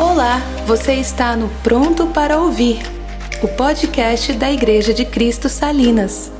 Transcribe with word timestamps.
Olá, 0.00 0.38
você 0.64 0.92
está 0.94 1.34
no 1.34 1.48
Pronto 1.60 2.06
para 2.06 2.38
Ouvir, 2.38 2.78
o 3.42 3.48
podcast 3.48 4.32
da 4.32 4.48
Igreja 4.48 4.94
de 4.94 5.04
Cristo 5.04 5.48
Salinas. 5.48 6.30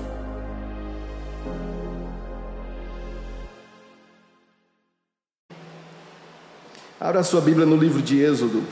Abra 7.00 7.24
sua 7.24 7.40
Bíblia 7.40 7.66
no 7.66 7.76
livro 7.76 8.00
de 8.00 8.20
Êxodo. 8.22 8.62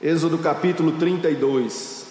Êxodo 0.00 0.38
capítulo 0.38 0.92
32. 0.92 2.01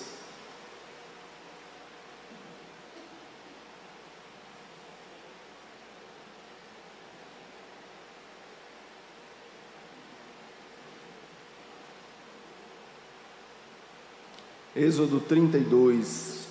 Êxodo 14.81 15.19
32. 15.19 16.47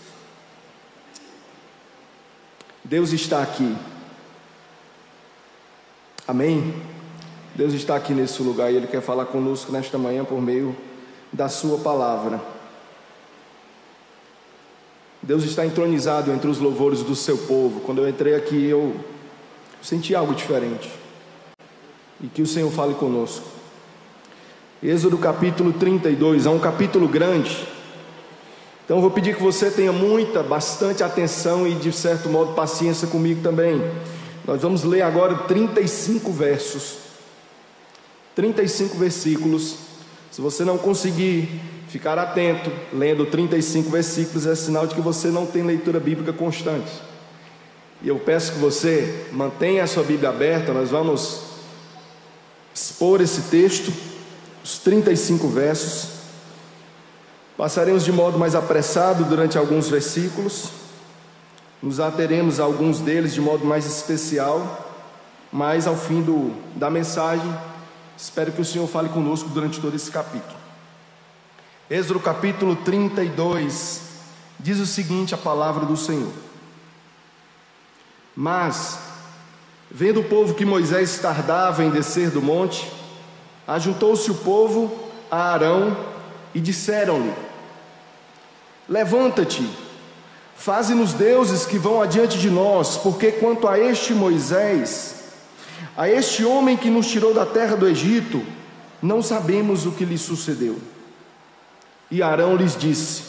Deus 2.85 3.13
está 3.13 3.43
aqui. 3.43 3.77
Amém? 6.29 6.73
Deus 7.57 7.75
está 7.75 7.97
aqui 7.97 8.15
nesse 8.15 8.41
lugar 8.41 8.73
e 8.73 8.77
Ele 8.77 8.87
quer 8.87 9.03
falar 9.03 9.25
conosco 9.25 9.73
nesta 9.73 9.99
manhã 9.99 10.25
por 10.25 10.41
meio 10.41 10.77
da 11.33 11.49
Sua 11.49 11.79
palavra. 11.79 12.41
Deus 15.21 15.43
está 15.43 15.67
entronizado 15.67 16.31
entre 16.31 16.49
os 16.49 16.59
louvores 16.59 17.03
do 17.03 17.17
seu 17.17 17.37
povo. 17.37 17.81
Quando 17.81 18.01
eu 18.01 18.09
entrei 18.09 18.37
aqui, 18.37 18.65
eu 18.65 18.95
senti 19.83 20.15
algo 20.15 20.37
diferente. 20.37 20.89
E 22.21 22.29
que 22.29 22.43
o 22.43 22.47
Senhor 22.47 22.71
fale 22.71 22.95
conosco. 22.95 23.45
Êxodo 24.81 25.19
capítulo 25.19 25.73
32, 25.73 26.47
é 26.47 26.51
um 26.51 26.61
capítulo 26.61 27.09
grande. 27.09 27.80
Então 28.91 28.99
eu 28.99 29.03
vou 29.03 29.13
pedir 29.13 29.37
que 29.37 29.43
você 29.45 29.71
tenha 29.71 29.93
muita, 29.93 30.43
bastante 30.43 31.05
atenção 31.05 31.65
e 31.65 31.77
de 31.77 31.93
certo 31.93 32.29
modo 32.29 32.55
paciência 32.55 33.07
comigo 33.07 33.41
também. 33.41 33.81
Nós 34.45 34.61
vamos 34.63 34.83
ler 34.83 35.03
agora 35.03 35.33
35 35.45 36.33
versos. 36.33 36.97
35 38.35 38.99
versículos. 38.99 39.77
Se 40.33 40.41
você 40.41 40.65
não 40.65 40.77
conseguir 40.77 41.61
ficar 41.87 42.19
atento 42.19 42.69
lendo 42.93 43.25
35 43.27 43.89
versículos, 43.89 44.45
é 44.45 44.57
sinal 44.57 44.89
de 44.89 44.97
que 44.97 45.01
você 45.01 45.29
não 45.29 45.47
tem 45.47 45.63
leitura 45.63 46.01
bíblica 46.01 46.33
constante. 46.33 46.91
E 48.03 48.09
eu 48.09 48.19
peço 48.19 48.55
que 48.55 48.59
você 48.59 49.25
mantenha 49.31 49.85
a 49.85 49.87
sua 49.87 50.03
Bíblia 50.03 50.31
aberta, 50.31 50.73
nós 50.73 50.91
vamos 50.91 51.43
expor 52.75 53.21
esse 53.21 53.43
texto, 53.43 53.93
os 54.65 54.79
35 54.79 55.47
versos. 55.47 56.20
Passaremos 57.61 58.07
de 58.07 58.11
modo 58.11 58.39
mais 58.39 58.55
apressado 58.55 59.23
durante 59.25 59.59
alguns 59.59 59.87
versículos, 59.87 60.71
nos 61.83 62.01
ateremos 62.01 62.59
a 62.59 62.65
alguns 62.65 63.01
deles 63.01 63.35
de 63.35 63.41
modo 63.43 63.67
mais 63.67 63.85
especial, 63.85 64.89
mas 65.53 65.87
ao 65.87 65.95
fim 65.95 66.23
do, 66.23 66.55
da 66.75 66.89
mensagem, 66.89 67.55
espero 68.17 68.51
que 68.51 68.63
o 68.63 68.65
Senhor 68.65 68.89
fale 68.89 69.11
conosco 69.11 69.51
durante 69.51 69.79
todo 69.79 69.95
esse 69.95 70.11
capítulo. 70.11 70.57
Êxodo 71.91 72.19
capítulo 72.19 72.77
32 72.77 74.05
diz 74.59 74.79
o 74.79 74.87
seguinte: 74.87 75.35
a 75.35 75.39
palavra 75.39 75.85
do 75.85 75.99
Senhor. 75.99 76.33
Mas, 78.35 78.99
vendo 79.91 80.21
o 80.21 80.25
povo 80.25 80.55
que 80.55 80.65
Moisés 80.65 81.19
tardava 81.19 81.85
em 81.85 81.91
descer 81.91 82.31
do 82.31 82.41
monte, 82.41 82.91
ajuntou-se 83.69 84.31
o 84.31 84.37
povo 84.37 85.11
a 85.31 85.53
Arão 85.53 85.95
e 86.55 86.61
disseram-lhe: 86.61 87.50
Levanta-te, 88.91 89.65
faze-nos 90.57 91.13
deuses 91.13 91.65
que 91.65 91.79
vão 91.79 92.03
adiante 92.03 92.37
de 92.37 92.51
nós, 92.51 92.97
porque 92.97 93.31
quanto 93.31 93.69
a 93.69 93.79
este 93.79 94.13
Moisés, 94.13 95.15
a 95.97 96.09
este 96.09 96.45
homem 96.45 96.77
que 96.77 96.91
nos 96.91 97.07
tirou 97.07 97.33
da 97.33 97.47
terra 97.47 97.77
do 97.77 97.87
Egito, 97.87 98.45
não 99.01 99.23
sabemos 99.23 99.87
o 99.87 99.93
que 99.93 100.05
lhe 100.05 100.19
sucedeu. 100.19 100.77
E 102.11 102.21
Arão 102.21 102.57
lhes 102.57 102.77
disse: 102.77 103.23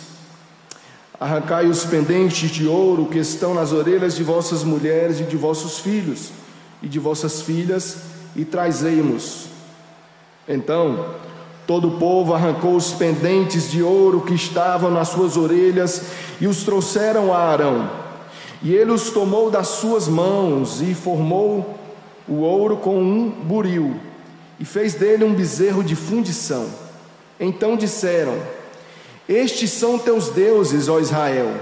Arrancai 1.20 1.68
os 1.68 1.86
pendentes 1.86 2.50
de 2.50 2.66
ouro 2.68 3.06
que 3.06 3.20
estão 3.20 3.54
nas 3.54 3.72
orelhas 3.72 4.16
de 4.16 4.24
vossas 4.24 4.64
mulheres 4.64 5.20
e 5.20 5.24
de 5.24 5.38
vossos 5.38 5.78
filhos 5.78 6.32
e 6.82 6.88
de 6.88 7.00
vossas 7.00 7.42
filhas, 7.42 7.98
e 8.36 8.44
trazei-mos. 8.44 9.46
Então, 10.48 11.14
Todo 11.72 11.88
o 11.88 11.92
povo 11.92 12.34
arrancou 12.34 12.76
os 12.76 12.92
pendentes 12.92 13.72
de 13.72 13.82
ouro 13.82 14.20
que 14.20 14.34
estavam 14.34 14.92
nas 14.92 15.08
suas 15.08 15.38
orelhas 15.38 16.02
e 16.42 16.46
os 16.46 16.66
trouxeram 16.66 17.34
a 17.34 17.38
Arão. 17.38 17.90
E 18.62 18.76
ele 18.76 18.92
os 18.92 19.09
tomou 19.09 19.50
das 19.50 19.70
suas 19.70 20.06
mãos 20.06 20.81
e 20.81 20.94
formou 20.94 21.80
o 22.28 22.42
ouro 22.42 22.76
com 22.76 23.02
um 23.02 23.30
buril 23.30 23.96
e 24.60 24.66
fez 24.66 24.96
dele 24.96 25.24
um 25.24 25.34
bezerro 25.34 25.81
de 25.81 25.96
fundição. 25.96 26.68
Então 27.40 27.78
disseram: 27.78 28.38
Estes 29.30 29.70
são 29.72 29.98
teus 29.98 30.28
deuses, 30.28 30.90
ó 30.90 31.00
Israel, 31.00 31.54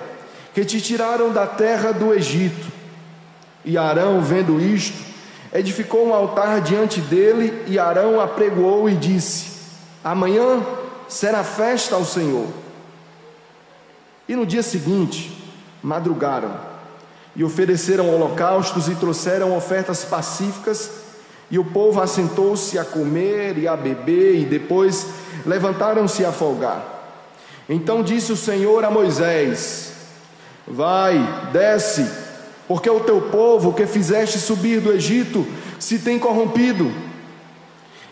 que 0.56 0.66
te 0.66 0.82
tiraram 0.82 1.32
da 1.32 1.46
terra 1.46 1.92
do 1.92 2.16
Egito. 2.16 2.66
E 3.64 3.78
Arão, 3.78 4.22
vendo 4.22 4.60
isto, 4.60 4.98
edificou 5.54 6.08
um 6.08 6.16
altar 6.16 6.62
diante 6.62 7.00
dele, 7.00 7.54
e 7.68 7.78
Arão 7.78 8.20
apregoou 8.20 8.90
e 8.90 8.96
disse: 8.96 9.59
Amanhã 10.04 10.66
será 11.08 11.44
festa 11.44 11.96
ao 11.96 12.06
Senhor. 12.06 12.48
E 14.28 14.36
no 14.36 14.46
dia 14.46 14.64
seguinte, 14.64 15.36
madrugaram 15.82 16.54
e 17.36 17.44
ofereceram 17.44 18.14
holocaustos 18.14 18.88
e 18.88 18.96
trouxeram 18.96 19.56
ofertas 19.56 20.04
pacíficas, 20.06 20.92
e 21.52 21.58
o 21.58 21.66
povo 21.66 22.00
assentou-se 22.00 22.78
a 22.78 22.86
comer 22.86 23.58
e 23.58 23.68
a 23.68 23.76
beber, 23.76 24.36
e 24.36 24.46
depois 24.46 25.08
levantaram-se 25.46 26.24
a 26.24 26.32
folgar. 26.32 27.00
Então 27.68 28.04
disse 28.04 28.32
o 28.32 28.38
Senhor 28.38 28.84
a 28.84 28.92
Moisés: 28.92 29.92
Vai, 30.68 31.50
desce, 31.52 32.08
porque 32.68 32.90
o 32.90 33.00
teu 33.00 33.22
povo 33.22 33.74
que 33.74 33.88
fizeste 33.88 34.38
subir 34.38 34.80
do 34.80 34.92
Egito 34.92 35.46
se 35.80 36.00
tem 36.00 36.20
corrompido 36.20 37.09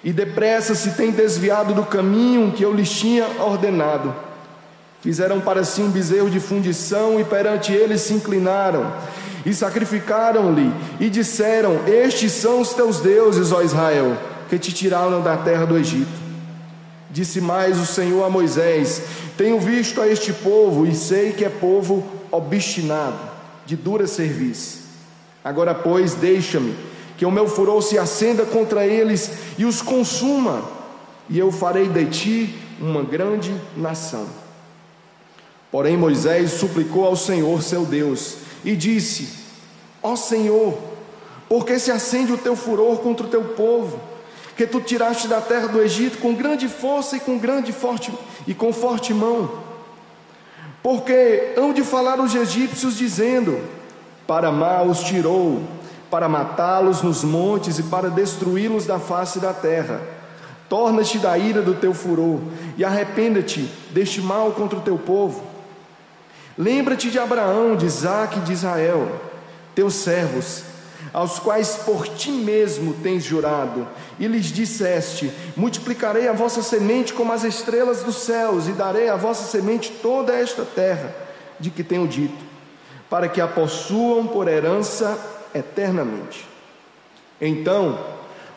e 0.04 0.14
depressa 0.14 0.76
se 0.76 0.92
tem 0.92 1.12
desviado 1.12 1.74
do 1.74 1.84
caminho 1.84 2.52
que 2.52 2.64
eu 2.64 2.74
lhes 2.74 2.90
tinha 2.90 3.26
ordenado. 3.40 4.14
Fizeram 5.02 5.40
para 5.40 5.64
si 5.64 5.82
um 5.82 5.90
bezerro 5.90 6.30
de 6.30 6.40
fundição 6.40 7.20
e 7.20 7.24
perante 7.24 7.72
ele 7.72 7.98
se 7.98 8.14
inclinaram 8.14 8.92
e 9.46 9.54
sacrificaram-lhe 9.54 10.72
e 11.00 11.10
disseram: 11.10 11.88
Estes 11.88 12.34
são 12.34 12.60
os 12.60 12.74
teus 12.74 13.00
deuses, 13.00 13.52
ó 13.52 13.62
Israel, 13.62 14.18
que 14.50 14.60
te 14.60 14.74
tiraram 14.74 15.22
da 15.22 15.38
terra 15.38 15.66
do 15.66 15.78
Egito. 15.78 16.28
Disse 17.10 17.40
mais 17.40 17.80
o 17.80 17.86
Senhor 17.86 18.24
a 18.26 18.30
Moisés: 18.30 19.02
Tenho 19.38 19.60
visto 19.60 20.02
a 20.02 20.08
este 20.08 20.34
povo 20.34 20.86
e 20.86 20.94
sei 20.94 21.32
que 21.32 21.46
é 21.46 21.50
povo 21.50 22.06
obstinado, 22.32 23.20
de 23.66 23.76
dura 23.76 24.06
serviço. 24.08 24.80
Agora, 25.44 25.74
pois, 25.74 26.14
deixa-me 26.14 26.76
que 27.18 27.26
o 27.26 27.32
meu 27.32 27.48
furor 27.48 27.82
se 27.82 27.98
acenda 27.98 28.46
contra 28.46 28.86
eles 28.86 29.32
e 29.58 29.66
os 29.66 29.82
consuma, 29.82 30.64
e 31.28 31.38
eu 31.38 31.52
farei 31.52 31.90
de 31.90 32.06
ti 32.06 32.60
uma 32.80 33.04
grande 33.04 33.54
nação. 33.76 34.28
Porém, 35.72 35.98
Moisés 35.98 36.52
suplicou 36.52 37.06
ao 37.06 37.16
Senhor 37.16 37.62
seu 37.62 37.86
Deus 37.86 38.38
e 38.64 38.76
disse: 38.76 39.30
Ó 40.02 40.16
Senhor, 40.16 40.78
por 41.50 41.66
que 41.66 41.80
se 41.80 41.92
acende 41.92 42.32
o 42.32 42.38
teu 42.38 42.56
furor 42.56 43.00
contra 43.00 43.26
o 43.26 43.30
teu 43.30 43.44
povo, 43.44 44.00
que 44.56 44.68
tu 44.68 44.80
tiraste 44.80 45.28
da 45.28 45.42
terra 45.42 45.68
do 45.68 45.82
Egito 45.82 46.20
com 46.20 46.34
grande 46.34 46.68
força 46.68 47.18
e 47.18 47.20
com 47.20 47.38
grande 47.38 47.74
forte 47.74 48.14
e 48.46 48.54
com 48.54 48.72
forte 48.72 49.14
mão? 49.14 49.66
Porque 50.84 51.54
hão 51.58 51.74
de 51.74 51.84
falar 51.84 52.20
os 52.20 52.34
egípcios 52.34 52.96
dizendo: 52.96 53.60
Para 54.26 54.52
mal 54.52 54.88
os 54.88 55.00
tirou 55.00 55.62
para 56.10 56.30
matá-los 56.30 57.02
nos 57.02 57.24
montes 57.24 57.80
e 57.80 57.84
para 57.84 58.10
destruí-los 58.10 58.86
da 58.86 59.00
face 59.00 59.40
da 59.40 59.54
terra. 59.54 60.02
Torna-te 60.70 61.18
da 61.18 61.38
ira 61.38 61.62
do 61.62 61.74
teu 61.76 61.94
furor 61.94 62.40
e 62.78 62.84
arrependa-te 62.84 63.70
deste 63.92 64.22
mal 64.22 64.52
contra 64.52 64.78
o 64.78 64.82
teu 64.82 64.98
povo. 64.98 65.44
Lembra-te 66.58 67.10
de 67.10 67.20
Abraão, 67.20 67.76
de 67.76 67.86
Isaque 67.86 68.40
e 68.40 68.42
de 68.42 68.54
Israel, 68.54 69.08
teus 69.76 69.94
servos, 69.94 70.64
aos 71.14 71.40
quais 71.40 71.78
por 71.86 72.08
ti 72.08 72.32
mesmo 72.32 72.96
tens 72.96 73.24
jurado, 73.24 73.88
e 74.20 74.28
lhes 74.28 74.48
disseste: 74.48 75.32
Multiplicarei 75.56 76.28
a 76.28 76.34
vossa 76.34 76.62
semente 76.62 77.14
como 77.14 77.32
as 77.32 77.44
estrelas 77.44 78.02
dos 78.02 78.18
céus, 78.18 78.68
e 78.68 78.72
darei 78.72 79.08
à 79.08 79.16
vossa 79.16 79.50
semente 79.50 79.92
toda 80.02 80.34
esta 80.34 80.64
terra, 80.66 81.16
de 81.60 81.70
que 81.70 81.84
tenho 81.84 82.08
dito, 82.08 82.44
para 83.10 83.30
que 83.30 83.40
a 83.40 83.48
possuam 83.48 84.26
por 84.28 84.48
herança 84.48 85.18
eternamente. 85.54 86.48
Então, 87.40 88.00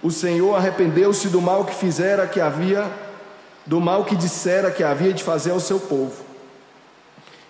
o 0.02 0.10
Senhor 0.10 0.54
arrependeu-se 0.54 1.28
do 1.28 1.40
mal 1.40 1.64
que 1.64 1.74
fizera 1.74 2.26
que 2.26 2.40
havia 2.40 2.90
do 3.66 3.80
mal 3.80 4.04
que 4.04 4.16
dissera 4.16 4.70
que 4.70 4.82
havia 4.82 5.12
de 5.12 5.22
fazer 5.22 5.50
ao 5.50 5.60
seu 5.60 5.78
povo. 5.78 6.24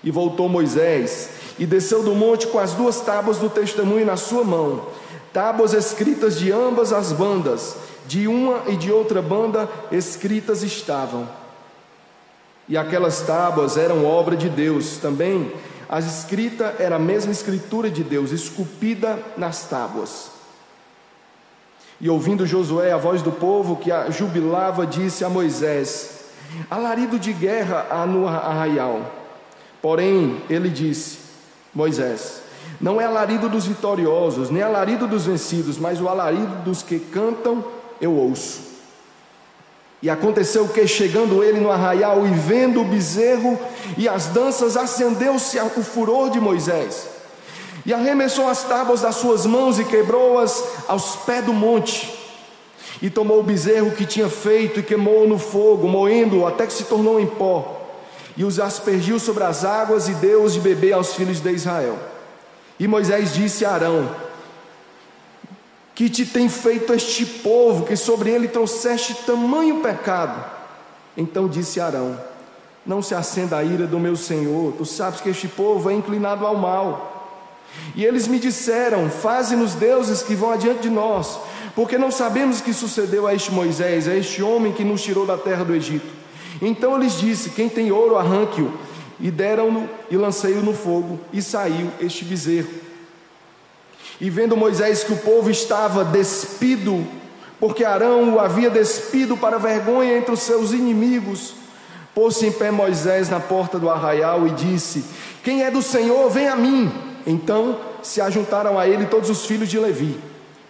E 0.02 0.10
voltou 0.10 0.48
Moisés 0.48 1.31
e 1.58 1.64
desceu 1.64 2.02
do 2.02 2.14
monte 2.14 2.46
com 2.46 2.58
as 2.58 2.72
duas 2.72 3.00
tábuas 3.00 3.38
do 3.38 3.48
testemunho 3.48 4.04
na 4.04 4.16
sua 4.16 4.44
mão, 4.44 4.87
tábuas 5.32 5.72
escritas 5.72 6.38
de 6.38 6.50
ambas 6.50 6.92
as 6.92 7.12
bandas, 7.12 7.76
de 8.06 8.26
uma 8.26 8.64
e 8.66 8.76
de 8.76 8.90
outra 8.90 9.22
banda 9.22 9.69
escritas 9.92 10.62
estavam. 10.62 11.28
E 12.69 12.76
aquelas 12.76 13.20
tábuas 13.22 13.76
eram 13.76 14.04
obra 14.04 14.37
de 14.37 14.48
Deus 14.48 14.96
também. 14.96 15.52
A 15.92 15.98
escrita 15.98 16.76
era 16.78 16.94
a 16.94 17.00
mesma 17.00 17.32
escritura 17.32 17.90
de 17.90 18.04
Deus, 18.04 18.31
esculpida 18.31 19.19
nas 19.37 19.64
tábuas. 19.64 20.31
E 22.00 22.08
ouvindo 22.08 22.46
Josué 22.46 22.92
a 22.92 22.96
voz 22.96 23.22
do 23.22 23.32
povo 23.32 23.75
que 23.75 23.90
a 23.90 24.08
jubilava, 24.08 24.87
disse 24.87 25.25
a 25.25 25.28
Moisés: 25.28 26.26
Alarido 26.70 27.19
de 27.19 27.32
guerra 27.32 27.88
há 27.90 28.06
no 28.06 28.28
arraial. 28.28 29.00
Porém, 29.82 30.40
ele 30.48 30.69
disse: 30.69 31.19
Moisés, 31.75 32.40
não 32.81 33.00
é 33.00 33.04
alarido 33.04 33.48
dos 33.48 33.66
vitoriosos, 33.66 34.48
nem 34.48 34.62
alarido 34.62 35.08
dos 35.08 35.26
vencidos, 35.26 35.76
mas 35.76 36.00
o 36.00 36.08
alarido 36.08 36.62
dos 36.62 36.84
que 36.84 37.00
cantam 37.00 37.64
eu 38.00 38.12
ouço. 38.12 38.69
E 40.02 40.08
aconteceu 40.08 40.67
que, 40.69 40.87
chegando 40.87 41.44
ele 41.44 41.61
no 41.61 41.70
arraial 41.70 42.26
e 42.26 42.31
vendo 42.31 42.81
o 42.81 42.85
bezerro 42.85 43.58
e 43.99 44.08
as 44.08 44.26
danças, 44.26 44.76
acendeu-se 44.76 45.58
o 45.58 45.82
furor 45.82 46.31
de 46.31 46.41
Moisés 46.41 47.20
e 47.85 47.94
arremessou 47.94 48.49
as 48.49 48.62
tábuas 48.64 49.02
das 49.02 49.17
suas 49.17 49.47
mãos 49.47 49.79
e 49.79 49.85
quebrou-as 49.85 50.62
aos 50.87 51.17
pés 51.17 51.44
do 51.44 51.52
monte. 51.52 52.19
E 53.00 53.08
tomou 53.08 53.41
o 53.41 53.43
bezerro 53.43 53.93
que 53.93 54.05
tinha 54.05 54.29
feito 54.29 54.81
e 54.81 54.82
queimou 54.82 55.26
no 55.26 55.38
fogo, 55.38 55.88
moendo-o 55.88 56.47
até 56.47 56.67
que 56.67 56.73
se 56.73 56.85
tornou 56.85 57.19
em 57.19 57.26
pó. 57.26 57.81
E 58.37 58.44
os 58.44 58.61
aspergiu 58.61 59.19
sobre 59.19 59.44
as 59.44 59.64
águas 59.64 60.08
e 60.08 60.14
deu-os 60.14 60.52
de 60.52 60.61
beber 60.61 60.93
aos 60.93 61.14
filhos 61.14 61.41
de 61.41 61.50
Israel. 61.50 61.99
E 62.79 62.87
Moisés 62.87 63.32
disse 63.32 63.64
a 63.64 63.73
Arão: 63.73 64.08
Que 66.00 66.08
te 66.08 66.25
tem 66.25 66.49
feito 66.49 66.94
este 66.94 67.26
povo, 67.26 67.85
que 67.85 67.94
sobre 67.94 68.31
ele 68.31 68.49
trouxeste 68.49 69.12
tamanho 69.26 69.81
pecado? 69.81 70.43
Então 71.14 71.47
disse 71.47 71.79
Arão: 71.79 72.19
Não 72.87 73.02
se 73.02 73.14
acenda 73.14 73.58
a 73.58 73.62
ira 73.62 73.87
do 73.87 74.00
meu 74.00 74.17
senhor, 74.17 74.73
tu 74.79 74.87
sabes 74.87 75.20
que 75.20 75.29
este 75.29 75.47
povo 75.47 75.91
é 75.91 75.93
inclinado 75.93 76.47
ao 76.47 76.56
mal. 76.56 77.37
E 77.94 78.02
eles 78.02 78.26
me 78.26 78.38
disseram: 78.38 79.11
Faze-nos 79.11 79.75
deuses 79.75 80.23
que 80.23 80.35
vão 80.35 80.52
adiante 80.52 80.81
de 80.81 80.88
nós, 80.88 81.38
porque 81.75 81.99
não 81.99 82.11
sabemos 82.11 82.61
o 82.61 82.62
que 82.62 82.73
sucedeu 82.73 83.26
a 83.26 83.35
este 83.35 83.52
Moisés, 83.52 84.08
a 84.08 84.17
este 84.17 84.43
homem 84.43 84.73
que 84.73 84.82
nos 84.82 85.02
tirou 85.02 85.26
da 85.26 85.37
terra 85.37 85.67
do 85.67 85.75
Egito. 85.75 86.11
Então 86.62 86.93
eu 86.93 86.99
lhes 86.99 87.20
disse: 87.20 87.50
Quem 87.50 87.69
tem 87.69 87.93
ouro, 87.93 88.17
arranque-o. 88.17 88.73
E 89.20 89.31
deram-no 89.31 89.87
e 90.11 90.17
lancei-o 90.17 90.62
no 90.62 90.73
fogo, 90.73 91.20
e 91.31 91.43
saiu 91.43 91.91
este 92.00 92.25
bezerro. 92.25 92.89
E 94.20 94.28
vendo 94.28 94.56
Moisés 94.56 95.02
que 95.02 95.12
o 95.12 95.19
povo 95.19 95.50
estava 95.50 96.05
despido, 96.05 97.06
porque 97.58 97.84
Arão 97.84 98.34
o 98.34 98.40
havia 98.40 98.69
despido 98.69 99.37
para 99.37 99.58
vergonha 99.58 100.17
entre 100.17 100.32
os 100.32 100.40
seus 100.40 100.72
inimigos, 100.72 101.55
pôs-se 102.14 102.46
em 102.46 102.52
pé 102.52 102.70
Moisés 102.70 103.28
na 103.31 103.40
porta 103.40 103.78
do 103.78 103.88
arraial 103.88 104.46
e 104.46 104.50
disse: 104.50 105.05
Quem 105.43 105.62
é 105.62 105.70
do 105.70 105.81
Senhor, 105.81 106.28
vem 106.28 106.49
a 106.49 106.56
mim. 106.56 106.93
Então 107.26 107.78
se 108.02 108.20
ajuntaram 108.20 108.78
a 108.78 108.87
ele 108.87 109.06
todos 109.06 109.31
os 109.31 109.46
filhos 109.46 109.69
de 109.69 109.78
Levi. 109.78 110.19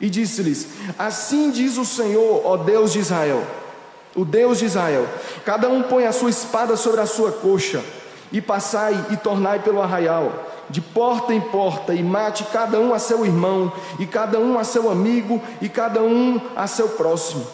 E 0.00 0.08
disse-lhes: 0.08 0.68
Assim 0.98 1.50
diz 1.50 1.76
o 1.76 1.84
Senhor, 1.84 2.42
ó 2.44 2.56
Deus 2.56 2.92
de 2.92 3.00
Israel, 3.00 3.42
o 4.14 4.24
Deus 4.24 4.58
de 4.58 4.66
Israel: 4.66 5.08
Cada 5.44 5.68
um 5.68 5.82
põe 5.82 6.06
a 6.06 6.12
sua 6.12 6.30
espada 6.30 6.76
sobre 6.76 7.00
a 7.00 7.06
sua 7.06 7.32
coxa, 7.32 7.82
e 8.32 8.40
passai 8.40 8.94
e 9.10 9.16
tornai 9.16 9.58
pelo 9.58 9.82
arraial, 9.82 10.49
de 10.70 10.80
porta 10.80 11.34
em 11.34 11.40
porta, 11.40 11.92
e 11.92 12.02
mate 12.02 12.44
cada 12.44 12.78
um 12.80 12.94
a 12.94 12.98
seu 12.98 13.26
irmão, 13.26 13.72
e 13.98 14.06
cada 14.06 14.38
um 14.38 14.58
a 14.58 14.64
seu 14.64 14.90
amigo, 14.90 15.42
e 15.60 15.68
cada 15.68 16.02
um 16.02 16.40
a 16.54 16.66
seu 16.66 16.90
próximo. 16.90 17.46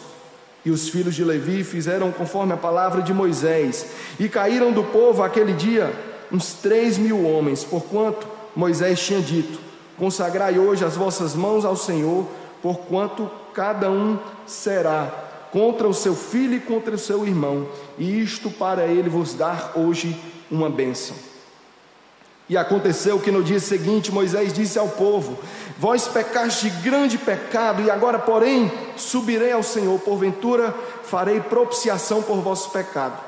E 0.63 0.69
os 0.69 0.89
filhos 0.89 1.15
de 1.15 1.23
Levi 1.23 1.63
fizeram 1.63 2.11
conforme 2.11 2.53
a 2.53 2.57
palavra 2.57 3.01
de 3.01 3.13
Moisés, 3.13 3.87
e 4.19 4.29
caíram 4.29 4.71
do 4.71 4.83
povo 4.83 5.23
aquele 5.23 5.53
dia 5.53 5.93
uns 6.31 6.53
três 6.53 6.97
mil 6.97 7.25
homens, 7.25 7.63
porquanto 7.63 8.27
Moisés 8.55 8.99
tinha 8.99 9.21
dito: 9.21 9.59
Consagrai 9.97 10.59
hoje 10.59 10.85
as 10.85 10.95
vossas 10.95 11.33
mãos 11.33 11.65
ao 11.65 11.75
Senhor, 11.75 12.27
porquanto 12.61 13.29
cada 13.53 13.89
um 13.89 14.19
será 14.45 15.11
contra 15.51 15.87
o 15.87 15.93
seu 15.93 16.15
filho 16.15 16.55
e 16.55 16.59
contra 16.59 16.93
o 16.93 16.99
seu 16.99 17.25
irmão, 17.25 17.67
e 17.97 18.21
isto 18.21 18.51
para 18.51 18.85
ele 18.85 19.09
vos 19.09 19.33
dar 19.33 19.71
hoje 19.75 20.15
uma 20.51 20.69
bênção. 20.69 21.15
E 22.49 22.55
aconteceu 22.55 23.19
que 23.19 23.31
no 23.31 23.43
dia 23.43 23.59
seguinte 23.59 24.11
Moisés 24.11 24.53
disse 24.53 24.79
ao 24.79 24.87
povo: 24.87 25.37
Vós 25.77 26.07
pecaste 26.07 26.69
de 26.69 26.81
grande 26.81 27.17
pecado, 27.17 27.81
e 27.81 27.91
agora, 27.91 28.19
porém, 28.19 28.71
subirei 28.95 29.51
ao 29.51 29.63
Senhor, 29.63 29.99
porventura 29.99 30.73
farei 31.03 31.39
propiciação 31.41 32.21
por 32.21 32.37
vosso 32.37 32.69
pecado. 32.71 33.21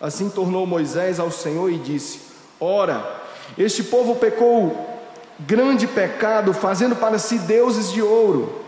Assim 0.00 0.28
tornou 0.28 0.66
Moisés 0.66 1.20
ao 1.20 1.30
Senhor 1.30 1.70
e 1.70 1.78
disse: 1.78 2.20
Ora, 2.60 3.22
este 3.56 3.84
povo 3.84 4.16
pecou 4.16 4.86
grande 5.40 5.86
pecado, 5.86 6.52
fazendo 6.52 6.96
para 6.96 7.18
si 7.18 7.38
deuses 7.38 7.92
de 7.92 8.02
ouro. 8.02 8.64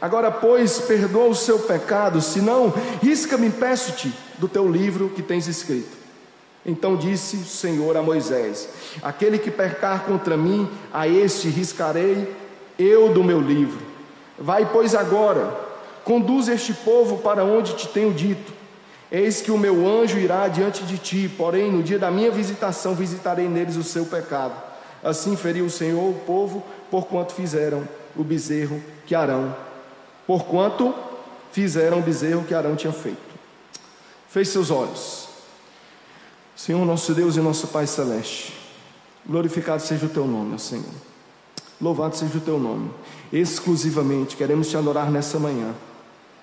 Agora, 0.00 0.30
pois, 0.30 0.78
perdoa 0.78 1.28
o 1.28 1.34
seu 1.34 1.58
pecado, 1.60 2.20
senão, 2.20 2.72
risca-me, 3.02 3.50
peço-te, 3.50 4.12
do 4.38 4.46
teu 4.46 4.70
livro 4.70 5.08
que 5.08 5.22
tens 5.22 5.48
escrito. 5.48 5.99
Então 6.64 6.96
disse 6.96 7.36
o 7.36 7.44
Senhor 7.44 7.96
a 7.96 8.02
Moisés: 8.02 8.68
Aquele 9.02 9.38
que 9.38 9.50
pecar 9.50 10.04
contra 10.04 10.36
mim, 10.36 10.68
a 10.92 11.08
este 11.08 11.48
riscarei 11.48 12.34
eu 12.78 13.12
do 13.12 13.24
meu 13.24 13.40
livro. 13.40 13.80
Vai, 14.38 14.70
pois, 14.70 14.94
agora, 14.94 15.54
conduz 16.04 16.48
este 16.48 16.72
povo 16.72 17.18
para 17.18 17.44
onde 17.44 17.74
te 17.74 17.88
tenho 17.88 18.12
dito 18.12 18.60
Eis 19.10 19.40
que 19.40 19.50
o 19.50 19.58
meu 19.58 19.88
anjo 19.88 20.18
irá 20.18 20.46
diante 20.46 20.84
de 20.84 20.96
ti, 20.96 21.28
porém 21.36 21.70
no 21.70 21.82
dia 21.82 21.98
da 21.98 22.12
minha 22.12 22.30
visitação 22.30 22.94
visitarei 22.94 23.48
neles 23.48 23.76
o 23.76 23.82
seu 23.82 24.06
pecado. 24.06 24.54
Assim 25.02 25.36
feriu 25.36 25.64
o 25.64 25.70
Senhor 25.70 26.10
o 26.10 26.20
povo, 26.24 26.62
porquanto 26.90 27.32
fizeram 27.32 27.82
o 28.14 28.22
bezerro 28.22 28.80
que 29.06 29.14
Arão, 29.14 29.56
porquanto 30.26 30.94
fizeram 31.50 31.98
o 31.98 32.02
bezerro 32.02 32.44
que 32.44 32.54
Arão 32.54 32.76
tinha 32.76 32.92
feito. 32.92 33.18
Fez 34.28 34.48
seus 34.48 34.70
olhos. 34.70 35.28
Senhor, 36.60 36.84
nosso 36.84 37.14
Deus 37.14 37.36
e 37.36 37.40
nosso 37.40 37.68
Pai 37.68 37.86
celeste, 37.86 38.52
glorificado 39.26 39.80
seja 39.80 40.04
o 40.04 40.10
teu 40.10 40.26
nome, 40.26 40.58
Senhor. 40.58 40.92
Louvado 41.80 42.14
seja 42.14 42.36
o 42.36 42.40
teu 42.42 42.58
nome. 42.58 42.90
Exclusivamente 43.32 44.36
queremos 44.36 44.68
te 44.68 44.76
adorar 44.76 45.10
nessa 45.10 45.38
manhã 45.38 45.74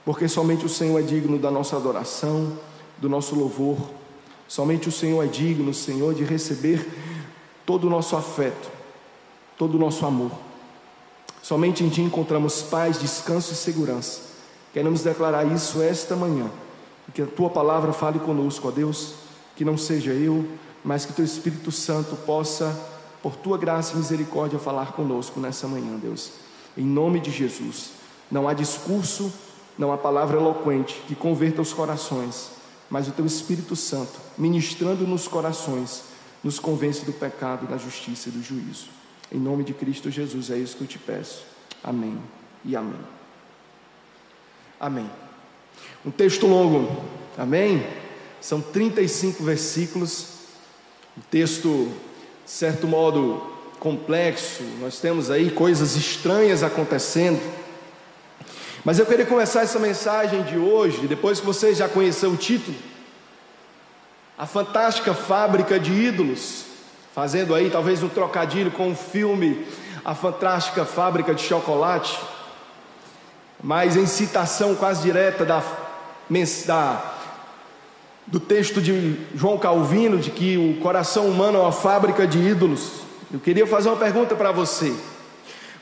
porque 0.04 0.28
somente 0.28 0.66
o 0.66 0.70
Senhor 0.70 0.98
é 0.98 1.04
digno 1.04 1.38
da 1.38 1.52
nossa 1.52 1.76
adoração, 1.76 2.58
do 2.98 3.08
nosso 3.08 3.36
louvor. 3.36 3.78
Somente 4.48 4.90
o 4.90 4.92
Senhor 4.92 5.24
é 5.24 5.28
digno, 5.28 5.72
Senhor, 5.72 6.16
de 6.16 6.24
receber 6.24 6.90
todo 7.64 7.86
o 7.86 7.90
nosso 7.92 8.16
afeto, 8.16 8.72
todo 9.56 9.76
o 9.76 9.80
nosso 9.80 10.04
amor. 10.04 10.32
Somente 11.44 11.84
em 11.84 11.90
Ti 11.90 12.02
encontramos 12.02 12.64
paz, 12.64 13.00
descanso 13.00 13.54
e 13.54 13.56
segurança. 13.56 14.22
Queremos 14.74 15.04
declarar 15.04 15.46
isso 15.46 15.80
esta 15.80 16.16
manhã. 16.16 16.50
Que 17.14 17.22
a 17.22 17.28
Tua 17.28 17.52
palavra 17.52 17.94
fale 17.94 18.18
conosco, 18.18 18.68
ó 18.68 18.72
Deus. 18.72 19.27
Que 19.58 19.66
não 19.66 19.78
seja 19.78 20.12
eu, 20.14 20.48
mas 20.86 21.06
que 21.06 21.12
Teu 21.12 21.26
Espírito 21.26 21.74
Santo 21.74 22.16
possa, 22.16 22.74
por 23.22 23.36
Tua 23.36 23.58
graça 23.58 23.94
e 23.94 23.98
misericórdia, 23.98 24.58
falar 24.58 24.94
conosco 24.94 25.42
nessa 25.42 25.68
manhã, 25.68 25.98
Deus. 25.98 26.32
Em 26.78 26.86
nome 26.86 27.20
de 27.20 27.32
Jesus. 27.32 27.92
Não 28.32 28.48
há 28.48 28.54
discurso 28.54 29.34
não 29.78 29.92
há 29.92 29.98
palavra 29.98 30.38
eloquente 30.38 31.00
que 31.08 31.16
converta 31.16 31.62
os 31.62 31.72
corações, 31.72 32.52
mas 32.90 33.08
o 33.08 33.12
teu 33.12 33.26
Espírito 33.26 33.76
Santo, 33.76 34.20
ministrando 34.38 35.06
nos 35.06 35.28
corações, 35.28 36.04
nos 36.44 36.58
convence 36.58 37.06
do 37.06 37.14
pecado, 37.14 37.68
da 37.68 37.78
justiça 37.78 38.30
e 38.30 38.32
do 38.32 38.42
juízo. 38.42 38.88
Em 39.32 39.38
nome 39.38 39.64
de 39.64 39.74
Cristo 39.74 40.10
Jesus, 40.10 40.50
é 40.50 40.58
isso 40.58 40.78
que 40.78 40.84
eu 40.84 40.88
te 40.88 40.98
peço. 40.98 41.46
Amém 41.84 42.18
e 42.66 42.76
amém. 42.76 43.00
Amém. 44.80 45.10
Um 46.06 46.12
texto 46.12 46.48
longo, 46.48 47.04
amém? 47.38 47.86
São 48.42 48.62
35 48.62 49.44
versículos. 49.44 50.28
Um 51.18 51.22
texto, 51.32 51.92
de 52.46 52.52
certo 52.52 52.88
modo, 52.88 53.42
complexo. 53.80 54.64
Nós 54.80 55.00
temos 55.00 55.30
aí 55.30 55.52
coisas 55.52 55.96
estranhas 55.96 56.64
acontecendo. 56.64 57.42
Mas 58.84 59.00
eu 59.00 59.06
queria 59.06 59.26
começar 59.26 59.62
essa 59.62 59.80
mensagem 59.80 60.44
de 60.44 60.58
hoje, 60.58 61.08
depois 61.08 61.40
que 61.40 61.46
você 61.46 61.74
já 61.74 61.90
conheceu 61.90 62.32
o 62.32 62.38
título, 62.38 62.78
a 64.38 64.46
fantástica 64.46 65.14
fábrica 65.14 65.80
de 65.80 65.92
ídolos, 65.92 66.66
fazendo 67.14 67.54
aí 67.54 67.70
talvez 67.70 68.02
um 68.04 68.08
trocadilho 68.08 68.72
com 68.72 68.92
o 68.92 68.96
filme 68.96 69.66
a 70.08 70.16
fantástica 70.16 70.86
fábrica 70.86 71.36
de 71.36 71.44
chocolate, 71.44 72.18
mas 73.62 73.98
em 73.98 74.06
citação 74.06 74.74
quase 74.74 75.02
direta 75.02 75.44
da, 75.44 75.62
da, 76.66 77.17
do 78.28 78.40
texto 78.40 78.82
de 78.82 79.16
João 79.34 79.58
Calvino, 79.58 80.18
de 80.18 80.30
que 80.30 80.58
o 80.58 80.82
coração 80.82 81.28
humano 81.28 81.58
é 81.58 81.62
uma 81.62 81.72
fábrica 81.72 82.28
de 82.28 82.38
ídolos. 82.38 83.02
Eu 83.32 83.40
queria 83.40 83.66
fazer 83.66 83.90
uma 83.90 83.98
pergunta 83.98 84.36
para 84.36 84.52
você: 84.52 84.94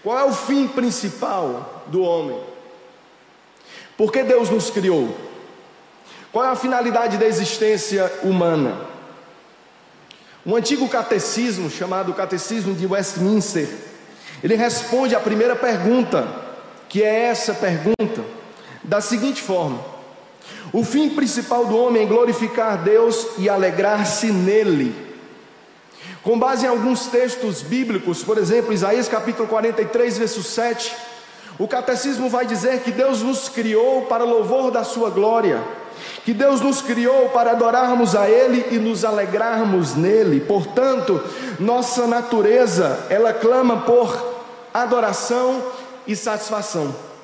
qual 0.03 0.17
é 0.17 0.23
o 0.23 0.31
fim 0.31 0.67
principal 0.67 1.83
do 1.87 2.01
homem? 2.01 2.39
Por 3.97 4.11
que 4.11 4.23
Deus 4.23 4.49
nos 4.49 4.69
criou? 4.69 5.15
Qual 6.31 6.45
é 6.45 6.49
a 6.49 6.55
finalidade 6.55 7.17
da 7.17 7.25
existência 7.25 8.11
humana? 8.21 8.77
Um 10.45 10.55
antigo 10.55 10.87
catecismo, 10.87 11.71
chamado 11.71 12.13
Catecismo 12.13 12.75
de 12.75 12.85
Westminster, 12.85 13.67
ele 14.43 14.55
responde 14.55 15.15
à 15.15 15.19
primeira 15.19 15.55
pergunta, 15.55 16.27
que 16.87 17.01
é 17.01 17.23
essa 17.23 17.53
pergunta, 17.53 18.23
da 18.83 19.01
seguinte 19.01 19.41
forma: 19.41 19.79
O 20.75 20.83
fim 20.83 21.09
principal 21.09 21.65
do 21.65 21.77
homem 21.77 22.03
é 22.03 22.05
glorificar 22.05 22.83
Deus 22.83 23.27
e 23.37 23.47
alegrar-se 23.47 24.25
nele. 24.25 24.93
Com 26.21 26.37
base 26.37 26.65
em 26.65 26.67
alguns 26.67 27.05
textos 27.05 27.61
bíblicos, 27.61 28.21
por 28.25 28.37
exemplo, 28.37 28.73
Isaías 28.73 29.07
capítulo 29.07 29.47
43, 29.47 30.17
verso 30.17 30.43
7, 30.43 30.93
o 31.57 31.65
catecismo 31.65 32.27
vai 32.27 32.45
dizer 32.45 32.81
que 32.81 32.91
Deus 32.91 33.21
nos 33.21 33.47
criou 33.47 34.01
para 34.07 34.25
louvor 34.25 34.69
da 34.69 34.83
sua 34.83 35.09
glória, 35.09 35.63
que 36.25 36.33
Deus 36.33 36.59
nos 36.59 36.81
criou 36.81 37.29
para 37.29 37.51
adorarmos 37.51 38.13
a 38.13 38.29
Ele 38.29 38.65
e 38.71 38.75
nos 38.77 39.05
alegrarmos 39.05 39.95
nele. 39.95 40.41
Portanto, 40.41 41.23
nossa 41.57 42.05
natureza, 42.05 43.07
ela 43.09 43.31
clama 43.31 43.83
por 43.83 44.43
adoração 44.73 45.63
e 46.05 46.17
satisfação. 46.17 47.14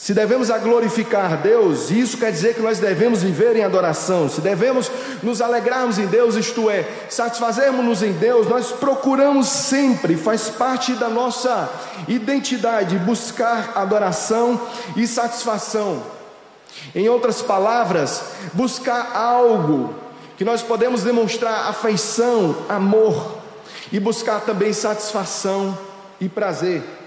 Se 0.00 0.14
devemos 0.14 0.50
a 0.50 0.56
glorificar 0.56 1.42
Deus, 1.42 1.90
isso 1.90 2.16
quer 2.16 2.32
dizer 2.32 2.54
que 2.54 2.62
nós 2.62 2.78
devemos 2.78 3.22
viver 3.22 3.54
em 3.54 3.62
adoração. 3.62 4.30
Se 4.30 4.40
devemos 4.40 4.90
nos 5.22 5.42
alegrarmos 5.42 5.98
em 5.98 6.06
Deus, 6.06 6.36
isto 6.36 6.70
é, 6.70 6.88
satisfazermos-nos 7.10 8.02
em 8.02 8.12
Deus, 8.12 8.48
nós 8.48 8.72
procuramos 8.72 9.46
sempre, 9.46 10.16
faz 10.16 10.48
parte 10.48 10.94
da 10.94 11.10
nossa 11.10 11.68
identidade, 12.08 12.96
buscar 12.96 13.74
adoração 13.74 14.58
e 14.96 15.06
satisfação. 15.06 16.02
Em 16.94 17.06
outras 17.10 17.42
palavras, 17.42 18.22
buscar 18.54 19.14
algo 19.14 19.94
que 20.38 20.46
nós 20.46 20.62
podemos 20.62 21.02
demonstrar 21.02 21.68
afeição, 21.68 22.56
amor 22.70 23.36
e 23.92 24.00
buscar 24.00 24.40
também 24.40 24.72
satisfação 24.72 25.76
e 26.18 26.26
prazer. 26.26 26.99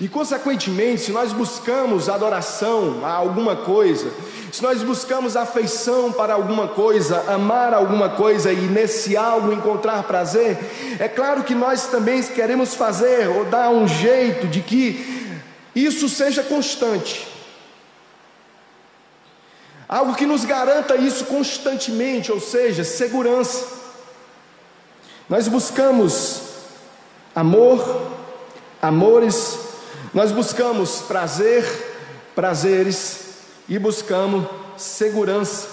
E, 0.00 0.08
consequentemente, 0.08 1.02
se 1.02 1.12
nós 1.12 1.32
buscamos 1.32 2.08
adoração 2.08 3.04
a 3.04 3.10
alguma 3.10 3.56
coisa, 3.56 4.12
se 4.52 4.62
nós 4.62 4.82
buscamos 4.82 5.36
afeição 5.36 6.12
para 6.12 6.34
alguma 6.34 6.68
coisa, 6.68 7.24
amar 7.32 7.72
alguma 7.72 8.10
coisa 8.10 8.52
e 8.52 8.56
nesse 8.56 9.16
algo 9.16 9.52
encontrar 9.52 10.02
prazer, 10.02 10.58
é 10.98 11.08
claro 11.08 11.42
que 11.42 11.54
nós 11.54 11.86
também 11.86 12.22
queremos 12.22 12.74
fazer 12.74 13.28
ou 13.28 13.46
dar 13.46 13.70
um 13.70 13.88
jeito 13.88 14.46
de 14.46 14.60
que 14.60 15.40
isso 15.74 16.08
seja 16.08 16.42
constante. 16.42 17.26
Algo 19.88 20.14
que 20.14 20.26
nos 20.26 20.44
garanta 20.44 20.96
isso 20.96 21.24
constantemente, 21.26 22.30
ou 22.30 22.40
seja, 22.40 22.84
segurança. 22.84 23.66
Nós 25.28 25.48
buscamos 25.48 26.42
amor, 27.34 28.11
amores, 28.82 29.60
nós 30.12 30.32
buscamos 30.32 31.02
prazer, 31.02 31.64
prazeres 32.34 33.36
e 33.68 33.78
buscamos 33.78 34.44
segurança. 34.76 35.68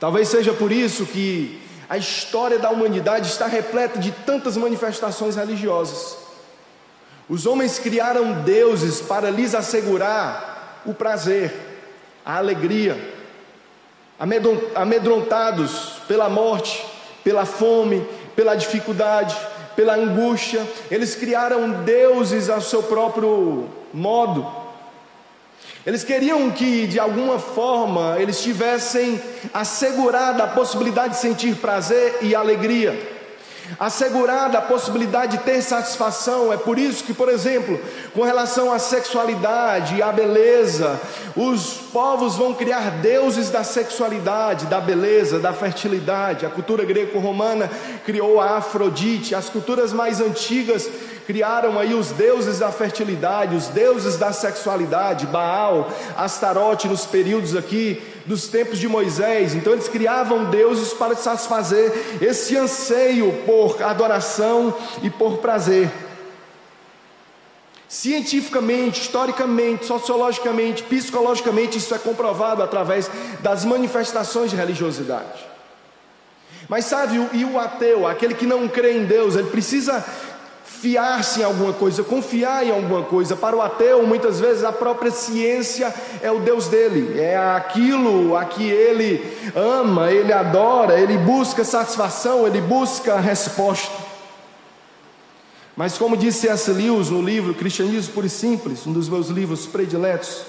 Talvez 0.00 0.28
seja 0.28 0.52
por 0.52 0.72
isso 0.72 1.06
que 1.06 1.62
a 1.88 1.96
história 1.96 2.58
da 2.58 2.70
humanidade 2.70 3.28
está 3.28 3.46
repleta 3.46 4.00
de 4.00 4.10
tantas 4.10 4.56
manifestações 4.56 5.36
religiosas. 5.36 6.16
Os 7.28 7.46
homens 7.46 7.78
criaram 7.78 8.42
deuses 8.42 9.00
para 9.00 9.30
lhes 9.30 9.54
assegurar 9.54 10.82
o 10.84 10.92
prazer, 10.92 11.54
a 12.24 12.38
alegria, 12.38 12.98
amedrontados 14.74 16.00
pela 16.08 16.28
morte, 16.28 16.84
pela 17.22 17.46
fome, 17.46 18.04
pela 18.34 18.56
dificuldade, 18.56 19.36
pela 19.76 19.94
angústia, 19.94 20.66
eles 20.90 21.14
criaram 21.14 21.82
deuses 21.82 22.48
ao 22.50 22.60
seu 22.60 22.82
próprio 22.82 23.68
modo. 23.92 24.46
Eles 25.86 26.04
queriam 26.04 26.50
que 26.50 26.86
de 26.86 26.98
alguma 26.98 27.38
forma 27.38 28.16
eles 28.18 28.42
tivessem 28.42 29.20
assegurada 29.54 30.44
a 30.44 30.48
possibilidade 30.48 31.14
de 31.14 31.20
sentir 31.20 31.56
prazer 31.56 32.18
e 32.20 32.34
alegria 32.34 33.19
assegurada 33.78 34.58
a 34.58 34.62
possibilidade 34.62 35.38
de 35.38 35.44
ter 35.44 35.62
satisfação. 35.62 36.52
É 36.52 36.56
por 36.56 36.78
isso 36.78 37.04
que, 37.04 37.14
por 37.14 37.28
exemplo, 37.28 37.80
com 38.14 38.22
relação 38.22 38.72
à 38.72 38.78
sexualidade 38.78 40.02
à 40.02 40.12
beleza, 40.12 41.00
os 41.36 41.74
povos 41.92 42.36
vão 42.36 42.54
criar 42.54 42.90
deuses 43.02 43.50
da 43.50 43.64
sexualidade, 43.64 44.66
da 44.66 44.80
beleza, 44.80 45.38
da 45.38 45.52
fertilidade. 45.52 46.46
A 46.46 46.50
cultura 46.50 46.84
greco-romana 46.84 47.70
criou 48.04 48.40
a 48.40 48.58
Afrodite, 48.58 49.34
as 49.34 49.48
culturas 49.48 49.92
mais 49.92 50.20
antigas 50.20 50.88
criaram 51.26 51.78
aí 51.78 51.94
os 51.94 52.10
deuses 52.10 52.58
da 52.58 52.72
fertilidade, 52.72 53.54
os 53.54 53.68
deuses 53.68 54.16
da 54.16 54.32
sexualidade, 54.32 55.26
Baal, 55.28 55.88
Astarote 56.16 56.88
nos 56.88 57.06
períodos 57.06 57.54
aqui 57.54 58.02
dos 58.26 58.48
tempos 58.48 58.78
de 58.78 58.88
Moisés. 58.88 59.54
Então 59.54 59.72
eles 59.72 59.88
criavam 59.88 60.50
deuses 60.50 60.92
para 60.92 61.14
satisfazer 61.14 61.92
esse 62.20 62.56
anseio 62.56 63.32
por 63.46 63.82
adoração 63.82 64.74
e 65.02 65.10
por 65.10 65.38
prazer. 65.38 65.90
Cientificamente, 67.88 69.00
historicamente, 69.00 69.84
sociologicamente, 69.84 70.84
psicologicamente, 70.84 71.78
isso 71.78 71.92
é 71.92 71.98
comprovado 71.98 72.62
através 72.62 73.10
das 73.40 73.64
manifestações 73.64 74.50
de 74.50 74.56
religiosidade. 74.56 75.50
Mas 76.68 76.84
sabe, 76.84 77.16
e 77.32 77.44
o 77.44 77.58
ateu, 77.58 78.06
aquele 78.06 78.32
que 78.32 78.46
não 78.46 78.68
crê 78.68 78.96
em 78.96 79.04
Deus, 79.04 79.34
ele 79.34 79.50
precisa 79.50 80.04
fiar-se 80.80 81.40
em 81.40 81.44
alguma 81.44 81.72
coisa, 81.72 82.02
confiar 82.02 82.64
em 82.64 82.70
alguma 82.70 83.02
coisa. 83.02 83.36
Para 83.36 83.54
o 83.54 83.60
ateu, 83.60 84.06
muitas 84.06 84.40
vezes 84.40 84.64
a 84.64 84.72
própria 84.72 85.10
ciência 85.10 85.94
é 86.22 86.30
o 86.30 86.40
Deus 86.40 86.68
dele, 86.68 87.20
é 87.20 87.36
aquilo 87.36 88.34
a 88.36 88.44
que 88.46 88.64
ele 88.64 89.22
ama, 89.54 90.10
ele 90.10 90.32
adora, 90.32 90.98
ele 90.98 91.18
busca 91.18 91.64
satisfação, 91.64 92.46
ele 92.46 92.60
busca 92.60 93.20
resposta. 93.20 94.10
Mas 95.76 95.98
como 95.98 96.16
disse 96.16 96.40
C.S. 96.40 96.70
Lewis 96.72 97.10
no 97.10 97.22
livro 97.22 97.54
Cristianismo 97.54 98.14
Puro 98.14 98.26
e 98.26 98.30
Simples, 98.30 98.86
um 98.86 98.92
dos 98.92 99.08
meus 99.08 99.28
livros 99.28 99.66
prediletos, 99.66 100.42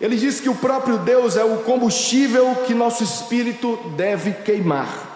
ele 0.00 0.16
diz 0.16 0.40
que 0.40 0.48
o 0.48 0.54
próprio 0.54 0.98
Deus 0.98 1.36
é 1.36 1.44
o 1.44 1.58
combustível 1.58 2.56
que 2.66 2.74
nosso 2.74 3.04
espírito 3.04 3.78
deve 3.96 4.32
queimar 4.32 5.13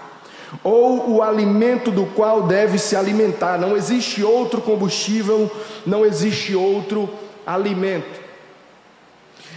ou 0.62 1.10
o 1.10 1.22
alimento 1.22 1.90
do 1.90 2.06
qual 2.06 2.42
deve 2.42 2.78
se 2.78 2.96
alimentar. 2.96 3.58
Não 3.58 3.76
existe 3.76 4.22
outro 4.22 4.60
combustível, 4.60 5.50
não 5.86 6.04
existe 6.04 6.54
outro 6.54 7.08
alimento. 7.46 8.20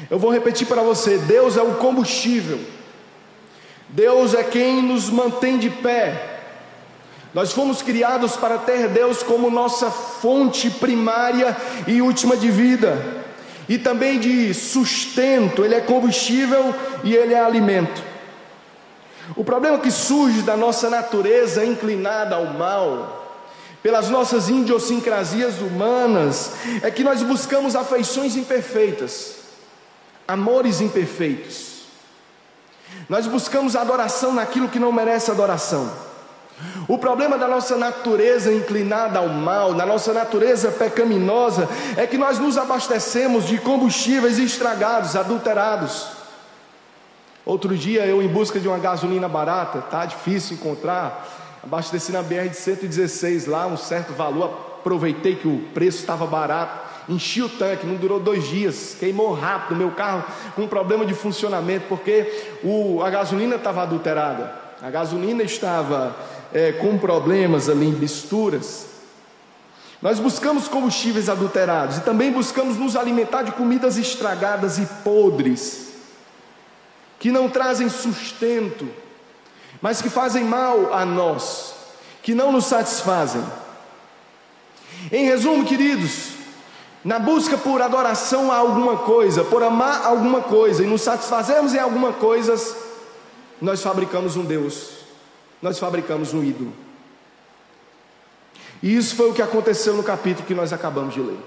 Eu 0.10 0.20
vou 0.20 0.32
repetir 0.32 0.68
para 0.68 0.82
você: 0.82 1.18
Deus 1.18 1.58
é 1.58 1.62
o 1.62 1.76
combustível, 1.76 2.60
Deus 3.90 4.34
é 4.34 4.44
quem 4.44 4.82
nos 4.82 5.10
mantém 5.10 5.58
de 5.58 5.70
pé. 5.70 6.30
Nós 7.34 7.54
fomos 7.54 7.82
criados 7.82 8.36
para 8.36 8.58
ter 8.58 8.90
Deus 8.90 9.24
como 9.24 9.50
nossa 9.50 9.90
fonte 9.90 10.70
primária 10.70 11.56
e 11.88 12.02
última 12.02 12.36
de 12.36 12.52
vida, 12.52 13.24
e 13.70 13.78
também 13.78 14.20
de 14.20 14.54
sustento, 14.54 15.64
Ele 15.64 15.76
é 15.76 15.80
combustível 15.80 16.76
e 17.06 17.16
Ele 17.16 17.34
é 17.34 17.40
alimento. 17.40 18.11
O 19.36 19.44
problema 19.44 19.80
que 19.80 19.92
surge 19.92 20.42
da 20.42 20.58
nossa 20.58 20.90
natureza 20.90 21.66
inclinada 21.66 22.36
ao 22.36 22.46
mal, 22.48 23.40
pelas 23.82 24.10
nossas 24.10 24.50
idiosincrasias 24.50 25.60
humanas, 25.60 26.52
é 26.82 26.92
que 26.92 27.04
nós 27.04 27.24
buscamos 27.24 27.76
afeições 27.76 28.36
imperfeitas, 28.36 29.36
amores 30.28 30.82
imperfeitos. 30.82 31.82
Nós 33.08 33.26
buscamos 33.26 33.76
adoração 33.76 34.34
naquilo 34.34 34.70
que 34.70 34.80
não 34.80 34.92
merece 34.92 35.32
adoração. 35.32 35.92
O 36.88 36.98
problema 36.98 37.38
da 37.38 37.48
nossa 37.48 37.76
natureza 37.76 38.54
inclinada 38.54 39.20
ao 39.20 39.30
mal, 39.30 39.74
da 39.74 39.86
nossa 39.86 40.14
natureza 40.14 40.72
pecaminosa, 40.72 41.68
é 41.98 42.06
que 42.06 42.18
nós 42.18 42.38
nos 42.38 42.58
abastecemos 42.58 43.46
de 43.46 43.58
combustíveis 43.58 44.38
estragados, 44.38 45.16
adulterados. 45.16 46.21
Outro 47.46 47.76
dia 47.76 48.06
eu 48.06 48.22
em 48.22 48.28
busca 48.28 48.60
de 48.60 48.68
uma 48.68 48.78
gasolina 48.78 49.28
barata, 49.28 49.82
tá 49.82 50.06
difícil 50.06 50.56
encontrar. 50.56 51.28
abasteci 51.64 52.12
na 52.12 52.22
BR 52.22 52.50
de 52.50 52.56
116 52.56 53.48
lá, 53.48 53.66
um 53.68 53.78
certo 53.78 54.14
valor, 54.14 54.78
aproveitei 54.80 55.36
que 55.36 55.48
o 55.48 55.60
preço 55.74 56.00
estava 56.00 56.26
barato, 56.26 56.92
enchi 57.10 57.42
o 57.42 57.50
tanque, 57.50 57.86
não 57.86 57.96
durou 57.96 58.20
dois 58.20 58.48
dias, 58.48 58.96
queimou 59.00 59.34
rápido, 59.34 59.76
meu 59.76 59.92
carro 59.92 60.24
com 60.56 60.68
problema 60.68 61.06
de 61.06 61.14
funcionamento, 61.14 61.86
porque 61.88 62.60
o, 62.64 63.02
a 63.04 63.10
gasolina 63.10 63.56
estava 63.56 63.84
adulterada, 63.84 64.54
a 64.82 64.90
gasolina 64.90 65.44
estava 65.44 66.16
é, 66.54 66.72
com 66.74 66.98
problemas 66.98 67.70
ali 67.70 67.88
em 67.88 67.94
misturas. 67.94 68.88
Nós 70.02 70.20
buscamos 70.20 70.68
combustíveis 70.68 71.30
adulterados 71.30 71.98
e 71.98 72.02
também 72.02 72.32
buscamos 72.32 72.76
nos 72.78 72.96
alimentar 72.96 73.44
de 73.44 73.52
comidas 73.52 73.98
estragadas 73.98 74.80
e 74.80 74.86
podres, 75.04 75.91
que 77.22 77.32
não 77.32 77.48
trazem 77.48 77.88
sustento, 77.88 78.90
mas 79.80 80.02
que 80.02 80.10
fazem 80.10 80.44
mal 80.44 80.92
a 80.92 81.06
nós, 81.06 81.76
que 82.24 82.34
não 82.34 82.52
nos 82.52 82.66
satisfazem. 82.66 83.46
Em 85.12 85.24
resumo, 85.26 85.64
queridos, 85.64 86.30
na 87.06 87.20
busca 87.20 87.60
por 87.60 87.80
adoração 87.80 88.52
a 88.52 88.56
alguma 88.56 88.98
coisa, 88.98 89.44
por 89.44 89.62
amar 89.62 90.04
alguma 90.04 90.42
coisa 90.42 90.84
e 90.84 90.88
nos 90.88 91.04
satisfazermos 91.04 91.76
em 91.76 91.78
alguma 91.78 92.12
coisa, 92.12 92.56
nós 93.62 93.84
fabricamos 93.84 94.36
um 94.36 94.44
Deus, 94.44 94.90
nós 95.62 95.78
fabricamos 95.78 96.34
um 96.34 96.44
ídolo. 96.44 96.74
E 98.82 98.98
isso 98.98 99.16
foi 99.16 99.30
o 99.30 99.34
que 99.34 99.44
aconteceu 99.44 99.94
no 99.96 100.02
capítulo 100.02 100.48
que 100.48 100.56
nós 100.56 100.74
acabamos 100.74 101.14
de 101.14 101.22
ler. 101.22 101.38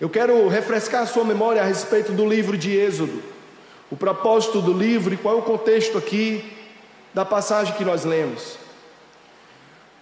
Eu 0.00 0.08
quero 0.08 0.48
refrescar 0.48 1.02
a 1.02 1.06
sua 1.06 1.22
memória 1.22 1.60
a 1.60 1.66
respeito 1.66 2.12
do 2.12 2.26
livro 2.26 2.56
de 2.56 2.74
Êxodo, 2.74 3.34
o 3.90 3.96
propósito 3.96 4.60
do 4.60 4.72
livro 4.72 5.14
e 5.14 5.16
qual 5.16 5.36
é 5.36 5.38
o 5.38 5.42
contexto 5.42 5.98
aqui 5.98 6.52
da 7.12 7.24
passagem 7.24 7.74
que 7.74 7.84
nós 7.84 8.04
lemos. 8.04 8.58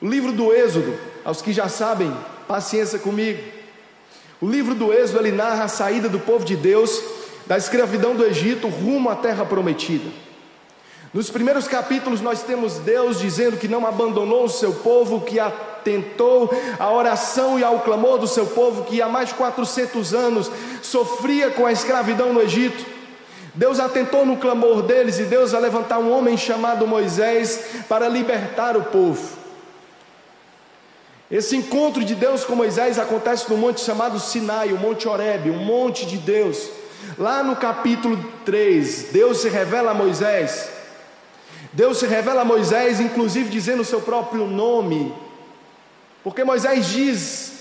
O 0.00 0.06
livro 0.06 0.32
do 0.32 0.52
Êxodo, 0.52 0.98
aos 1.24 1.42
que 1.42 1.52
já 1.52 1.68
sabem, 1.68 2.12
paciência 2.48 2.98
comigo. 2.98 3.42
O 4.40 4.48
livro 4.48 4.74
do 4.74 4.92
Êxodo 4.92 5.20
ele 5.20 5.32
narra 5.32 5.64
a 5.64 5.68
saída 5.68 6.08
do 6.08 6.18
povo 6.18 6.44
de 6.44 6.56
Deus 6.56 7.02
da 7.46 7.56
escravidão 7.56 8.14
do 8.14 8.24
Egito 8.24 8.68
rumo 8.68 9.10
à 9.10 9.16
terra 9.16 9.44
prometida. 9.44 10.10
Nos 11.12 11.28
primeiros 11.28 11.68
capítulos, 11.68 12.22
nós 12.22 12.42
temos 12.42 12.78
Deus 12.78 13.20
dizendo 13.20 13.58
que 13.58 13.68
não 13.68 13.86
abandonou 13.86 14.44
o 14.44 14.48
seu 14.48 14.72
povo, 14.72 15.20
que 15.20 15.38
atentou 15.38 16.50
à 16.78 16.90
oração 16.90 17.58
e 17.58 17.64
ao 17.64 17.80
clamor 17.80 18.18
do 18.18 18.26
seu 18.26 18.46
povo, 18.46 18.84
que 18.84 19.02
há 19.02 19.08
mais 19.08 19.28
de 19.28 19.34
400 19.34 20.14
anos 20.14 20.50
sofria 20.80 21.50
com 21.50 21.66
a 21.66 21.72
escravidão 21.72 22.32
no 22.32 22.40
Egito. 22.40 22.84
Deus 23.54 23.78
atentou 23.78 24.24
no 24.24 24.36
clamor 24.36 24.82
deles 24.82 25.18
e 25.18 25.24
Deus 25.24 25.52
vai 25.52 25.60
levantar 25.60 25.98
um 25.98 26.10
homem 26.10 26.36
chamado 26.36 26.86
Moisés 26.86 27.84
para 27.88 28.08
libertar 28.08 28.76
o 28.76 28.84
povo. 28.84 29.38
Esse 31.30 31.56
encontro 31.56 32.04
de 32.04 32.14
Deus 32.14 32.44
com 32.44 32.54
Moisés 32.54 32.98
acontece 32.98 33.50
no 33.50 33.56
monte 33.56 33.80
chamado 33.80 34.20
Sinai, 34.20 34.72
o 34.72 34.78
Monte 34.78 35.08
Horebe, 35.08 35.50
o 35.50 35.54
monte 35.54 36.06
de 36.06 36.18
Deus. 36.18 36.68
Lá 37.18 37.42
no 37.42 37.56
capítulo 37.56 38.22
3, 38.44 39.08
Deus 39.12 39.38
se 39.38 39.48
revela 39.48 39.90
a 39.90 39.94
Moisés 39.94 40.72
Deus 41.72 41.98
se 41.98 42.06
revela 42.06 42.42
a 42.42 42.44
Moisés, 42.44 43.00
inclusive 43.00 43.48
dizendo 43.48 43.80
o 43.80 43.84
seu 43.84 44.02
próprio 44.02 44.46
nome, 44.46 45.14
porque 46.22 46.44
Moisés 46.44 46.86
diz 46.86 47.52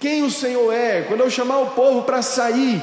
quem 0.00 0.24
o 0.24 0.30
Senhor 0.30 0.72
é, 0.72 1.02
quando 1.02 1.20
eu 1.20 1.30
chamar 1.30 1.58
o 1.58 1.70
povo 1.70 2.02
para 2.02 2.22
sair, 2.22 2.82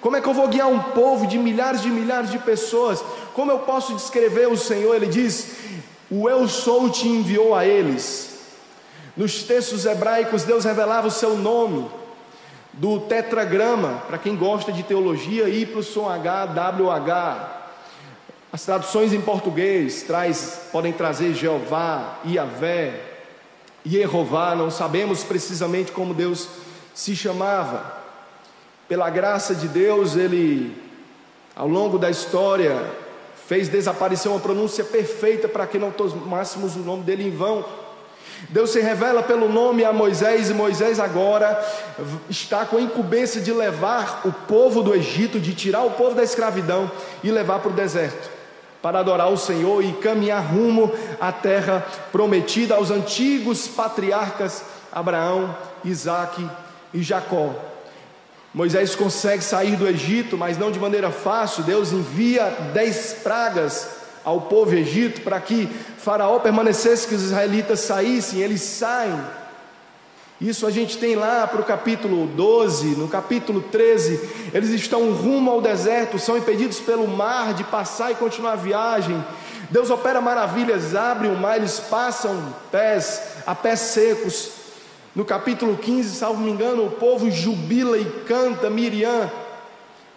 como 0.00 0.16
é 0.16 0.20
que 0.20 0.28
eu 0.28 0.34
vou 0.34 0.48
guiar 0.48 0.68
um 0.68 0.78
povo 0.80 1.26
de 1.26 1.38
milhares 1.38 1.82
de 1.82 1.88
milhares 1.88 2.30
de 2.30 2.38
pessoas? 2.38 3.02
Como 3.34 3.50
eu 3.50 3.60
posso 3.60 3.94
descrever 3.94 4.48
o 4.48 4.56
Senhor? 4.56 4.94
Ele 4.94 5.06
diz: 5.06 5.56
O 6.10 6.28
eu 6.28 6.46
sou 6.48 6.90
te 6.90 7.08
enviou 7.08 7.54
a 7.54 7.66
eles. 7.66 8.36
Nos 9.16 9.42
textos 9.42 9.86
hebraicos, 9.86 10.44
Deus 10.44 10.64
revelava 10.64 11.08
o 11.08 11.10
seu 11.10 11.36
nome, 11.36 11.90
do 12.74 13.00
tetragrama, 13.00 14.02
para 14.06 14.18
quem 14.18 14.36
gosta 14.36 14.70
de 14.70 14.82
teologia, 14.82 15.48
YHWH, 15.48 15.86
as 18.52 18.64
traduções 18.64 19.12
em 19.12 19.20
português 19.20 20.02
traz, 20.02 20.68
podem 20.70 20.92
trazer 20.92 21.34
Jeová, 21.34 22.18
Iavé, 22.26 23.00
Jeová, 23.84 24.54
não 24.54 24.70
sabemos 24.70 25.24
precisamente 25.24 25.92
como 25.92 26.14
Deus 26.14 26.48
se 26.94 27.14
chamava. 27.16 28.05
Pela 28.88 29.10
graça 29.10 29.54
de 29.54 29.68
Deus, 29.68 30.16
ele, 30.16 30.76
ao 31.54 31.68
longo 31.68 31.98
da 31.98 32.10
história, 32.10 32.76
fez 33.46 33.68
desaparecer 33.68 34.30
uma 34.30 34.40
pronúncia 34.40 34.84
perfeita 34.84 35.48
para 35.48 35.66
que 35.66 35.78
não 35.78 35.90
tomássemos 35.90 36.76
o 36.76 36.80
nome 36.80 37.02
dele 37.02 37.26
em 37.26 37.30
vão. 37.30 37.64
Deus 38.50 38.70
se 38.70 38.80
revela 38.80 39.22
pelo 39.22 39.48
nome 39.48 39.84
a 39.84 39.92
Moisés, 39.92 40.50
e 40.50 40.54
Moisés 40.54 41.00
agora 41.00 41.58
está 42.28 42.64
com 42.64 42.76
a 42.76 42.82
incumbência 42.82 43.40
de 43.40 43.52
levar 43.52 44.22
o 44.24 44.32
povo 44.32 44.82
do 44.82 44.94
Egito, 44.94 45.40
de 45.40 45.54
tirar 45.54 45.82
o 45.82 45.92
povo 45.92 46.14
da 46.14 46.22
escravidão 46.22 46.90
e 47.24 47.30
levar 47.30 47.60
para 47.60 47.70
o 47.70 47.74
deserto 47.74 48.36
para 48.86 49.00
adorar 49.00 49.32
o 49.32 49.36
Senhor 49.36 49.82
e 49.82 49.92
caminhar 49.94 50.40
rumo 50.40 50.92
à 51.20 51.32
terra 51.32 51.84
prometida 52.12 52.76
aos 52.76 52.88
antigos 52.88 53.66
patriarcas 53.66 54.62
Abraão, 54.92 55.56
Isaque 55.84 56.48
e 56.94 57.02
Jacó. 57.02 57.52
Moisés 58.56 58.96
consegue 58.96 59.44
sair 59.44 59.76
do 59.76 59.86
Egito, 59.86 60.36
mas 60.36 60.56
não 60.56 60.72
de 60.72 60.80
maneira 60.80 61.12
fácil. 61.12 61.62
Deus 61.62 61.92
envia 61.92 62.48
dez 62.72 63.14
pragas 63.22 63.86
ao 64.24 64.40
povo 64.40 64.74
egito 64.74 65.20
para 65.20 65.38
que 65.38 65.68
Faraó 65.98 66.40
permanecesse, 66.40 67.06
que 67.06 67.14
os 67.14 67.22
israelitas 67.22 67.80
saíssem. 67.80 68.40
Eles 68.40 68.62
saem 68.62 69.14
isso 70.40 70.66
a 70.66 70.70
gente 70.70 70.98
tem 70.98 71.16
lá 71.16 71.46
para 71.46 71.62
o 71.62 71.64
capítulo 71.64 72.26
12, 72.26 72.88
no 72.88 73.08
capítulo 73.08 73.62
13, 73.62 74.50
eles 74.52 74.68
estão 74.68 75.10
rumo 75.12 75.50
ao 75.50 75.62
deserto, 75.62 76.18
são 76.18 76.36
impedidos 76.36 76.78
pelo 76.78 77.08
mar 77.08 77.54
de 77.54 77.64
passar 77.64 78.12
e 78.12 78.16
continuar 78.16 78.52
a 78.52 78.56
viagem. 78.56 79.24
Deus 79.70 79.88
opera 79.88 80.20
maravilhas, 80.20 80.94
abre 80.94 81.28
o 81.28 81.36
mar, 81.36 81.56
eles 81.56 81.80
passam 81.80 82.54
pés 82.70 83.22
a 83.46 83.54
pés 83.54 83.80
secos. 83.80 84.50
No 85.16 85.24
capítulo 85.24 85.78
15, 85.78 86.14
salvo 86.14 86.42
me 86.42 86.50
engano, 86.50 86.84
o 86.84 86.90
povo 86.90 87.30
jubila 87.30 87.96
e 87.96 88.04
canta 88.26 88.68
Miriam, 88.68 89.30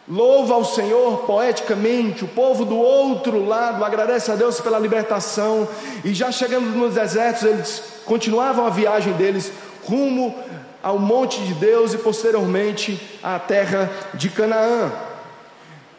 louva 0.06 0.56
ao 0.56 0.66
Senhor 0.66 1.20
poeticamente. 1.20 2.26
O 2.26 2.28
povo 2.28 2.66
do 2.66 2.78
outro 2.78 3.46
lado 3.46 3.86
agradece 3.86 4.30
a 4.30 4.36
Deus 4.36 4.60
pela 4.60 4.78
libertação. 4.78 5.66
E 6.04 6.14
já 6.14 6.34
chegando 6.34 6.66
nos 6.78 6.96
desertos, 6.96 7.44
eles 7.44 7.82
continuavam 8.06 8.68
a 8.68 8.70
viagem 8.70 9.14
deles 9.14 9.54
rumo 9.88 10.36
ao 10.84 11.00
monte 11.00 11.40
de 11.44 11.54
Deus 11.54 11.94
e 11.94 11.98
posteriormente 11.98 13.02
à 13.24 13.40
terra 13.40 13.90
de 14.16 14.28
Canaã. 14.28 14.92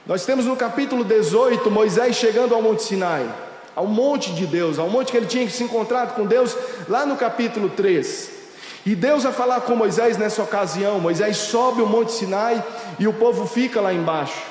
Nós 0.07 0.27
temos 0.27 0.45
no 0.45 0.57
capítulo 0.57 1.05
18 1.05 1.71
Moisés 1.71 2.17
chegando 2.17 2.55
ao 2.55 2.61
Monte 2.61 2.83
Sinai, 2.83 3.27
ao 3.75 3.87
monte 3.87 4.31
de 4.35 4.47
Deus, 4.47 4.79
ao 4.79 4.91
monte 4.91 5.11
que 5.11 5.17
ele 5.17 5.25
tinha 5.25 5.47
que 5.47 5.53
se 5.53 5.65
encontrar 5.65 6.09
com 6.09 6.27
Deus, 6.27 6.55
lá 6.87 7.07
no 7.07 7.17
capítulo 7.17 7.71
3. 7.71 8.40
E 8.85 8.95
Deus 8.95 9.25
vai 9.25 9.33
falar 9.33 9.61
com 9.63 9.77
Moisés 9.77 10.17
nessa 10.17 10.43
ocasião. 10.43 10.99
Moisés 10.99 11.37
sobe 11.37 11.83
o 11.83 11.87
Monte 11.87 12.13
Sinai 12.13 12.65
e 12.99 13.07
o 13.07 13.13
povo 13.13 13.47
fica 13.47 13.81
lá 13.81 13.93
embaixo. 13.93 14.43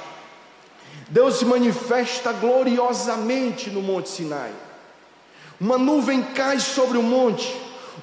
Deus 1.09 1.39
se 1.39 1.45
manifesta 1.45 2.31
gloriosamente 2.31 3.69
no 3.69 3.81
Monte 3.81 4.09
Sinai. 4.09 4.51
Uma 5.59 5.77
nuvem 5.77 6.21
cai 6.21 6.59
sobre 6.59 6.97
o 6.97 7.03
monte 7.03 7.53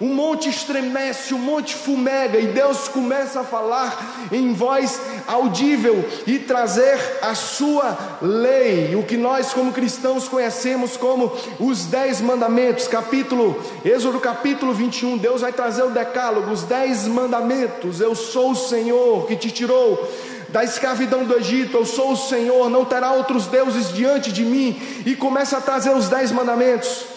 o 0.00 0.06
monte 0.06 0.48
estremece, 0.48 1.34
o 1.34 1.38
monte 1.38 1.74
fumega, 1.74 2.38
e 2.38 2.48
Deus 2.48 2.88
começa 2.88 3.40
a 3.40 3.44
falar 3.44 4.28
em 4.30 4.52
voz 4.52 5.00
audível 5.26 6.04
e 6.26 6.38
trazer 6.38 6.98
a 7.22 7.34
sua 7.34 8.18
lei, 8.20 8.94
o 8.94 9.02
que 9.02 9.16
nós, 9.16 9.52
como 9.52 9.72
cristãos, 9.72 10.28
conhecemos 10.28 10.96
como 10.96 11.32
os 11.58 11.86
dez 11.86 12.20
mandamentos, 12.20 12.86
capítulo, 12.88 13.62
Êxodo 13.84 14.20
capítulo 14.20 14.72
21. 14.72 15.18
Deus 15.18 15.40
vai 15.40 15.52
trazer 15.52 15.82
o 15.82 15.90
decálogo, 15.90 16.50
os 16.50 16.62
dez 16.62 17.06
mandamentos. 17.06 18.00
Eu 18.00 18.14
sou 18.14 18.50
o 18.50 18.56
Senhor 18.56 19.26
que 19.26 19.36
te 19.36 19.50
tirou 19.50 20.08
da 20.48 20.62
escravidão 20.62 21.24
do 21.24 21.36
Egito, 21.36 21.76
eu 21.76 21.84
sou 21.84 22.12
o 22.12 22.16
Senhor, 22.16 22.70
não 22.70 22.84
terá 22.84 23.12
outros 23.12 23.46
deuses 23.46 23.92
diante 23.92 24.30
de 24.30 24.44
mim, 24.44 24.80
e 25.04 25.14
começa 25.16 25.58
a 25.58 25.60
trazer 25.60 25.90
os 25.90 26.08
dez 26.08 26.30
mandamentos. 26.30 27.15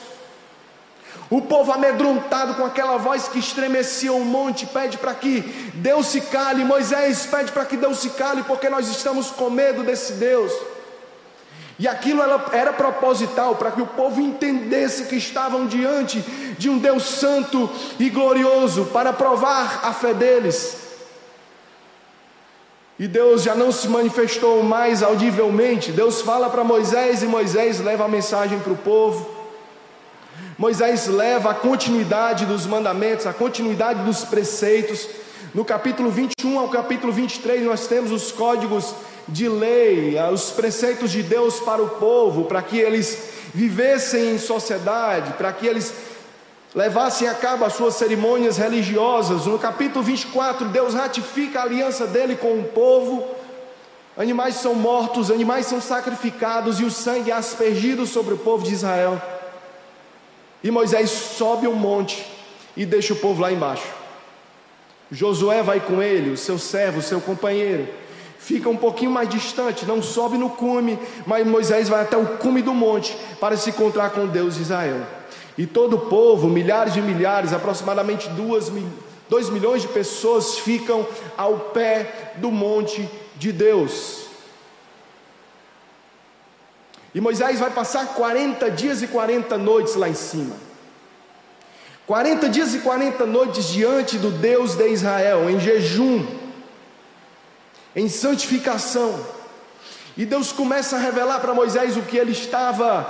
O 1.29 1.41
povo 1.41 1.71
amedrontado 1.71 2.55
com 2.55 2.65
aquela 2.65 2.97
voz 2.97 3.27
que 3.27 3.37
estremecia 3.37 4.11
o 4.11 4.25
monte 4.25 4.65
pede 4.65 4.97
para 4.97 5.13
que 5.13 5.41
Deus 5.75 6.07
se 6.07 6.21
cale. 6.21 6.63
Moisés 6.63 7.27
pede 7.27 7.51
para 7.51 7.65
que 7.65 7.77
Deus 7.77 7.99
se 7.99 8.09
cale, 8.11 8.41
porque 8.43 8.67
nós 8.67 8.87
estamos 8.89 9.29
com 9.29 9.49
medo 9.49 9.83
desse 9.83 10.13
Deus. 10.13 10.51
E 11.77 11.87
aquilo 11.87 12.21
era, 12.51 12.73
proposital 12.73 13.55
para 13.55 13.71
que 13.71 13.81
o 13.81 13.85
povo 13.85 14.19
entendesse 14.19 15.05
que 15.05 15.15
estavam 15.15 15.67
diante 15.67 16.19
de 16.57 16.67
um 16.69 16.77
Deus 16.79 17.03
santo 17.03 17.69
e 17.99 18.09
glorioso 18.09 18.85
para 18.85 19.13
provar 19.13 19.81
a 19.83 19.93
fé 19.93 20.13
deles. 20.13 20.77
E 22.97 23.07
Deus 23.07 23.43
já 23.43 23.55
não 23.55 23.71
se 23.71 23.87
manifestou 23.87 24.61
mais 24.61 25.01
audivelmente. 25.01 25.93
Deus 25.93 26.21
fala 26.21 26.49
para 26.49 26.65
Moisés 26.65 27.23
e 27.23 27.27
Moisés 27.27 27.79
leva 27.79 28.03
a 28.03 28.09
mensagem 28.09 28.59
para 28.59 28.73
o 28.73 28.77
povo. 28.77 29.38
Moisés 30.59 31.07
leva 31.07 31.51
a 31.51 31.53
continuidade 31.53 32.45
dos 32.45 32.65
mandamentos, 32.65 33.25
a 33.25 33.31
continuidade 33.31 34.03
dos 34.03 34.25
preceitos. 34.25 35.07
No 35.55 35.63
capítulo 35.63 36.11
21 36.11 36.59
ao 36.59 36.67
capítulo 36.67 37.13
23, 37.13 37.63
nós 37.63 37.87
temos 37.87 38.11
os 38.11 38.29
códigos 38.33 38.93
de 39.25 39.47
lei, 39.47 40.17
os 40.33 40.51
preceitos 40.51 41.11
de 41.11 41.23
Deus 41.23 41.61
para 41.61 41.81
o 41.81 41.91
povo, 41.91 42.43
para 42.43 42.61
que 42.61 42.77
eles 42.77 43.29
vivessem 43.53 44.35
em 44.35 44.37
sociedade, 44.37 45.31
para 45.37 45.53
que 45.53 45.65
eles 45.65 45.93
levassem 46.75 47.29
a 47.29 47.33
cabo 47.33 47.63
as 47.63 47.71
suas 47.71 47.93
cerimônias 47.93 48.57
religiosas. 48.57 49.45
No 49.45 49.57
capítulo 49.57 50.03
24, 50.03 50.67
Deus 50.67 50.93
ratifica 50.93 51.61
a 51.61 51.63
aliança 51.63 52.05
dele 52.05 52.35
com 52.35 52.59
o 52.59 52.65
povo. 52.65 53.25
Animais 54.17 54.55
são 54.55 54.75
mortos, 54.75 55.31
animais 55.31 55.67
são 55.67 55.79
sacrificados 55.79 56.81
e 56.81 56.83
o 56.83 56.91
sangue 56.91 57.31
é 57.31 57.33
aspergido 57.33 58.05
sobre 58.05 58.33
o 58.33 58.37
povo 58.37 58.65
de 58.65 58.73
Israel. 58.73 59.38
E 60.63 60.69
Moisés 60.69 61.09
sobe 61.09 61.67
um 61.67 61.75
monte 61.75 62.25
e 62.75 62.85
deixa 62.85 63.13
o 63.13 63.17
povo 63.17 63.41
lá 63.41 63.51
embaixo. 63.51 63.87
Josué 65.11 65.63
vai 65.63 65.79
com 65.79 66.01
ele, 66.01 66.31
o 66.31 66.37
seu 66.37 66.59
servo, 66.59 66.99
o 66.99 67.03
seu 67.03 67.19
companheiro. 67.19 67.87
Fica 68.37 68.69
um 68.69 68.77
pouquinho 68.77 69.11
mais 69.11 69.27
distante, 69.27 69.85
não 69.85 70.01
sobe 70.01 70.37
no 70.37 70.49
cume, 70.49 70.97
mas 71.25 71.45
Moisés 71.45 71.89
vai 71.89 72.01
até 72.01 72.15
o 72.15 72.37
cume 72.37 72.61
do 72.61 72.73
monte 72.73 73.15
para 73.39 73.57
se 73.57 73.69
encontrar 73.69 74.11
com 74.11 74.27
Deus 74.27 74.55
de 74.55 74.61
Israel. 74.61 75.01
E 75.57 75.65
todo 75.65 75.95
o 75.95 75.99
povo, 76.07 76.47
milhares 76.47 76.93
de 76.93 77.01
milhares, 77.01 77.51
aproximadamente 77.51 78.29
duas, 78.29 78.71
dois 79.29 79.49
milhões 79.49 79.81
de 79.81 79.89
pessoas, 79.89 80.57
ficam 80.57 81.05
ao 81.37 81.59
pé 81.59 82.33
do 82.37 82.49
monte 82.49 83.09
de 83.35 83.51
Deus. 83.51 84.28
E 87.13 87.19
Moisés 87.19 87.59
vai 87.59 87.71
passar 87.71 88.07
40 88.13 88.69
dias 88.71 89.01
e 89.01 89.07
40 89.07 89.57
noites 89.57 89.95
lá 89.95 90.07
em 90.07 90.13
cima. 90.13 90.55
40 92.05 92.49
dias 92.49 92.73
e 92.73 92.79
40 92.79 93.25
noites 93.25 93.67
diante 93.67 94.17
do 94.17 94.31
Deus 94.31 94.75
de 94.75 94.87
Israel, 94.89 95.49
em 95.49 95.59
jejum, 95.59 96.25
em 97.95 98.09
santificação. 98.09 99.19
E 100.17 100.25
Deus 100.25 100.51
começa 100.51 100.95
a 100.95 100.99
revelar 100.99 101.39
para 101.39 101.53
Moisés 101.53 101.95
o 101.97 102.01
que 102.01 102.17
ele 102.17 102.31
estava 102.31 103.07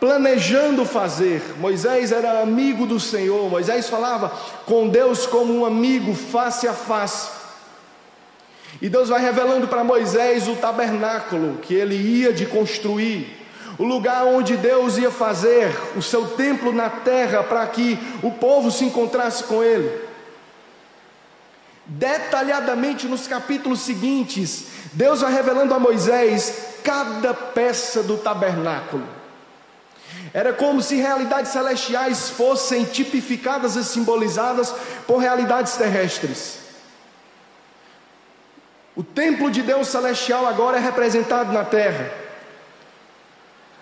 planejando 0.00 0.84
fazer. 0.84 1.42
Moisés 1.58 2.12
era 2.12 2.40
amigo 2.40 2.86
do 2.86 2.98
Senhor, 2.98 3.48
Moisés 3.50 3.88
falava 3.88 4.30
com 4.64 4.88
Deus 4.88 5.26
como 5.26 5.54
um 5.54 5.64
amigo, 5.64 6.14
face 6.14 6.66
a 6.66 6.72
face. 6.72 7.30
E 8.80 8.88
Deus 8.88 9.08
vai 9.08 9.20
revelando 9.20 9.66
para 9.66 9.82
Moisés 9.82 10.46
o 10.48 10.54
tabernáculo 10.54 11.58
que 11.58 11.74
ele 11.74 11.96
ia 11.96 12.32
de 12.32 12.46
construir, 12.46 13.37
o 13.78 13.84
lugar 13.84 14.24
onde 14.24 14.56
Deus 14.56 14.98
ia 14.98 15.10
fazer 15.10 15.72
o 15.96 16.02
seu 16.02 16.30
templo 16.30 16.72
na 16.72 16.90
terra 16.90 17.44
para 17.44 17.64
que 17.68 17.98
o 18.22 18.32
povo 18.32 18.70
se 18.70 18.84
encontrasse 18.84 19.44
com 19.44 19.62
ele. 19.62 20.08
Detalhadamente 21.86 23.06
nos 23.06 23.26
capítulos 23.26 23.80
seguintes, 23.80 24.66
Deus 24.92 25.20
vai 25.20 25.32
revelando 25.32 25.72
a 25.72 25.78
Moisés 25.78 26.80
cada 26.82 27.32
peça 27.32 28.02
do 28.02 28.18
tabernáculo. 28.18 29.06
Era 30.34 30.52
como 30.52 30.82
se 30.82 30.96
realidades 30.96 31.52
celestiais 31.52 32.28
fossem 32.30 32.84
tipificadas 32.84 33.76
e 33.76 33.84
simbolizadas 33.84 34.74
por 35.06 35.18
realidades 35.18 35.76
terrestres. 35.76 36.58
O 38.94 39.02
templo 39.02 39.50
de 39.50 39.62
Deus 39.62 39.86
celestial 39.86 40.46
agora 40.46 40.76
é 40.76 40.80
representado 40.80 41.52
na 41.52 41.64
terra. 41.64 42.27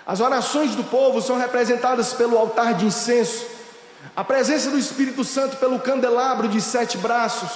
As 0.06 0.20
orações 0.20 0.76
do 0.76 0.84
povo 0.84 1.20
são 1.20 1.36
representadas 1.36 2.12
pelo 2.12 2.38
altar 2.38 2.74
de 2.74 2.86
incenso, 2.86 3.44
a 4.14 4.22
presença 4.22 4.70
do 4.70 4.78
Espírito 4.78 5.24
Santo 5.24 5.56
pelo 5.56 5.80
candelabro 5.80 6.46
de 6.46 6.60
sete 6.60 6.96
braços, 6.96 7.50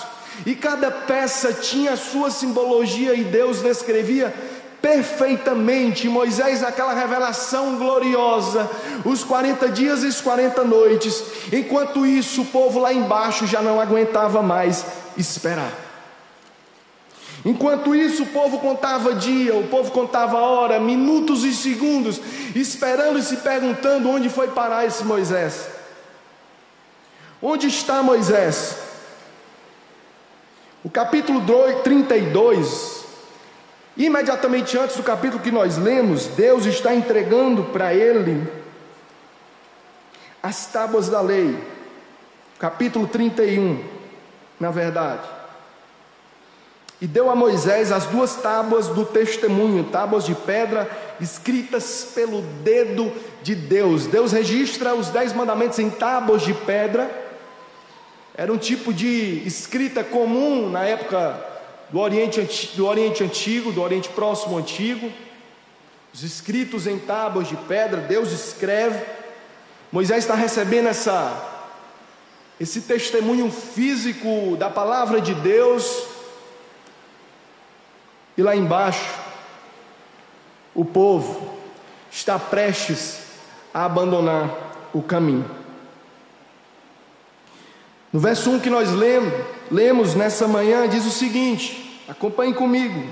e 0.45 0.55
cada 0.55 0.91
peça 0.91 1.53
tinha 1.53 1.93
a 1.93 1.97
sua 1.97 2.31
simbologia 2.31 3.15
e 3.15 3.23
Deus 3.23 3.61
descrevia 3.61 4.35
perfeitamente 4.83 6.09
Moisés 6.09 6.63
naquela 6.63 6.95
revelação 6.95 7.77
gloriosa, 7.77 8.69
os 9.05 9.23
40 9.23 9.69
dias 9.69 10.03
e 10.03 10.07
os 10.07 10.21
40 10.21 10.65
noites. 10.65 11.23
Enquanto 11.53 12.07
isso, 12.07 12.43
o 12.43 12.47
povo 12.47 12.81
lá 12.81 12.93
embaixo 12.93 13.47
já 13.47 13.61
não 13.61 13.81
aguentava 13.81 14.43
mais 14.43 14.85
esperar. 15.17 15.90
Enquanto 17.45 17.95
isso, 17.95 18.25
o 18.25 18.27
povo 18.27 18.59
contava 18.59 19.15
dia, 19.15 19.55
o 19.57 19.67
povo 19.69 19.91
contava 19.91 20.39
hora, 20.39 20.79
minutos 20.79 21.43
e 21.45 21.55
segundos, 21.55 22.21
esperando 22.55 23.19
e 23.19 23.23
se 23.23 23.39
perguntando 23.39 24.11
onde 24.11 24.29
foi 24.29 24.49
parar 24.49 24.85
esse 24.85 25.05
Moisés. 25.05 25.69
Onde 27.43 27.67
está 27.67 28.03
Moisés? 28.03 28.77
O 30.85 30.91
capítulo 30.91 31.43
32 31.83 33.01
Imediatamente 34.01 34.79
antes 34.79 34.97
do 34.97 35.03
capítulo 35.03 35.43
que 35.43 35.51
nós 35.51 35.77
lemos, 35.77 36.27
Deus 36.29 36.65
está 36.65 36.95
entregando 36.95 37.65
para 37.65 37.93
ele 37.93 38.51
as 40.43 40.65
tábuas 40.67 41.11
da 41.11 41.21
lei. 41.21 41.59
Capítulo 42.59 43.07
31, 43.07 43.85
na 44.59 44.71
verdade. 44.71 45.40
E 47.01 47.07
deu 47.07 47.31
a 47.31 47.35
Moisés 47.35 47.91
as 47.91 48.07
duas 48.07 48.37
tábuas 48.37 48.89
do 48.89 49.07
testemunho, 49.07 49.85
tábuas 49.85 50.25
de 50.25 50.35
pedra 50.35 50.91
escritas 51.21 52.09
pelo 52.15 52.43
dedo 52.63 53.13
de 53.43 53.55
Deus. 53.55 54.07
Deus 54.07 54.33
registra 54.33 54.95
os 54.95 55.09
dez 55.09 55.33
mandamentos 55.33 55.79
em 55.79 55.89
tábuas 55.89 56.43
de 56.43 56.53
pedra. 56.53 57.11
Era 58.35 58.53
um 58.53 58.59
tipo 58.59 58.93
de 58.93 59.43
escrita 59.47 60.05
comum 60.05 60.69
na 60.71 60.85
época 60.85 61.51
do 61.91 61.99
Oriente, 61.99 62.73
do 62.77 62.87
Oriente 62.87 63.25
Antigo, 63.25 63.73
do 63.73 63.83
Oriente 63.83 64.09
Próximo 64.11 64.57
Antigo, 64.57 65.11
os 66.13 66.23
escritos 66.23 66.87
em 66.87 66.99
tábuas 66.99 67.49
de 67.49 67.57
pedra, 67.57 68.01
Deus 68.01 68.33
escreve. 68.33 69.05
Moisés 69.93 70.19
está 70.19 70.35
recebendo 70.35 70.89
essa, 70.89 71.65
esse 72.59 72.83
testemunho 72.83 73.51
físico 73.51 74.57
da 74.57 74.69
palavra 74.71 75.21
de 75.21 75.35
Deus, 75.35 76.05
e 78.41 78.43
lá 78.43 78.57
embaixo, 78.57 79.19
o 80.75 80.83
povo 80.83 81.59
está 82.11 82.39
prestes 82.39 83.19
a 83.73 83.85
abandonar 83.85 84.89
o 84.95 85.03
caminho. 85.03 85.45
No 88.11 88.19
verso 88.19 88.51
1 88.51 88.61
que 88.61 88.71
nós 88.71 88.91
lemos, 88.93 89.31
lemos 89.71 90.15
nessa 90.15 90.49
manhã, 90.49 90.89
diz 90.89 91.05
o 91.05 91.11
seguinte: 91.11 92.03
acompanhe 92.09 92.55
comigo. 92.55 93.05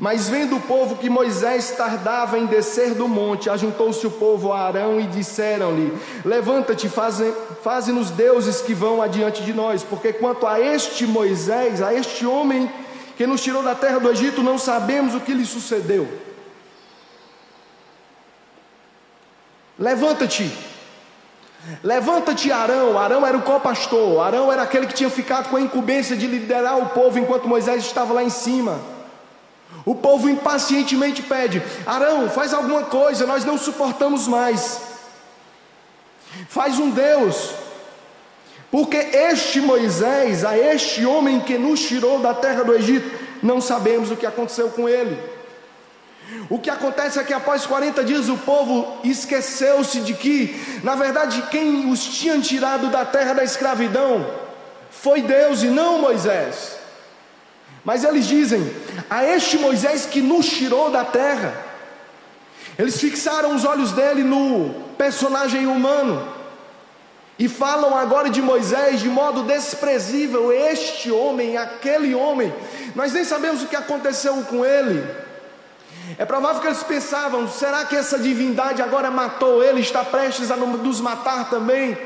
Mas 0.00 0.28
vendo 0.28 0.56
o 0.56 0.60
povo 0.60 0.96
que 0.96 1.08
Moisés 1.08 1.70
tardava 1.70 2.36
em 2.36 2.46
descer 2.46 2.94
do 2.94 3.06
monte, 3.06 3.48
ajuntou-se 3.50 4.04
o 4.04 4.10
povo 4.10 4.52
a 4.52 4.66
Arão 4.66 4.98
e 4.98 5.06
disseram-lhe: 5.06 5.96
Levanta-te, 6.24 6.88
faze-nos 6.88 8.10
deuses 8.10 8.60
que 8.60 8.74
vão 8.74 9.00
adiante 9.00 9.44
de 9.44 9.52
nós, 9.52 9.84
porque 9.84 10.12
quanto 10.12 10.44
a 10.44 10.58
este 10.58 11.06
Moisés, 11.06 11.80
a 11.80 11.94
este 11.94 12.26
homem 12.26 12.68
que 13.16 13.26
nos 13.26 13.42
tirou 13.42 13.62
da 13.62 13.74
terra 13.74 13.98
do 13.98 14.10
Egito, 14.10 14.42
não 14.42 14.58
sabemos 14.58 15.14
o 15.14 15.20
que 15.20 15.34
lhe 15.34 15.46
sucedeu. 15.46 16.08
Levanta-te, 19.78 20.50
Levanta-te, 21.82 22.50
Arão. 22.50 22.98
Arão 22.98 23.26
era 23.26 23.36
o 23.36 23.42
co-pastor. 23.42 24.20
Arão 24.20 24.52
era 24.52 24.62
aquele 24.62 24.86
que 24.86 24.94
tinha 24.94 25.10
ficado 25.10 25.48
com 25.48 25.56
a 25.56 25.60
incumbência 25.60 26.16
de 26.16 26.26
liderar 26.26 26.78
o 26.78 26.88
povo 26.88 27.18
enquanto 27.18 27.48
Moisés 27.48 27.84
estava 27.84 28.12
lá 28.12 28.22
em 28.22 28.30
cima. 28.30 28.80
O 29.84 29.94
povo 29.94 30.28
impacientemente 30.28 31.22
pede: 31.22 31.62
Arão, 31.86 32.28
faz 32.28 32.52
alguma 32.52 32.82
coisa, 32.84 33.26
nós 33.26 33.44
não 33.44 33.56
suportamos 33.56 34.26
mais. 34.26 34.80
Faz 36.48 36.78
um 36.78 36.90
Deus, 36.90 37.54
porque 38.72 38.96
este 38.96 39.60
Moisés, 39.60 40.46
a 40.46 40.56
este 40.56 41.04
homem 41.04 41.40
que 41.40 41.58
nos 41.58 41.82
tirou 41.82 42.20
da 42.20 42.32
terra 42.32 42.64
do 42.64 42.74
Egito, 42.74 43.18
não 43.42 43.60
sabemos 43.60 44.10
o 44.10 44.16
que 44.16 44.24
aconteceu 44.24 44.70
com 44.70 44.88
ele. 44.88 45.18
O 46.48 46.58
que 46.58 46.70
acontece 46.70 47.18
é 47.18 47.22
que 47.24 47.34
após 47.34 47.66
40 47.66 48.02
dias 48.02 48.30
o 48.30 48.38
povo 48.38 48.96
esqueceu-se 49.04 50.00
de 50.00 50.14
que, 50.14 50.58
na 50.82 50.94
verdade, 50.94 51.44
quem 51.50 51.92
os 51.92 52.02
tinha 52.02 52.40
tirado 52.40 52.88
da 52.88 53.04
terra 53.04 53.34
da 53.34 53.44
escravidão 53.44 54.26
foi 54.90 55.20
Deus 55.20 55.62
e 55.62 55.66
não 55.66 55.98
Moisés. 55.98 56.78
Mas 57.84 58.04
eles 58.04 58.26
dizem: 58.26 58.74
a 59.10 59.22
este 59.22 59.58
Moisés 59.58 60.06
que 60.06 60.22
nos 60.22 60.48
tirou 60.48 60.90
da 60.90 61.04
terra. 61.04 61.52
Eles 62.78 62.98
fixaram 62.98 63.54
os 63.54 63.66
olhos 63.66 63.92
dele 63.92 64.22
no 64.22 64.70
personagem 64.96 65.66
humano 65.66 66.40
e 67.38 67.48
falam 67.48 67.96
agora 67.96 68.28
de 68.28 68.42
Moisés 68.42 69.00
de 69.00 69.08
modo 69.08 69.42
desprezível. 69.42 70.52
Este 70.52 71.10
homem, 71.10 71.56
aquele 71.56 72.14
homem, 72.14 72.52
nós 72.94 73.12
nem 73.12 73.24
sabemos 73.24 73.62
o 73.62 73.66
que 73.66 73.76
aconteceu 73.76 74.34
com 74.42 74.64
ele. 74.64 75.04
É 76.18 76.24
provável 76.24 76.60
que 76.60 76.66
eles 76.66 76.82
pensavam: 76.82 77.48
será 77.48 77.84
que 77.84 77.96
essa 77.96 78.18
divindade 78.18 78.82
agora 78.82 79.10
matou 79.10 79.62
ele, 79.62 79.80
está 79.80 80.04
prestes 80.04 80.50
a 80.50 80.56
nos 80.56 81.00
matar 81.00 81.48
também? 81.48 81.96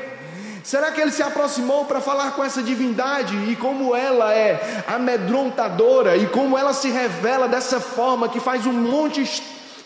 Será 0.63 0.91
que 0.91 0.99
ele 0.99 1.11
se 1.11 1.23
aproximou 1.23 1.85
para 1.85 2.01
falar 2.01 2.31
com 2.31 2.43
essa 2.43 2.61
divindade 2.61 3.37
e 3.49 3.55
como 3.55 3.95
ela 3.95 4.33
é 4.33 4.83
amedrontadora 4.85 6.17
e 6.17 6.27
como 6.27 6.57
ela 6.57 6.73
se 6.73 6.89
revela 6.89 7.47
dessa 7.47 7.79
forma 7.79 8.27
que 8.27 8.41
faz 8.41 8.65
um 8.65 8.73
monte 8.73 9.23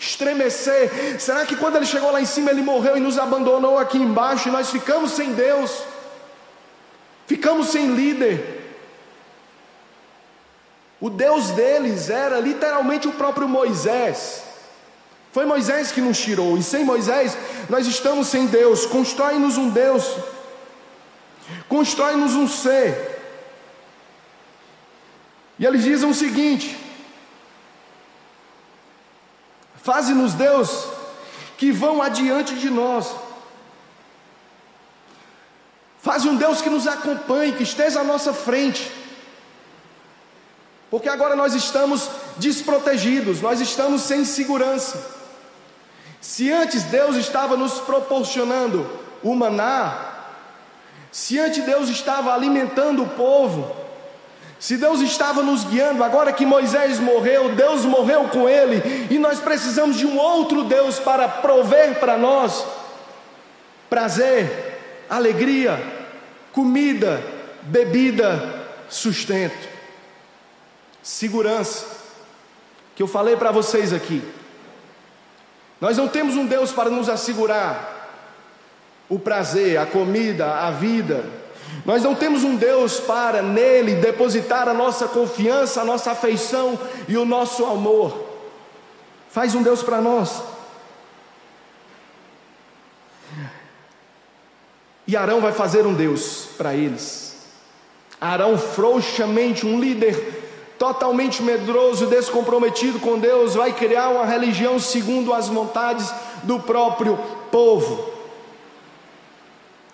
estremecer? 0.02 1.20
Será 1.20 1.46
que 1.46 1.56
quando 1.56 1.76
ele 1.76 1.86
chegou 1.86 2.12
lá 2.12 2.20
em 2.20 2.26
cima 2.26 2.52
ele 2.52 2.62
morreu 2.62 2.98
e 2.98 3.00
nos 3.00 3.18
abandonou 3.18 3.78
aqui 3.78 3.98
embaixo 3.98 4.50
e 4.50 4.52
nós 4.52 4.70
ficamos 4.70 5.12
sem 5.12 5.34
Deus? 5.34 5.84
Ficamos 7.28 7.68
sem 7.68 7.94
líder? 7.94 8.60
O 11.00 11.10
Deus 11.10 11.52
deles 11.52 12.10
era 12.10 12.40
literalmente 12.40 13.08
o 13.08 13.14
próprio 13.14 13.48
Moisés. 13.48 14.44
Foi 15.32 15.46
Moisés 15.46 15.92
que 15.92 16.02
nos 16.02 16.20
tirou, 16.20 16.58
e 16.58 16.64
sem 16.64 16.84
Moisés 16.84 17.38
nós 17.70 17.88
estamos 17.88 18.28
sem 18.28 18.48
Deus. 18.48 18.86
Constrói-nos 18.86 19.58
um 19.58 19.70
Deus 19.70 20.06
Constrói-nos 21.68 22.36
um 22.36 22.48
ser. 22.48 23.20
E 25.58 25.66
eles 25.66 25.84
dizem 25.84 26.10
o 26.10 26.14
seguinte: 26.14 26.78
Faze-nos 29.84 30.34
Deus 30.34 30.88
que 31.58 31.72
vão 31.72 32.02
adiante 32.02 32.56
de 32.56 32.70
nós. 32.70 33.16
Faz 36.02 36.26
um 36.26 36.36
Deus 36.36 36.62
que 36.62 36.70
nos 36.70 36.88
acompanhe, 36.88 37.54
que 37.54 37.64
esteja 37.64 38.02
à 38.02 38.04
nossa 38.04 38.34
frente. 38.34 38.92
Porque 40.90 41.08
agora 41.08 41.36
nós 41.36 41.54
estamos 41.54 42.10
desprotegidos, 42.38 43.42
nós 43.42 43.62
estamos 43.62 44.02
sem 44.02 44.26
segurança. 44.26 45.20
Se 46.20 46.52
antes 46.52 46.84
Deus 46.84 47.16
estava 47.16 47.56
nos 47.56 47.80
proporcionando 47.80 48.88
o 49.24 49.36
maná, 49.36 50.26
se 51.12 51.40
antes 51.40 51.64
Deus 51.64 51.90
estava 51.90 52.34
alimentando 52.34 53.04
o 53.04 53.10
povo, 53.10 53.76
se 54.62 54.78
Deus 54.78 55.02
estava 55.02 55.42
nos 55.42 55.64
guiando, 55.64 56.04
agora 56.04 56.32
que 56.32 56.46
Moisés 56.46 57.00
morreu, 57.00 57.56
Deus 57.56 57.84
morreu 57.84 58.26
com 58.26 58.48
ele, 58.48 59.08
e 59.10 59.18
nós 59.18 59.40
precisamos 59.40 59.98
de 59.98 60.06
um 60.06 60.20
outro 60.20 60.64
Deus 60.64 61.00
para 61.00 61.28
prover 61.28 62.00
para 62.00 62.16
nós 62.16 62.64
prazer, 63.90 64.80
alegria, 65.10 65.84
comida, 66.54 67.24
bebida, 67.64 68.68
sustento, 68.88 69.68
segurança, 71.02 71.88
que 72.96 73.02
eu 73.02 73.08
falei 73.08 73.36
para 73.36 73.50
vocês 73.50 73.92
aqui. 73.92 74.22
Nós 75.82 75.98
não 75.98 76.08
temos 76.08 76.36
um 76.36 76.46
Deus 76.46 76.72
para 76.72 76.92
nos 76.92 77.10
assegurar 77.10 78.12
o 79.10 79.18
prazer, 79.18 79.80
a 79.80 79.88
comida, 79.88 80.54
a 80.54 80.70
vida. 80.70 81.41
Nós 81.86 82.04
não 82.04 82.14
temos 82.14 82.44
um 82.44 82.56
Deus 82.56 83.00
para 83.00 83.42
nele 83.42 83.96
depositar 83.96 84.68
a 84.68 84.74
nossa 84.74 85.08
confiança, 85.08 85.82
a 85.82 85.86
nossa 85.86 86.12
afeição 86.12 86.80
e 87.08 87.18
o 87.18 87.26
nosso 87.26 87.66
amor. 87.66 88.30
Faz 89.30 89.56
um 89.56 89.64
Deus 89.64 89.82
para 89.82 90.00
nós. 90.00 90.44
E 95.08 95.18
Arão 95.18 95.42
vai 95.42 95.52
fazer 95.52 95.86
um 95.86 95.94
Deus 95.94 96.48
para 96.58 96.74
eles. 96.74 97.36
Arão, 98.20 98.58
frouxamente, 98.58 99.66
um 99.66 99.80
líder 99.80 100.42
totalmente 100.78 101.42
medroso, 101.42 102.08
descomprometido 102.08 103.00
com 103.00 103.20
Deus, 103.20 103.56
vai 103.56 103.74
criar 103.74 104.10
uma 104.10 104.26
religião 104.26 104.80
segundo 104.80 105.34
as 105.34 105.48
vontades 105.48 106.12
do 106.44 106.60
próprio 106.60 107.18
povo. 107.52 108.12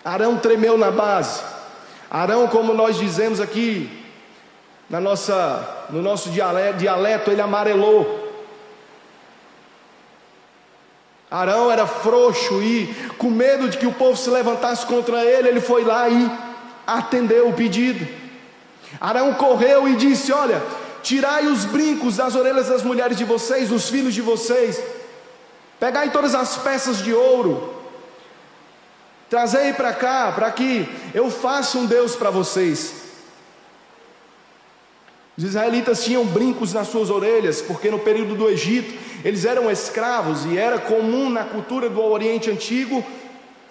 Arão 0.04 0.38
tremeu 0.38 0.78
na 0.78 0.90
base. 0.90 1.57
Arão, 2.10 2.48
como 2.48 2.72
nós 2.72 2.96
dizemos 2.96 3.40
aqui, 3.40 3.90
na 4.88 4.98
nossa, 5.00 5.86
no 5.90 6.00
nosso 6.00 6.30
dialeto, 6.30 6.78
dialeto, 6.78 7.30
ele 7.30 7.42
amarelou. 7.42 8.26
Arão 11.30 11.70
era 11.70 11.86
frouxo 11.86 12.62
e, 12.62 12.86
com 13.18 13.28
medo 13.30 13.68
de 13.68 13.76
que 13.76 13.86
o 13.86 13.92
povo 13.92 14.16
se 14.16 14.30
levantasse 14.30 14.86
contra 14.86 15.22
ele, 15.22 15.48
ele 15.48 15.60
foi 15.60 15.84
lá 15.84 16.08
e 16.08 16.30
atendeu 16.86 17.48
o 17.48 17.52
pedido. 17.52 18.08
Arão 18.98 19.34
correu 19.34 19.86
e 19.86 19.94
disse: 19.94 20.32
Olha, 20.32 20.62
tirai 21.02 21.46
os 21.46 21.66
brincos 21.66 22.16
das 22.16 22.34
orelhas 22.34 22.68
das 22.68 22.82
mulheres 22.82 23.18
de 23.18 23.24
vocês, 23.24 23.68
dos 23.68 23.90
filhos 23.90 24.14
de 24.14 24.22
vocês, 24.22 24.82
pegai 25.78 26.10
todas 26.10 26.34
as 26.34 26.56
peças 26.56 26.98
de 27.04 27.12
ouro, 27.12 27.77
Trazei 29.28 29.72
para 29.72 29.92
cá, 29.92 30.32
para 30.32 30.50
que 30.50 30.88
eu 31.14 31.30
faça 31.30 31.78
um 31.78 31.86
Deus 31.86 32.16
para 32.16 32.30
vocês. 32.30 32.94
Os 35.36 35.44
israelitas 35.44 36.02
tinham 36.02 36.24
brincos 36.24 36.72
nas 36.72 36.88
suas 36.88 37.10
orelhas, 37.10 37.62
porque 37.62 37.90
no 37.90 37.98
período 37.98 38.34
do 38.34 38.48
Egito 38.48 38.92
eles 39.24 39.44
eram 39.44 39.70
escravos 39.70 40.44
e 40.46 40.56
era 40.56 40.78
comum 40.78 41.28
na 41.30 41.44
cultura 41.44 41.88
do 41.88 42.02
Oriente 42.02 42.50
Antigo 42.50 43.04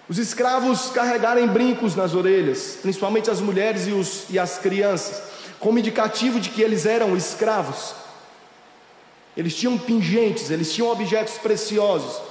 os 0.10 0.17
escravos 0.17 0.89
carregarem 0.89 1.48
brincos 1.48 1.93
nas 1.93 2.13
orelhas, 2.13 2.78
principalmente 2.82 3.30
as 3.30 3.41
mulheres 3.41 3.88
e, 3.88 3.91
os, 3.91 4.26
e 4.30 4.39
as 4.39 4.58
crianças, 4.58 5.22
como 5.60 5.80
indicativo 5.80 6.39
de 6.39 6.50
que 6.50 6.62
eles 6.62 6.86
eram 6.86 7.15
escravos. 7.17 7.93
Eles 9.36 9.54
tinham 9.54 9.78
pingentes, 9.78 10.50
eles 10.50 10.74
tinham 10.74 10.89
objetos 10.89 11.34
preciosos. 11.34 12.22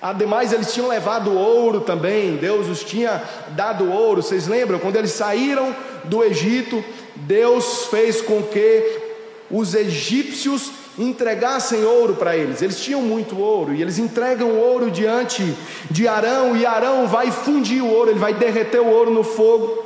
Ademais, 0.00 0.52
eles 0.52 0.72
tinham 0.72 0.88
levado 0.88 1.32
ouro 1.32 1.80
também, 1.80 2.36
Deus 2.36 2.68
os 2.68 2.84
tinha 2.84 3.22
dado 3.50 3.90
ouro. 3.90 4.22
Vocês 4.22 4.46
lembram? 4.46 4.78
Quando 4.78 4.96
eles 4.96 5.12
saíram 5.12 5.74
do 6.04 6.22
Egito, 6.22 6.84
Deus 7.14 7.86
fez 7.86 8.20
com 8.20 8.42
que 8.42 9.00
os 9.50 9.74
egípcios 9.74 10.70
entregassem 10.98 11.84
ouro 11.84 12.14
para 12.14 12.36
eles. 12.36 12.62
Eles 12.62 12.80
tinham 12.80 13.02
muito 13.02 13.38
ouro 13.38 13.74
e 13.74 13.82
eles 13.82 13.98
entregam 13.98 14.58
ouro 14.58 14.90
diante 14.90 15.56
de 15.90 16.08
Arão, 16.08 16.56
e 16.56 16.64
Arão 16.64 17.06
vai 17.06 17.30
fundir 17.30 17.82
o 17.82 17.90
ouro, 17.90 18.10
ele 18.10 18.18
vai 18.18 18.34
derreter 18.34 18.80
o 18.80 18.88
ouro 18.88 19.10
no 19.10 19.22
fogo. 19.22 19.84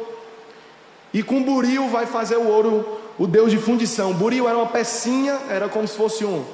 E 1.12 1.22
com 1.22 1.42
buril 1.42 1.88
vai 1.88 2.06
fazer 2.06 2.36
o 2.36 2.46
ouro, 2.46 3.00
o 3.18 3.26
Deus 3.26 3.50
de 3.50 3.58
fundição. 3.58 4.12
Buril 4.12 4.48
era 4.48 4.56
uma 4.56 4.66
pecinha, 4.66 5.38
era 5.48 5.68
como 5.68 5.86
se 5.86 5.96
fosse 5.96 6.24
um 6.24 6.44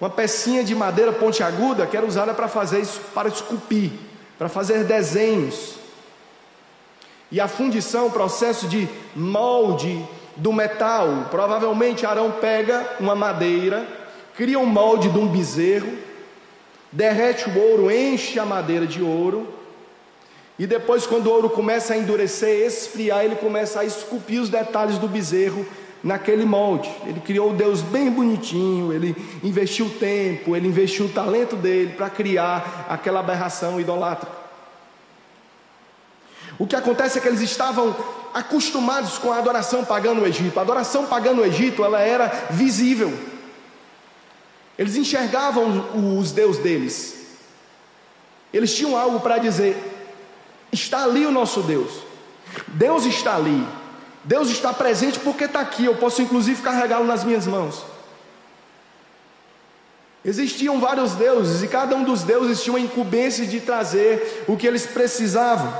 uma 0.00 0.10
pecinha 0.10 0.62
de 0.62 0.74
madeira 0.74 1.12
pontiaguda 1.12 1.86
que 1.86 1.96
era 1.96 2.06
usada 2.06 2.32
para 2.32 2.48
fazer 2.48 2.80
isso, 2.80 3.00
para 3.14 3.28
esculpir, 3.28 3.90
para 4.38 4.48
fazer 4.48 4.84
desenhos. 4.84 5.74
E 7.30 7.40
a 7.40 7.48
fundição, 7.48 8.06
o 8.06 8.10
processo 8.10 8.68
de 8.68 8.88
molde 9.14 10.06
do 10.36 10.52
metal. 10.52 11.26
Provavelmente 11.30 12.06
Arão 12.06 12.30
pega 12.30 12.96
uma 13.00 13.14
madeira, 13.14 13.86
cria 14.34 14.58
um 14.58 14.66
molde 14.66 15.08
de 15.08 15.18
um 15.18 15.26
bezerro, 15.26 15.92
derrete 16.92 17.50
o 17.50 17.58
ouro, 17.58 17.90
enche 17.90 18.38
a 18.38 18.46
madeira 18.46 18.86
de 18.86 19.02
ouro, 19.02 19.58
e 20.58 20.66
depois, 20.66 21.06
quando 21.06 21.28
o 21.28 21.30
ouro 21.30 21.48
começa 21.48 21.94
a 21.94 21.96
endurecer, 21.96 22.66
esfriar, 22.66 23.24
ele 23.24 23.36
começa 23.36 23.80
a 23.80 23.84
esculpir 23.84 24.42
os 24.42 24.48
detalhes 24.48 24.98
do 24.98 25.06
bezerro 25.06 25.64
naquele 26.02 26.44
molde. 26.44 26.90
Ele 27.06 27.20
criou 27.20 27.50
o 27.50 27.54
Deus 27.54 27.80
bem 27.82 28.10
bonitinho, 28.10 28.92
ele 28.92 29.16
investiu 29.42 29.90
tempo, 29.98 30.54
ele 30.54 30.68
investiu 30.68 31.06
o 31.06 31.10
talento 31.10 31.56
dele 31.56 31.94
para 31.94 32.08
criar 32.10 32.86
aquela 32.88 33.20
aberração 33.20 33.80
idolatra. 33.80 34.28
O 36.58 36.66
que 36.66 36.74
acontece 36.74 37.18
é 37.18 37.20
que 37.20 37.28
eles 37.28 37.40
estavam 37.40 37.94
acostumados 38.34 39.18
com 39.18 39.32
a 39.32 39.38
adoração 39.38 39.84
pagã 39.84 40.12
no 40.12 40.26
Egito. 40.26 40.58
A 40.58 40.62
adoração 40.62 41.06
pagã 41.06 41.32
no 41.32 41.44
Egito, 41.44 41.84
ela 41.84 42.00
era 42.00 42.48
visível. 42.50 43.12
Eles 44.76 44.96
enxergavam 44.96 46.18
os 46.18 46.32
deuses 46.32 46.62
deles. 46.62 47.18
Eles 48.52 48.74
tinham 48.74 48.96
algo 48.96 49.20
para 49.20 49.38
dizer: 49.38 49.76
está 50.72 51.04
ali 51.04 51.26
o 51.26 51.32
nosso 51.32 51.62
Deus. 51.62 52.02
Deus 52.68 53.04
está 53.04 53.36
ali. 53.36 53.66
Deus 54.28 54.50
está 54.50 54.74
presente 54.74 55.18
porque 55.20 55.44
está 55.44 55.60
aqui, 55.60 55.86
eu 55.86 55.94
posso 55.94 56.20
inclusive 56.20 56.60
carregá-lo 56.60 57.06
nas 57.06 57.24
minhas 57.24 57.46
mãos. 57.46 57.82
Existiam 60.22 60.78
vários 60.78 61.14
deuses 61.14 61.62
e 61.62 61.66
cada 61.66 61.96
um 61.96 62.04
dos 62.04 62.24
deuses 62.24 62.62
tinha 62.62 62.74
uma 62.74 62.80
incumbência 62.80 63.46
de 63.46 63.58
trazer 63.58 64.44
o 64.46 64.54
que 64.54 64.66
eles 64.66 64.84
precisavam. 64.84 65.72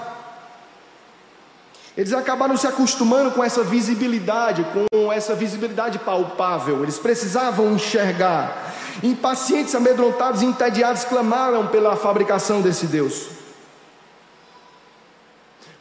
Eles 1.95 2.15
acabaram 2.15 2.57
se 2.57 2.67
acostumando 2.67 3.33
com 3.33 3.45
essa 3.45 3.63
visibilidade, 3.63 4.65
com 4.95 5.13
essa 5.13 5.35
visibilidade 5.35 5.99
palpável. 5.99 6.83
Eles 6.83 6.99
precisavam 6.99 7.75
enxergar. 7.75 8.73
Impacientes, 9.03 9.75
amedrontados 9.75 10.41
e 10.41 10.47
entediados 10.47 11.05
clamaram 11.05 11.67
pela 11.67 11.97
fabricação 11.97 12.63
desse 12.63 12.87
Deus. 12.87 13.38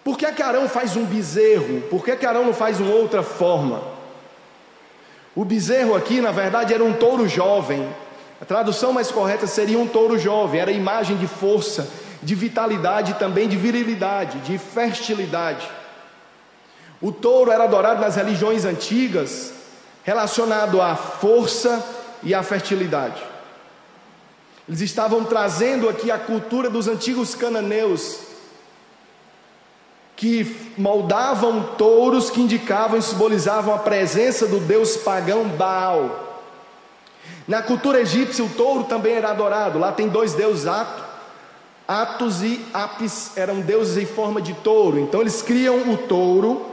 Por 0.07 0.17
que, 0.17 0.25
é 0.25 0.31
que 0.31 0.41
Arão 0.41 0.69
faz 0.69 0.95
um 0.95 1.03
bezerro? 1.03 1.81
Por 1.89 2.01
que, 2.01 2.11
é 2.11 2.15
que 2.15 2.25
Arão 2.25 2.45
não 2.45 2.53
faz 2.53 2.79
uma 2.79 2.93
outra 2.95 3.21
forma? 3.21 3.83
O 5.35 5.43
bezerro 5.43 5.93
aqui, 5.93 6.21
na 6.21 6.31
verdade, 6.31 6.73
era 6.73 6.81
um 6.81 6.93
touro 6.93 7.27
jovem, 7.27 7.85
A 8.41 8.45
tradução 8.45 8.93
mais 8.93 9.11
correta 9.11 9.45
seria 9.45 9.77
um 9.77 9.85
touro 9.85 10.17
jovem, 10.17 10.61
era 10.61 10.71
imagem 10.71 11.17
de 11.17 11.27
força, 11.27 11.89
de 12.23 12.35
vitalidade 12.35 13.15
também 13.15 13.49
de 13.49 13.57
virilidade, 13.57 14.39
de 14.39 14.57
fertilidade. 14.57 15.67
O 17.01 17.11
touro 17.11 17.51
era 17.51 17.65
adorado 17.65 17.99
nas 17.99 18.15
religiões 18.15 18.63
antigas, 18.63 19.51
relacionado 20.05 20.81
à 20.81 20.95
força 20.95 21.85
e 22.23 22.33
à 22.33 22.41
fertilidade. 22.43 23.21
Eles 24.69 24.79
estavam 24.79 25.25
trazendo 25.25 25.89
aqui 25.89 26.09
a 26.09 26.17
cultura 26.17 26.69
dos 26.69 26.87
antigos 26.87 27.35
cananeus, 27.35 28.26
que 30.17 30.73
moldavam 30.75 31.75
touros 31.77 32.31
que 32.31 32.41
indicavam 32.41 32.97
e 32.97 33.01
simbolizavam 33.03 33.73
a 33.73 33.77
presença 33.77 34.47
do 34.47 34.59
deus 34.59 34.97
pagão 34.97 35.47
Baal. 35.47 36.43
Na 37.47 37.61
cultura 37.61 38.01
egípcia, 38.01 38.43
o 38.43 38.49
touro 38.49 38.85
também 38.85 39.13
era 39.13 39.29
adorado. 39.29 39.77
Lá 39.77 39.91
tem 39.91 40.09
dois 40.09 40.33
deuses, 40.33 40.65
Ato, 40.65 41.03
Atos 41.87 42.41
e 42.41 42.65
Apis, 42.73 43.37
eram 43.37 43.61
deuses 43.61 43.95
em 43.95 44.07
forma 44.07 44.41
de 44.41 44.53
touro. 44.55 44.99
Então 44.99 45.21
eles 45.21 45.43
criam 45.43 45.93
o 45.93 45.97
touro 45.97 46.65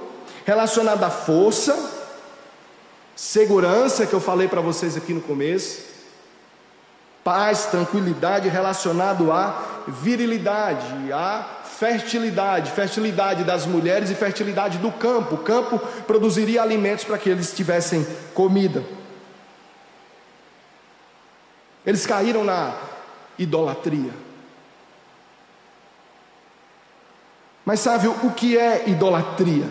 relacionado 0.47 1.05
à 1.05 1.11
força, 1.11 1.79
segurança, 3.15 4.07
que 4.07 4.15
eu 4.15 4.21
falei 4.21 4.49
para 4.49 4.63
vocês 4.63 4.97
aqui 4.97 5.13
no 5.13 5.21
começo, 5.21 5.83
paz, 7.23 7.67
tranquilidade, 7.67 8.49
relacionado 8.49 9.31
à 9.31 9.83
virilidade, 9.87 11.13
à 11.13 11.61
fertilidade, 11.79 12.71
fertilidade 12.71 13.45
das 13.45 13.67
mulheres 13.67 14.11
e 14.11 14.15
fertilidade 14.15 14.79
do 14.79 14.93
campo. 14.93 15.35
O 15.35 15.39
campo 15.39 15.79
produziria 16.07 16.63
alimentos 16.63 17.05
para 17.05 17.19
que 17.19 17.29
eles 17.29 17.53
tivessem 17.53 18.07
comida. 18.33 18.85
Eles 21.85 22.07
caíram 22.07 22.45
na 22.45 22.77
idolatria. 23.39 24.13
Mas 27.65 27.81
sabe 27.81 28.09
o 28.09 28.31
que 28.31 28.57
é 28.57 28.89
idolatria? 28.89 29.69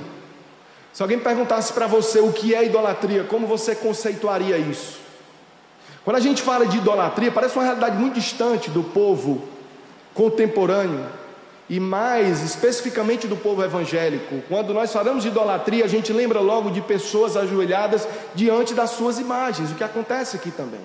Se 0.91 1.01
alguém 1.01 1.19
perguntasse 1.19 1.71
para 1.71 1.87
você 1.87 2.19
o 2.19 2.33
que 2.33 2.53
é 2.53 2.65
idolatria, 2.65 3.23
como 3.23 3.47
você 3.47 3.75
conceituaria 3.75 4.57
isso? 4.57 4.99
Quando 6.03 6.17
a 6.17 6.19
gente 6.19 6.41
fala 6.41 6.65
de 6.65 6.77
idolatria, 6.77 7.31
parece 7.31 7.55
uma 7.55 7.63
realidade 7.63 7.95
muito 7.97 8.15
distante 8.15 8.69
do 8.69 8.83
povo 8.83 9.47
contemporâneo 10.13 11.22
e 11.73 11.79
mais 11.79 12.43
especificamente 12.43 13.27
do 13.27 13.35
povo 13.35 13.63
evangélico. 13.63 14.43
Quando 14.47 14.75
nós 14.75 14.93
falamos 14.93 15.23
de 15.23 15.29
idolatria, 15.29 15.85
a 15.85 15.87
gente 15.87 16.13
lembra 16.13 16.39
logo 16.39 16.69
de 16.69 16.81
pessoas 16.81 17.35
ajoelhadas 17.35 18.07
diante 18.35 18.75
das 18.75 18.91
suas 18.91 19.17
imagens, 19.17 19.71
o 19.71 19.73
que 19.73 19.83
acontece 19.83 20.35
aqui 20.35 20.51
também. 20.51 20.81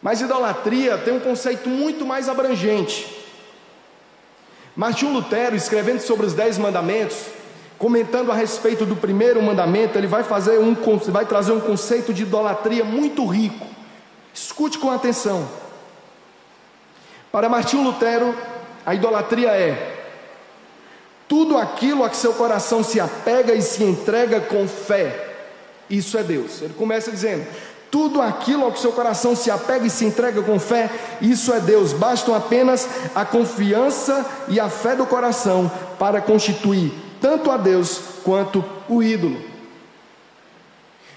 Mas 0.00 0.22
idolatria 0.22 0.96
tem 0.96 1.12
um 1.12 1.20
conceito 1.20 1.68
muito 1.68 2.06
mais 2.06 2.26
abrangente. 2.26 3.14
Martinho 4.74 5.12
Lutero, 5.12 5.54
escrevendo 5.54 6.00
sobre 6.00 6.24
os 6.24 6.32
dez 6.32 6.56
mandamentos, 6.56 7.26
comentando 7.76 8.32
a 8.32 8.34
respeito 8.34 8.86
do 8.86 8.96
primeiro 8.96 9.42
mandamento, 9.42 9.98
ele 9.98 10.06
vai 10.06 10.24
fazer 10.24 10.58
um 10.58 10.74
vai 11.10 11.26
trazer 11.26 11.52
um 11.52 11.60
conceito 11.60 12.14
de 12.14 12.22
idolatria 12.22 12.84
muito 12.84 13.26
rico. 13.26 13.66
Escute 14.32 14.78
com 14.78 14.90
atenção. 14.90 15.46
Para 17.34 17.48
Martinho 17.48 17.82
Lutero, 17.82 18.32
a 18.86 18.94
idolatria 18.94 19.48
é 19.48 20.12
tudo 21.26 21.58
aquilo 21.58 22.04
a 22.04 22.08
que 22.08 22.16
seu 22.16 22.32
coração 22.34 22.84
se 22.84 23.00
apega 23.00 23.52
e 23.52 23.60
se 23.60 23.82
entrega 23.82 24.40
com 24.40 24.68
fé. 24.68 25.34
Isso 25.90 26.16
é 26.16 26.22
Deus. 26.22 26.62
Ele 26.62 26.74
começa 26.74 27.10
dizendo: 27.10 27.44
tudo 27.90 28.22
aquilo 28.22 28.64
ao 28.64 28.70
que 28.70 28.78
seu 28.78 28.92
coração 28.92 29.34
se 29.34 29.50
apega 29.50 29.84
e 29.84 29.90
se 29.90 30.04
entrega 30.04 30.42
com 30.42 30.60
fé, 30.60 30.88
isso 31.20 31.52
é 31.52 31.58
Deus. 31.58 31.92
Bastam 31.92 32.36
apenas 32.36 32.88
a 33.16 33.24
confiança 33.24 34.24
e 34.46 34.60
a 34.60 34.68
fé 34.68 34.94
do 34.94 35.04
coração 35.04 35.68
para 35.98 36.20
constituir 36.20 36.92
tanto 37.20 37.50
a 37.50 37.56
Deus 37.56 38.00
quanto 38.22 38.64
o 38.88 39.02
ídolo. 39.02 39.42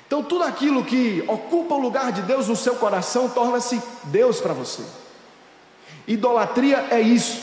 Então, 0.08 0.24
tudo 0.24 0.46
aquilo 0.46 0.84
que 0.84 1.24
ocupa 1.28 1.76
o 1.76 1.80
lugar 1.80 2.12
de 2.12 2.24
Deus 2.24 2.48
no 2.48 2.56
seu 2.56 2.74
coração 2.74 3.30
torna-se 3.30 3.80
Deus 4.06 4.42
para 4.42 4.54
você. 4.56 4.82
Idolatria 6.08 6.88
é 6.90 7.02
isso. 7.02 7.42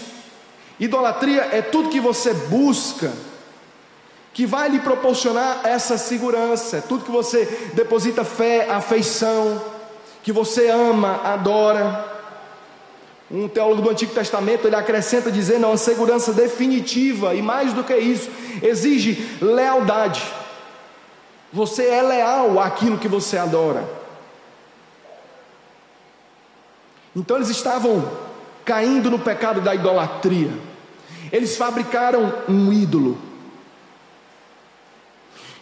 Idolatria 0.80 1.48
é 1.52 1.62
tudo 1.62 1.90
que 1.90 2.00
você 2.00 2.32
busca, 2.32 3.12
que 4.32 4.46
vai 4.46 4.68
lhe 4.68 4.80
proporcionar 4.80 5.60
essa 5.64 5.96
segurança, 5.96 6.78
é 6.78 6.80
tudo 6.80 7.04
que 7.04 7.10
você 7.10 7.44
deposita 7.74 8.24
fé, 8.24 8.68
afeição, 8.70 9.62
que 10.22 10.32
você 10.32 10.68
ama, 10.68 11.20
adora. 11.22 12.12
Um 13.30 13.48
teólogo 13.48 13.82
do 13.82 13.90
Antigo 13.90 14.12
Testamento 14.12 14.66
ele 14.66 14.76
acrescenta 14.76 15.30
dizendo: 15.30 15.64
é 15.64 15.68
uma 15.68 15.76
segurança 15.76 16.32
definitiva, 16.32 17.34
e 17.34 17.42
mais 17.42 17.72
do 17.72 17.84
que 17.84 17.96
isso, 17.96 18.30
exige 18.62 19.38
lealdade. 19.40 20.22
Você 21.52 21.86
é 21.86 22.02
leal 22.02 22.58
àquilo 22.58 22.98
que 22.98 23.06
você 23.06 23.38
adora. 23.38 23.88
Então 27.14 27.36
eles 27.36 27.48
estavam 27.48 28.23
caindo 28.64 29.10
no 29.10 29.18
pecado 29.18 29.60
da 29.60 29.74
idolatria. 29.74 30.50
Eles 31.30 31.56
fabricaram 31.56 32.32
um 32.48 32.72
ídolo. 32.72 33.18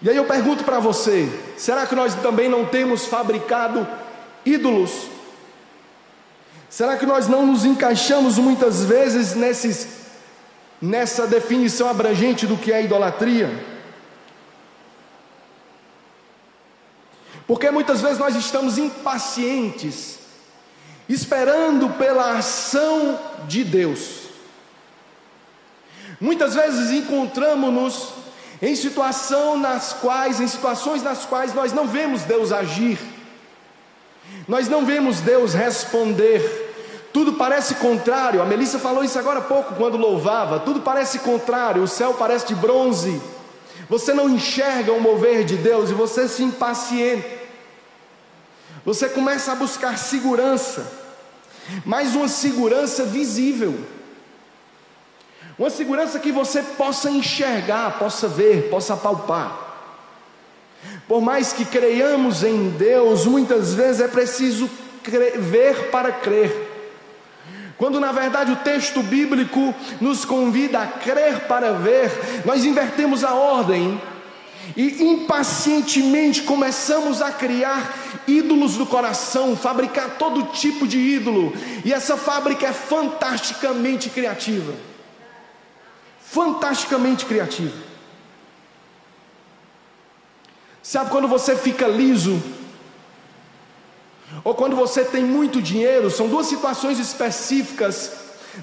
E 0.01 0.11
aí 0.11 0.17
eu 0.17 0.25
pergunto 0.25 0.65
para 0.65 0.81
você: 0.81 1.29
será 1.57 1.87
que 1.87 1.95
nós 1.95 2.15
também 2.17 2.49
não 2.49 2.65
temos 2.65 3.07
fabricado 3.07 3.87
ídolos? 4.45 5.09
Será 6.69 6.97
que 6.97 7.05
nós 7.05 7.29
não 7.29 7.47
nos 7.47 7.65
encaixamos 7.65 8.39
muitas 8.39 8.85
vezes 8.85 9.35
nesses, 9.35 9.89
nessa 10.81 11.27
definição 11.27 11.89
abrangente 11.89 12.47
do 12.47 12.57
que 12.57 12.73
é 12.73 12.83
idolatria? 12.83 13.51
Porque 17.47 17.71
muitas 17.71 18.01
vezes 18.01 18.19
nós 18.19 18.35
estamos 18.35 18.79
impacientes 18.79 20.22
esperando 21.09 21.91
pela 21.91 22.39
ação 22.39 23.19
de 23.47 23.65
Deus. 23.65 24.23
Muitas 26.21 26.55
vezes 26.55 26.91
encontramos-nos 26.91 28.11
em 28.61 28.77
situação 28.77 29.59
nas 29.59 29.93
quais, 29.93 30.41
em 30.41 30.47
situações 30.47 31.03
nas 31.03 31.25
quais 31.27 31.53
nós 31.53 31.73
não 31.73 31.89
vemos 31.89 32.23
Deus 32.23 32.53
agir. 32.53 32.99
Nós 34.47 34.69
não 34.69 34.87
vemos 34.87 35.21
Deus 35.21 35.53
responder. 35.53 37.09
Tudo 37.13 37.35
parece 37.35 37.75
contrário. 37.75 38.41
A 38.41 38.45
Melissa 38.45 38.79
falou 38.79 39.03
isso 39.03 39.19
agora 39.19 39.41
há 39.41 39.43
pouco 39.43 39.75
quando 39.75 39.97
louvava. 39.97 40.61
Tudo 40.61 40.81
parece 40.81 41.19
contrário. 41.19 41.83
O 41.83 41.89
céu 41.89 42.15
parece 42.15 42.47
de 42.47 42.55
bronze. 42.55 43.21
Você 43.89 44.15
não 44.15 44.31
enxerga 44.31 44.93
o 44.93 45.01
mover 45.01 45.45
de 45.45 45.57
Deus 45.57 45.91
e 45.91 45.95
você 45.95 46.29
se 46.29 46.43
impacienta. 46.43 47.42
Você 48.85 49.09
começa 49.09 49.53
a 49.53 49.55
buscar 49.55 49.97
segurança, 49.97 50.91
mas 51.85 52.15
uma 52.15 52.29
segurança 52.29 53.05
visível, 53.05 53.79
uma 55.59 55.71
segurança 55.71 56.19
que 56.19 56.33
você 56.33 56.63
possa 56.63 57.11
enxergar, 57.11 57.99
possa 57.99 58.27
ver, 58.27 58.69
possa 58.71 58.97
palpar. 58.97 59.71
Por 61.07 61.21
mais 61.21 61.53
que 61.53 61.65
creiamos 61.65 62.43
em 62.43 62.71
Deus, 62.71 63.27
muitas 63.27 63.73
vezes 63.73 64.01
é 64.01 64.09
preciso 64.09 64.69
crer, 65.03 65.39
ver 65.39 65.91
para 65.91 66.11
crer. 66.11 66.71
Quando 67.79 68.01
na 68.01 68.13
verdade 68.13 68.53
o 68.53 68.57
texto 68.57 69.03
bíblico 69.03 69.75
nos 70.01 70.25
convida 70.25 70.81
a 70.81 70.87
crer 70.87 71.41
para 71.47 71.73
ver, 71.73 72.11
nós 72.45 72.65
invertemos 72.65 73.23
a 73.23 73.35
ordem 73.35 74.01
e 74.77 75.03
impacientemente 75.03 76.43
começamos 76.43 77.21
a 77.21 77.31
criar 77.31 77.95
ídolos 78.27 78.77
do 78.77 78.87
coração, 78.87 79.57
fabricar 79.57 80.17
todo 80.19 80.53
tipo 80.53 80.87
de 80.87 80.99
ídolo, 80.99 81.53
e 81.85 81.93
essa 81.93 82.17
fábrica 82.17 82.67
é 82.67 82.73
fantasticamente 82.73 84.09
criativa. 84.09 84.73
Fantasticamente 86.25 87.27
criativa. 87.27 87.77
Sabe 90.83 91.11
quando 91.11 91.29
você 91.29 91.57
fica 91.57 91.87
liso? 91.87 92.43
Ou 94.43 94.55
quando 94.55 94.75
você 94.75 95.05
tem 95.05 95.23
muito 95.23 95.61
dinheiro, 95.61 96.11
são 96.11 96.29
duas 96.29 96.47
situações 96.47 96.99
específicas 96.99 98.13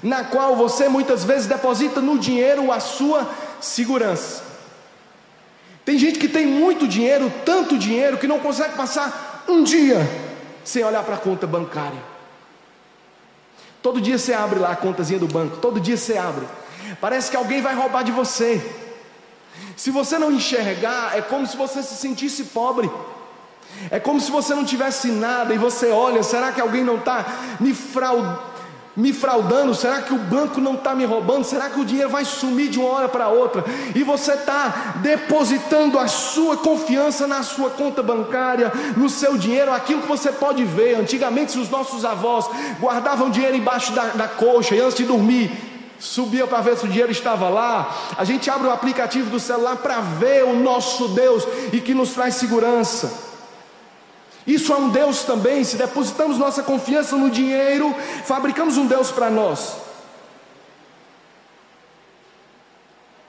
na 0.02 0.24
qual 0.24 0.56
você 0.56 0.88
muitas 0.88 1.24
vezes 1.24 1.46
deposita 1.46 2.00
no 2.00 2.18
dinheiro 2.18 2.72
a 2.72 2.80
sua 2.80 3.28
segurança. 3.60 4.49
Tem 5.90 5.98
gente 5.98 6.20
que 6.20 6.28
tem 6.28 6.46
muito 6.46 6.86
dinheiro, 6.86 7.32
tanto 7.44 7.76
dinheiro, 7.76 8.16
que 8.16 8.28
não 8.28 8.38
consegue 8.38 8.76
passar 8.76 9.44
um 9.48 9.64
dia 9.64 9.98
sem 10.62 10.84
olhar 10.84 11.02
para 11.02 11.16
a 11.16 11.18
conta 11.18 11.48
bancária. 11.48 11.98
Todo 13.82 14.00
dia 14.00 14.16
você 14.16 14.32
abre 14.32 14.60
lá 14.60 14.70
a 14.70 14.76
contazinha 14.76 15.18
do 15.18 15.26
banco, 15.26 15.56
todo 15.56 15.80
dia 15.80 15.96
você 15.96 16.16
abre. 16.16 16.46
Parece 17.00 17.28
que 17.28 17.36
alguém 17.36 17.60
vai 17.60 17.74
roubar 17.74 18.04
de 18.04 18.12
você. 18.12 18.64
Se 19.76 19.90
você 19.90 20.16
não 20.16 20.30
enxergar, 20.30 21.18
é 21.18 21.22
como 21.22 21.44
se 21.44 21.56
você 21.56 21.82
se 21.82 21.96
sentisse 21.96 22.44
pobre. 22.44 22.88
É 23.90 23.98
como 23.98 24.20
se 24.20 24.30
você 24.30 24.54
não 24.54 24.64
tivesse 24.64 25.08
nada 25.08 25.52
e 25.52 25.58
você 25.58 25.90
olha, 25.90 26.22
será 26.22 26.52
que 26.52 26.60
alguém 26.60 26.84
não 26.84 26.98
está 26.98 27.56
me 27.58 27.74
fraudando? 27.74 28.49
Me 28.96 29.12
fraudando? 29.12 29.74
Será 29.74 30.02
que 30.02 30.12
o 30.12 30.18
banco 30.18 30.60
não 30.60 30.74
está 30.74 30.94
me 30.94 31.04
roubando? 31.04 31.44
Será 31.44 31.70
que 31.70 31.80
o 31.80 31.84
dinheiro 31.84 32.10
vai 32.10 32.24
sumir 32.24 32.68
de 32.68 32.78
uma 32.78 32.88
hora 32.88 33.08
para 33.08 33.28
outra? 33.28 33.64
E 33.94 34.02
você 34.02 34.32
está 34.32 34.94
depositando 34.96 35.98
a 35.98 36.08
sua 36.08 36.56
confiança 36.56 37.26
na 37.26 37.42
sua 37.42 37.70
conta 37.70 38.02
bancária, 38.02 38.72
no 38.96 39.08
seu 39.08 39.36
dinheiro, 39.36 39.72
aquilo 39.72 40.02
que 40.02 40.08
você 40.08 40.32
pode 40.32 40.64
ver. 40.64 40.96
Antigamente, 40.96 41.58
os 41.58 41.70
nossos 41.70 42.04
avós 42.04 42.46
guardavam 42.80 43.30
dinheiro 43.30 43.56
embaixo 43.56 43.92
da, 43.92 44.06
da 44.06 44.28
coxa 44.28 44.74
e 44.74 44.80
antes 44.80 44.96
de 44.96 45.04
dormir, 45.04 45.50
subia 45.98 46.46
para 46.46 46.60
ver 46.60 46.76
se 46.76 46.84
o 46.84 46.88
dinheiro 46.88 47.12
estava 47.12 47.48
lá. 47.48 47.94
A 48.16 48.24
gente 48.24 48.50
abre 48.50 48.66
o 48.66 48.72
aplicativo 48.72 49.30
do 49.30 49.38
celular 49.38 49.76
para 49.76 50.00
ver 50.00 50.44
o 50.44 50.54
nosso 50.54 51.08
Deus 51.08 51.46
e 51.72 51.80
que 51.80 51.94
nos 51.94 52.10
traz 52.10 52.34
segurança. 52.34 53.29
Isso 54.46 54.72
é 54.72 54.76
um 54.76 54.88
Deus 54.88 55.24
também. 55.24 55.64
Se 55.64 55.76
depositamos 55.76 56.38
nossa 56.38 56.62
confiança 56.62 57.16
no 57.16 57.30
dinheiro, 57.30 57.94
fabricamos 58.24 58.76
um 58.76 58.86
Deus 58.86 59.10
para 59.10 59.30
nós. 59.30 59.76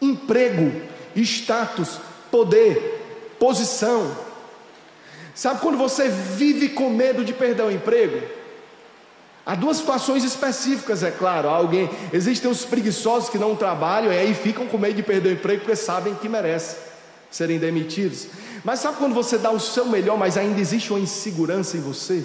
Emprego, 0.02 0.82
status, 1.16 2.00
poder, 2.32 3.36
posição. 3.40 4.16
Sabe 5.36 5.60
quando 5.62 5.78
você 5.78 6.10
vive 6.10 6.70
com 6.70 6.90
medo 6.90 7.24
de 7.24 7.34
perder 7.34 7.64
o 7.64 7.72
emprego? 7.72 8.22
Há 9.46 9.56
duas 9.56 9.78
situações 9.78 10.24
específicas, 10.24 11.04
é 11.04 11.12
claro. 11.12 11.50
Alguém, 11.50 11.90
existem 12.14 12.50
os 12.50 12.64
preguiçosos 12.64 13.30
que 13.30 13.38
não 13.38 13.56
trabalham 13.56 14.14
e 14.14 14.18
aí 14.18 14.34
ficam 14.34 14.68
com 14.68 14.78
medo 14.78 14.96
de 14.96 15.04
perder 15.04 15.30
o 15.30 15.34
emprego 15.34 15.62
porque 15.62 15.76
sabem 15.76 16.16
que 16.16 16.30
merecem 16.30 16.91
serem 17.32 17.58
demitidos. 17.58 18.28
Mas 18.64 18.82
sabe 18.82 18.98
quando 18.98 19.16
você 19.16 19.38
dá 19.38 19.50
o 19.50 19.60
seu 19.60 19.86
melhor, 19.86 20.18
mas 20.18 20.38
ainda 20.38 20.60
existe 20.60 20.92
uma 20.92 21.00
insegurança 21.00 21.78
em 21.78 21.82
você? 21.82 22.24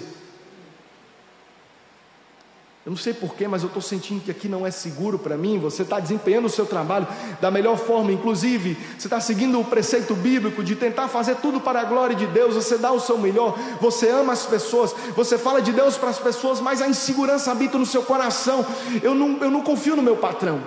Eu 2.87 2.91
não 2.91 2.97
sei 2.97 3.13
porquê, 3.13 3.49
mas 3.49 3.63
eu 3.63 3.67
estou 3.67 3.81
sentindo 3.81 4.23
que 4.23 4.31
aqui 4.31 4.47
não 4.47 4.65
é 4.65 4.71
seguro 4.71 5.19
para 5.19 5.35
mim. 5.35 5.59
Você 5.59 5.81
está 5.81 5.99
desempenhando 5.99 6.45
o 6.45 6.49
seu 6.49 6.65
trabalho 6.65 7.05
da 7.41 7.51
melhor 7.51 7.77
forma, 7.77 8.13
inclusive, 8.13 8.77
você 8.97 9.07
está 9.07 9.19
seguindo 9.19 9.59
o 9.59 9.65
preceito 9.65 10.15
bíblico 10.15 10.63
de 10.63 10.73
tentar 10.73 11.09
fazer 11.09 11.35
tudo 11.35 11.59
para 11.59 11.81
a 11.81 11.83
glória 11.83 12.15
de 12.15 12.25
Deus. 12.27 12.55
Você 12.55 12.77
dá 12.77 12.89
o 12.93 12.99
seu 13.01 13.17
melhor, 13.17 13.59
você 13.81 14.09
ama 14.09 14.31
as 14.31 14.45
pessoas, 14.45 14.95
você 15.17 15.37
fala 15.37 15.61
de 15.61 15.73
Deus 15.73 15.97
para 15.97 16.11
as 16.11 16.17
pessoas, 16.17 16.61
mas 16.61 16.81
a 16.81 16.87
insegurança 16.87 17.51
habita 17.51 17.77
no 17.77 17.85
seu 17.85 18.03
coração. 18.03 18.65
Eu 19.03 19.13
não, 19.13 19.37
eu 19.43 19.51
não 19.51 19.61
confio 19.61 19.97
no 19.97 20.01
meu 20.01 20.15
patrão. 20.15 20.63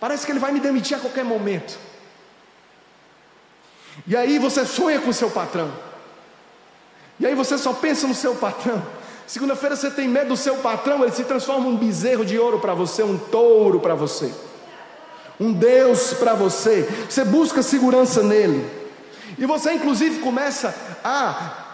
Parece 0.00 0.26
que 0.26 0.32
ele 0.32 0.40
vai 0.40 0.50
me 0.50 0.58
demitir 0.58 0.96
a 0.96 1.00
qualquer 1.00 1.24
momento. 1.24 1.78
E 4.06 4.16
aí 4.16 4.38
você 4.38 4.64
sonha 4.64 5.00
com 5.00 5.10
o 5.10 5.14
seu 5.14 5.30
patrão. 5.30 5.70
E 7.18 7.26
aí 7.26 7.34
você 7.34 7.58
só 7.58 7.72
pensa 7.72 8.06
no 8.06 8.14
seu 8.14 8.34
patrão. 8.34 8.82
Segunda-feira 9.26 9.76
você 9.76 9.90
tem 9.90 10.08
medo 10.08 10.30
do 10.30 10.36
seu 10.36 10.56
patrão, 10.56 11.02
ele 11.02 11.12
se 11.12 11.22
transforma 11.22 11.68
um 11.68 11.76
bezerro 11.76 12.24
de 12.24 12.38
ouro 12.38 12.58
para 12.58 12.74
você, 12.74 13.02
um 13.02 13.16
touro 13.16 13.78
para 13.78 13.94
você, 13.94 14.32
um 15.38 15.52
Deus 15.52 16.14
para 16.14 16.34
você. 16.34 16.88
Você 17.08 17.24
busca 17.24 17.62
segurança 17.62 18.22
nele. 18.22 18.68
E 19.38 19.46
você 19.46 19.72
inclusive 19.72 20.18
começa 20.18 20.74
a 21.04 21.68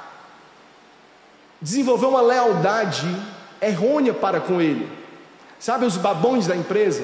desenvolver 1.62 2.06
uma 2.06 2.20
lealdade 2.20 3.08
errônea 3.60 4.12
para 4.12 4.40
com 4.40 4.60
ele. 4.60 4.90
Sabe 5.58 5.86
os 5.86 5.96
babões 5.96 6.46
da 6.46 6.54
empresa? 6.54 7.02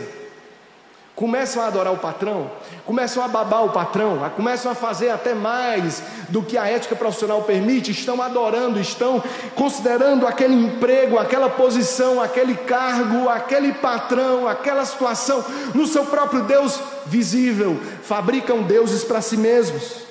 Começam 1.14 1.62
a 1.62 1.66
adorar 1.66 1.92
o 1.92 1.98
patrão, 1.98 2.50
começam 2.86 3.22
a 3.22 3.28
babar 3.28 3.64
o 3.64 3.70
patrão, 3.70 4.18
começam 4.34 4.72
a 4.72 4.74
fazer 4.74 5.10
até 5.10 5.34
mais 5.34 6.02
do 6.30 6.42
que 6.42 6.56
a 6.56 6.66
ética 6.66 6.96
profissional 6.96 7.42
permite, 7.42 7.90
estão 7.90 8.20
adorando, 8.22 8.80
estão 8.80 9.22
considerando 9.54 10.26
aquele 10.26 10.54
emprego, 10.54 11.18
aquela 11.18 11.50
posição, 11.50 12.20
aquele 12.20 12.54
cargo, 12.54 13.28
aquele 13.28 13.74
patrão, 13.74 14.48
aquela 14.48 14.84
situação 14.86 15.44
no 15.74 15.86
seu 15.86 16.06
próprio 16.06 16.42
Deus 16.44 16.80
visível, 17.06 17.78
fabricam 18.02 18.62
deuses 18.62 19.04
para 19.04 19.20
si 19.20 19.36
mesmos. 19.36 20.02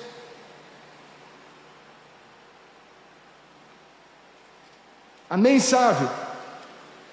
Amém, 5.28 5.58
sabe? 5.58 6.08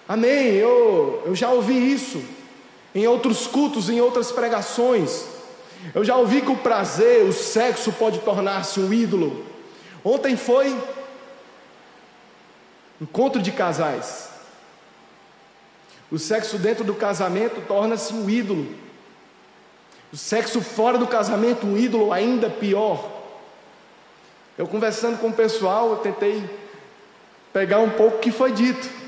Amém, 0.07 0.47
eu, 0.55 1.23
eu 1.25 1.35
já 1.35 1.49
ouvi 1.51 1.93
isso 1.93 2.38
em 2.93 3.07
outros 3.07 3.47
cultos, 3.47 3.89
em 3.89 4.01
outras 4.01 4.31
pregações. 4.31 5.25
Eu 5.93 6.03
já 6.03 6.15
ouvi 6.15 6.41
que 6.41 6.51
o 6.51 6.57
prazer, 6.57 7.23
o 7.23 7.33
sexo 7.33 7.91
pode 7.93 8.19
tornar-se 8.19 8.79
um 8.79 8.91
ídolo. 8.91 9.45
Ontem 10.03 10.35
foi 10.35 10.75
encontro 12.99 13.41
de 13.41 13.51
casais. 13.51 14.29
O 16.11 16.17
sexo 16.17 16.57
dentro 16.57 16.83
do 16.83 16.95
casamento 16.95 17.61
torna-se 17.67 18.13
um 18.13 18.29
ídolo. 18.29 18.67
O 20.11 20.17
sexo 20.17 20.59
fora 20.59 20.97
do 20.97 21.05
casamento, 21.05 21.67
um 21.67 21.77
ídolo 21.77 22.11
ainda 22.11 22.49
pior. 22.49 23.07
Eu 24.57 24.67
conversando 24.67 25.19
com 25.19 25.27
o 25.27 25.33
pessoal, 25.33 25.91
eu 25.91 25.97
tentei 25.97 26.43
pegar 27.53 27.79
um 27.79 27.91
pouco 27.91 28.17
o 28.17 28.19
que 28.19 28.31
foi 28.31 28.51
dito. 28.51 28.98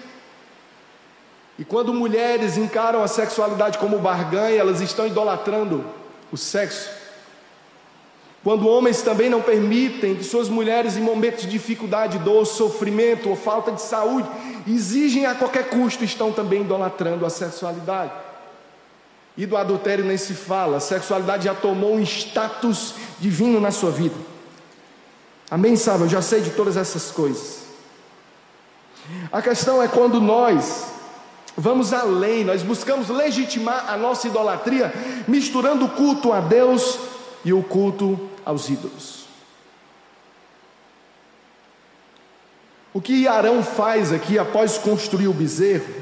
E 1.61 1.63
quando 1.63 1.93
mulheres 1.93 2.57
encaram 2.57 3.03
a 3.03 3.07
sexualidade 3.07 3.77
como 3.77 3.99
barganha, 3.99 4.59
elas 4.59 4.81
estão 4.81 5.05
idolatrando 5.05 5.85
o 6.31 6.35
sexo. 6.35 6.89
Quando 8.43 8.67
homens 8.67 9.03
também 9.03 9.29
não 9.29 9.43
permitem 9.43 10.15
que 10.15 10.23
suas 10.23 10.49
mulheres, 10.49 10.97
em 10.97 11.01
momentos 11.01 11.43
de 11.43 11.49
dificuldade, 11.51 12.17
dor, 12.17 12.47
sofrimento 12.47 13.29
ou 13.29 13.35
falta 13.35 13.71
de 13.71 13.79
saúde, 13.79 14.27
exigem 14.67 15.27
a 15.27 15.35
qualquer 15.35 15.69
custo, 15.69 16.03
estão 16.03 16.31
também 16.31 16.61
idolatrando 16.61 17.27
a 17.27 17.29
sexualidade. 17.29 18.11
E 19.37 19.45
do 19.45 19.55
adultério 19.55 20.03
nem 20.03 20.17
se 20.17 20.33
fala, 20.33 20.77
a 20.77 20.79
sexualidade 20.79 21.45
já 21.45 21.53
tomou 21.53 21.93
um 21.93 22.01
status 22.01 22.95
divino 23.19 23.59
na 23.59 23.69
sua 23.69 23.91
vida. 23.91 24.15
Amém, 25.51 25.75
sabe? 25.75 26.05
Eu 26.05 26.09
já 26.09 26.23
sei 26.23 26.41
de 26.41 26.49
todas 26.49 26.75
essas 26.75 27.11
coisas. 27.11 27.65
A 29.31 29.43
questão 29.43 29.79
é 29.79 29.87
quando 29.87 30.19
nós 30.19 31.00
Vamos 31.57 31.91
além, 31.93 32.43
nós 32.45 32.63
buscamos 32.63 33.09
legitimar 33.09 33.85
a 33.89 33.97
nossa 33.97 34.27
idolatria, 34.27 34.93
misturando 35.27 35.85
o 35.85 35.89
culto 35.89 36.31
a 36.31 36.39
Deus 36.39 36.97
e 37.43 37.51
o 37.51 37.61
culto 37.61 38.29
aos 38.45 38.69
ídolos. 38.69 39.25
O 42.93 43.01
que 43.01 43.27
Arão 43.27 43.63
faz 43.63 44.11
aqui 44.11 44.37
após 44.37 44.77
construir 44.77 45.27
o 45.27 45.33
bezerro, 45.33 46.01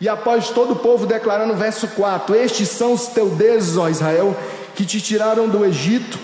e 0.00 0.08
após 0.08 0.50
todo 0.50 0.72
o 0.72 0.76
povo 0.76 1.06
declarar 1.06 1.46
no 1.46 1.54
verso 1.54 1.86
4: 1.88 2.34
Estes 2.34 2.68
são 2.68 2.94
os 2.94 3.06
teus 3.06 3.32
deuses, 3.32 3.76
ó 3.76 3.88
Israel, 3.88 4.36
que 4.74 4.84
te 4.84 5.00
tiraram 5.00 5.48
do 5.48 5.64
Egito. 5.64 6.18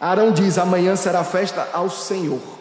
Arão 0.00 0.30
diz: 0.30 0.56
Amanhã 0.56 0.94
será 0.94 1.24
festa 1.24 1.68
ao 1.72 1.90
Senhor. 1.90 2.57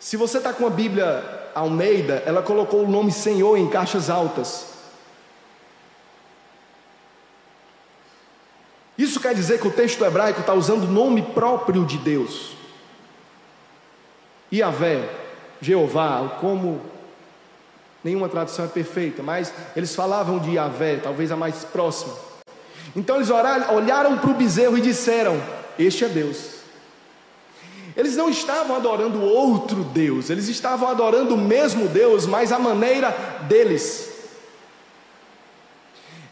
Se 0.00 0.16
você 0.16 0.38
está 0.38 0.54
com 0.54 0.66
a 0.66 0.70
Bíblia 0.70 1.50
Almeida, 1.54 2.22
ela 2.24 2.42
colocou 2.42 2.84
o 2.84 2.88
nome 2.88 3.12
Senhor 3.12 3.58
em 3.58 3.68
caixas 3.68 4.08
altas. 4.08 4.70
Isso 8.96 9.20
quer 9.20 9.34
dizer 9.34 9.60
que 9.60 9.68
o 9.68 9.70
texto 9.70 10.02
hebraico 10.02 10.40
está 10.40 10.54
usando 10.54 10.84
o 10.84 10.90
nome 10.90 11.20
próprio 11.20 11.84
de 11.84 11.98
Deus. 11.98 12.52
Yahvé, 14.50 15.06
Jeová, 15.60 16.38
como 16.40 16.80
nenhuma 18.02 18.28
tradução 18.28 18.64
é 18.64 18.68
perfeita, 18.68 19.22
mas 19.22 19.52
eles 19.76 19.94
falavam 19.94 20.38
de 20.38 20.52
Yahvé, 20.52 20.96
talvez 20.96 21.30
a 21.30 21.36
mais 21.36 21.62
próxima. 21.64 22.14
Então 22.96 23.16
eles 23.16 23.28
olharam 23.30 24.16
para 24.16 24.30
o 24.30 24.34
bezerro 24.34 24.78
e 24.78 24.80
disseram: 24.80 25.40
Este 25.78 26.06
é 26.06 26.08
Deus. 26.08 26.59
Eles 27.96 28.16
não 28.16 28.30
estavam 28.30 28.76
adorando 28.76 29.20
outro 29.22 29.82
Deus, 29.82 30.30
eles 30.30 30.48
estavam 30.48 30.88
adorando 30.88 31.34
o 31.34 31.38
mesmo 31.38 31.88
Deus, 31.88 32.26
mas 32.26 32.52
a 32.52 32.58
maneira 32.58 33.10
deles. 33.48 34.08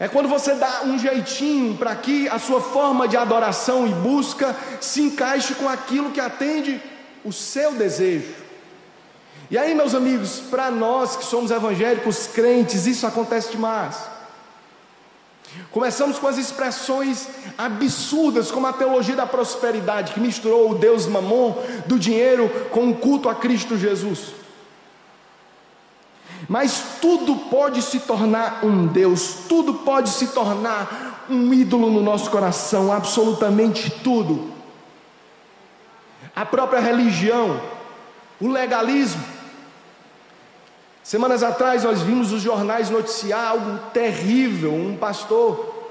É 0.01 0.07
quando 0.07 0.29
você 0.29 0.55
dá 0.55 0.83
um 0.85 0.99
jeitinho 0.99 1.77
para 1.77 1.95
que 1.97 2.29
a 2.29 2.39
sua 2.39 2.61
forma 2.61 3.09
de 3.09 3.17
adoração 3.17 3.87
e 3.87 3.91
busca 3.91 4.57
se 4.81 5.03
encaixe 5.03 5.55
com 5.55 5.69
aquilo 5.69 6.13
que 6.13 6.21
atende 6.21 6.81
o 7.25 7.33
seu 7.33 7.73
desejo. 7.73 8.33
E 9.51 9.59
aí, 9.59 9.75
meus 9.75 9.95
amigos, 9.95 10.41
para 10.51 10.71
nós 10.71 11.17
que 11.17 11.25
somos 11.25 11.51
evangélicos 11.51 12.29
crentes, 12.29 12.87
isso 12.87 13.07
acontece 13.07 13.51
demais. 13.51 14.18
Começamos 15.71 16.19
com 16.19 16.27
as 16.27 16.39
expressões 16.39 17.29
absurdas, 17.57 18.51
como 18.51 18.67
a 18.67 18.73
teologia 18.73 19.15
da 19.15 19.27
prosperidade, 19.27 20.13
que 20.13 20.21
misturou 20.21 20.71
o 20.71 20.75
Deus 20.75 21.07
mamon 21.07 21.55
do 21.87 21.99
dinheiro 21.99 22.49
com 22.71 22.91
o 22.91 22.97
culto 22.97 23.29
a 23.29 23.35
Cristo 23.35 23.77
Jesus. 23.77 24.39
Mas 26.49 26.83
tudo 27.01 27.37
pode 27.51 27.83
se 27.83 28.01
tornar 28.01 28.65
um 28.65 28.87
Deus, 28.87 29.39
tudo 29.49 29.75
pode 29.75 30.11
se 30.11 30.29
tornar 30.29 31.27
um 31.29 31.53
ídolo 31.53 31.91
no 31.91 32.03
nosso 32.03 32.31
coração, 32.31 32.93
absolutamente 32.93 33.91
tudo. 33.91 34.53
A 36.35 36.47
própria 36.47 36.81
religião, 36.81 37.61
o 38.41 38.49
legalismo. 38.49 39.38
Semanas 41.09 41.43
atrás 41.43 41.85
nós 41.85 42.03
vimos 42.03 42.33
os 42.33 42.43
jornais 42.43 42.91
noticiar 42.91 43.43
algo 43.43 43.79
terrível. 43.95 44.75
Um 44.75 44.95
pastor 44.95 45.89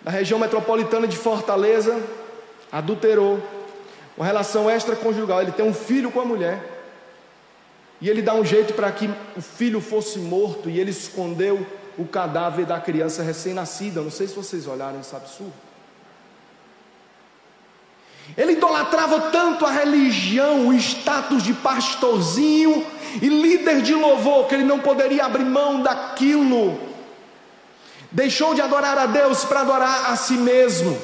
da 0.00 0.12
região 0.12 0.38
metropolitana 0.38 1.08
de 1.08 1.16
Fortaleza 1.16 2.00
adulterou 2.70 3.42
uma 4.16 4.24
relação 4.24 4.70
extraconjugal. 4.70 5.42
Ele 5.42 5.50
tem 5.50 5.66
um 5.66 5.74
filho 5.74 6.12
com 6.12 6.20
a 6.20 6.24
mulher. 6.24 6.84
E 8.00 8.08
ele 8.08 8.22
dá 8.22 8.32
um 8.32 8.44
jeito 8.44 8.74
para 8.74 8.92
que 8.92 9.10
o 9.36 9.42
filho 9.42 9.80
fosse 9.80 10.20
morto 10.20 10.70
e 10.70 10.78
ele 10.78 10.92
escondeu 10.92 11.66
o 11.98 12.06
cadáver 12.06 12.64
da 12.64 12.78
criança 12.78 13.24
recém-nascida. 13.24 14.02
Não 14.02 14.10
sei 14.12 14.28
se 14.28 14.36
vocês 14.36 14.68
olharam 14.68 15.00
esse 15.00 15.16
absurdo. 15.16 15.65
Ele 18.36 18.52
idolatrava 18.52 19.20
tanto 19.30 19.66
a 19.66 19.70
religião, 19.70 20.68
o 20.68 20.74
status 20.74 21.42
de 21.42 21.52
pastorzinho 21.52 22.86
e 23.20 23.28
líder 23.28 23.82
de 23.82 23.94
louvor, 23.94 24.46
que 24.46 24.54
ele 24.54 24.64
não 24.64 24.78
poderia 24.78 25.24
abrir 25.24 25.44
mão 25.44 25.82
daquilo. 25.82 26.78
Deixou 28.10 28.54
de 28.54 28.62
adorar 28.62 28.96
a 28.96 29.06
Deus 29.06 29.44
para 29.44 29.60
adorar 29.60 30.10
a 30.10 30.16
si 30.16 30.34
mesmo. 30.34 30.98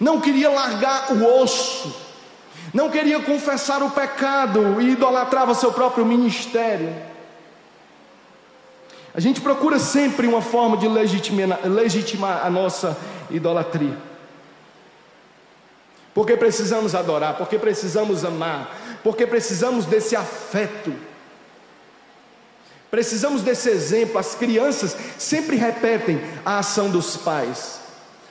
Não 0.00 0.20
queria 0.20 0.50
largar 0.50 1.12
o 1.12 1.42
osso 1.42 2.04
não 2.74 2.90
queria 2.90 3.20
confessar 3.20 3.84
o 3.84 3.90
pecado 3.90 4.80
e 4.80 4.90
idolatrava 4.90 5.54
seu 5.54 5.72
próprio 5.72 6.04
ministério. 6.04 6.92
A 9.14 9.20
gente 9.20 9.40
procura 9.40 9.78
sempre 9.78 10.26
uma 10.26 10.42
forma 10.42 10.76
de 10.76 10.88
legitimar, 10.88 12.40
a 12.44 12.50
nossa 12.50 12.98
idolatria. 13.30 13.96
Porque 16.14 16.36
precisamos 16.36 16.94
adorar, 16.94 17.36
porque 17.36 17.58
precisamos 17.58 18.24
amar, 18.24 19.00
porque 19.02 19.26
precisamos 19.26 19.84
desse 19.84 20.14
afeto. 20.14 20.94
Precisamos 22.88 23.42
desse 23.42 23.68
exemplo. 23.68 24.18
As 24.18 24.36
crianças 24.36 24.96
sempre 25.18 25.56
repetem 25.56 26.20
a 26.44 26.60
ação 26.60 26.88
dos 26.88 27.16
pais. 27.16 27.80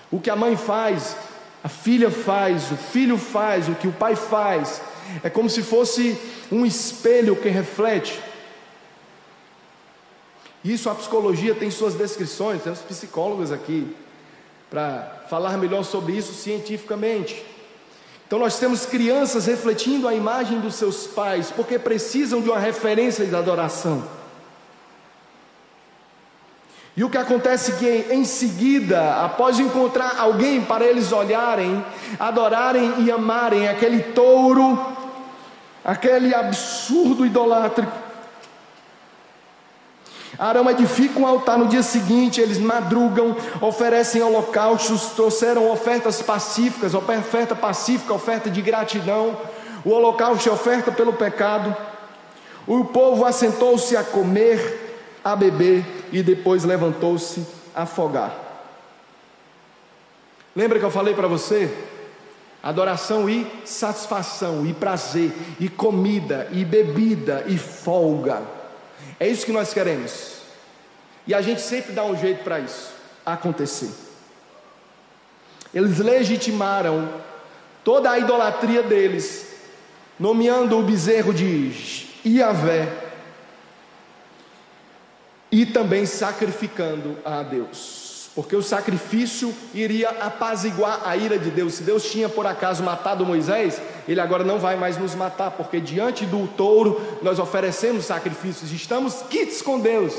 O 0.10 0.22
que 0.22 0.30
a 0.30 0.36
mãe 0.36 0.56
faz, 0.56 1.18
a 1.62 1.68
filha 1.68 2.10
faz, 2.10 2.72
o 2.72 2.78
filho 2.78 3.18
faz, 3.18 3.68
o 3.68 3.76
que 3.76 3.90
o 3.90 3.92
pai 3.92 4.16
faz. 4.16 4.82
É 5.22 5.30
como 5.30 5.50
se 5.50 5.62
fosse 5.62 6.18
um 6.50 6.66
espelho 6.66 7.36
que 7.36 7.50
reflete. 7.50 8.22
Isso 10.64 10.90
a 10.90 10.96
psicologia 10.96 11.54
tem 11.54 11.70
suas 11.70 11.96
descrições, 11.96 12.64
temos 12.64 12.80
psicólogos 12.80 13.52
aqui 13.52 13.94
para 14.70 15.26
falar 15.30 15.58
melhor 15.58 15.84
sobre 15.84 16.14
isso 16.14 16.34
cientificamente. 16.34 17.44
Então 18.34 18.42
nós 18.42 18.58
temos 18.58 18.84
crianças 18.84 19.46
refletindo 19.46 20.08
a 20.08 20.16
imagem 20.16 20.60
dos 20.60 20.74
seus 20.74 21.06
pais, 21.06 21.52
porque 21.56 21.78
precisam 21.78 22.42
de 22.42 22.50
uma 22.50 22.58
referência 22.58 23.28
de 23.28 23.36
adoração. 23.36 24.04
E 26.98 27.04
o 27.04 27.12
que 27.12 27.18
acontece 27.20 27.74
é 27.74 27.76
que 27.76 28.12
em 28.12 28.26
seguida, 28.26 29.24
após 29.24 29.60
encontrar 29.60 30.16
alguém 30.18 30.62
para 30.64 30.84
eles 30.84 31.12
olharem, 31.12 31.86
adorarem 32.20 33.04
e 33.04 33.12
amarem 33.12 33.68
aquele 33.68 34.02
touro, 34.02 34.84
aquele 35.86 36.34
absurdo 36.34 37.28
idolátrico, 37.28 37.92
Arão 40.44 40.70
edifica 40.70 41.18
um 41.18 41.26
altar 41.26 41.58
no 41.58 41.70
dia 41.70 41.82
seguinte, 41.82 42.42
eles 42.42 42.58
madrugam, 42.58 43.34
oferecem 43.62 44.22
holocaustos, 44.22 45.12
trouxeram 45.12 45.72
ofertas 45.72 46.22
pacíficas, 46.22 46.94
oferta 46.94 47.56
pacífica, 47.56 48.14
oferta 48.14 48.50
de 48.50 48.62
gratidão, 48.62 49.38
o 49.86 49.92
holocausto 49.92 50.50
é 50.50 50.52
oferta 50.52 50.92
pelo 50.92 51.14
pecado. 51.14 51.74
O 52.68 52.84
povo 52.84 53.24
assentou-se 53.24 53.96
a 53.96 54.04
comer, 54.04 55.00
a 55.24 55.34
beber 55.34 55.86
e 56.12 56.22
depois 56.22 56.66
levantou-se 56.66 57.48
a 57.74 57.84
afogar. 57.84 58.36
Lembra 60.54 60.78
que 60.78 60.84
eu 60.84 60.92
falei 60.92 61.14
para 61.14 61.30
você? 61.30 61.74
Adoração 62.62 63.30
e 63.30 63.48
satisfação, 63.64 64.66
e 64.66 64.74
prazer, 64.74 65.32
e 65.58 65.70
comida, 65.70 66.50
e 66.52 66.66
bebida, 66.66 67.46
e 67.48 67.58
folga. 67.58 68.42
É 69.18 69.26
isso 69.26 69.46
que 69.46 69.54
nós 69.54 69.74
queremos. 69.74 70.33
E 71.26 71.34
a 71.34 71.42
gente 71.42 71.62
sempre 71.62 71.94
dá 71.94 72.04
um 72.04 72.18
jeito 72.18 72.44
para 72.44 72.60
isso 72.60 72.92
acontecer. 73.26 73.92
Eles 75.74 75.98
legitimaram 76.00 77.10
toda 77.84 78.12
a 78.12 78.20
idolatria 78.20 78.84
deles, 78.84 79.48
nomeando 80.20 80.78
o 80.78 80.84
bezerro 80.84 81.34
de 81.34 81.72
Iavé 82.26 82.88
e 85.52 85.66
também 85.66 86.06
sacrificando 86.06 87.18
a 87.24 87.44
Deus, 87.44 88.30
porque 88.36 88.56
o 88.56 88.62
sacrifício 88.62 89.54
iria 89.74 90.10
apaziguar 90.10 91.02
a 91.06 91.16
ira 91.16 91.38
de 91.38 91.52
Deus. 91.52 91.76
Se 91.76 91.84
Deus 91.84 92.10
tinha 92.10 92.28
por 92.30 92.48
acaso 92.48 92.84
matado 92.84 93.26
Moisés, 93.26 93.82
ele 94.08 94.20
agora 94.20 94.44
não 94.44 94.60
vai 94.60 94.76
mais 94.76 94.98
nos 94.98 95.16
matar, 95.16 95.52
porque 95.52 95.80
diante 95.80 96.26
do 96.26 96.48
touro 96.48 97.02
nós 97.22 97.40
oferecemos 97.40 98.06
sacrifícios, 98.06 98.72
estamos 98.72 99.24
quites 99.30 99.62
com 99.62 99.80
Deus. 99.80 100.14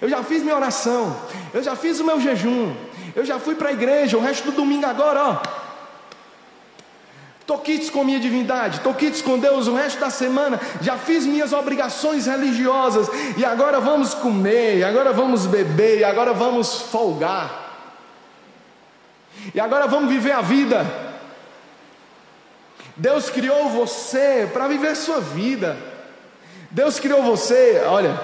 Eu 0.00 0.08
já 0.08 0.22
fiz 0.22 0.42
minha 0.42 0.56
oração, 0.56 1.16
eu 1.52 1.62
já 1.62 1.76
fiz 1.76 2.00
o 2.00 2.04
meu 2.04 2.20
jejum, 2.20 2.74
eu 3.14 3.24
já 3.24 3.38
fui 3.38 3.54
para 3.54 3.68
a 3.68 3.72
igreja, 3.72 4.16
o 4.16 4.20
resto 4.20 4.50
do 4.50 4.56
domingo 4.56 4.86
agora, 4.86 5.22
ó, 5.22 5.42
Toquites 7.46 7.90
com 7.90 8.02
minha 8.04 8.18
divindade, 8.18 8.80
toquites 8.80 9.20
com 9.20 9.38
Deus 9.38 9.66
o 9.66 9.74
resto 9.74 10.00
da 10.00 10.08
semana, 10.08 10.58
já 10.80 10.96
fiz 10.96 11.26
minhas 11.26 11.52
obrigações 11.52 12.24
religiosas 12.24 13.06
e 13.36 13.44
agora 13.44 13.80
vamos 13.80 14.14
comer, 14.14 14.82
agora 14.82 15.12
vamos 15.12 15.44
beber, 15.44 16.04
agora 16.04 16.32
vamos 16.32 16.80
folgar. 16.80 17.62
E 19.54 19.60
agora 19.60 19.86
vamos 19.86 20.08
viver 20.08 20.32
a 20.32 20.40
vida. 20.40 20.86
Deus 22.96 23.28
criou 23.28 23.68
você 23.68 24.48
para 24.50 24.66
viver 24.66 24.96
sua 24.96 25.20
vida. 25.20 25.76
Deus 26.70 26.98
criou 26.98 27.22
você, 27.22 27.82
olha, 27.86 28.18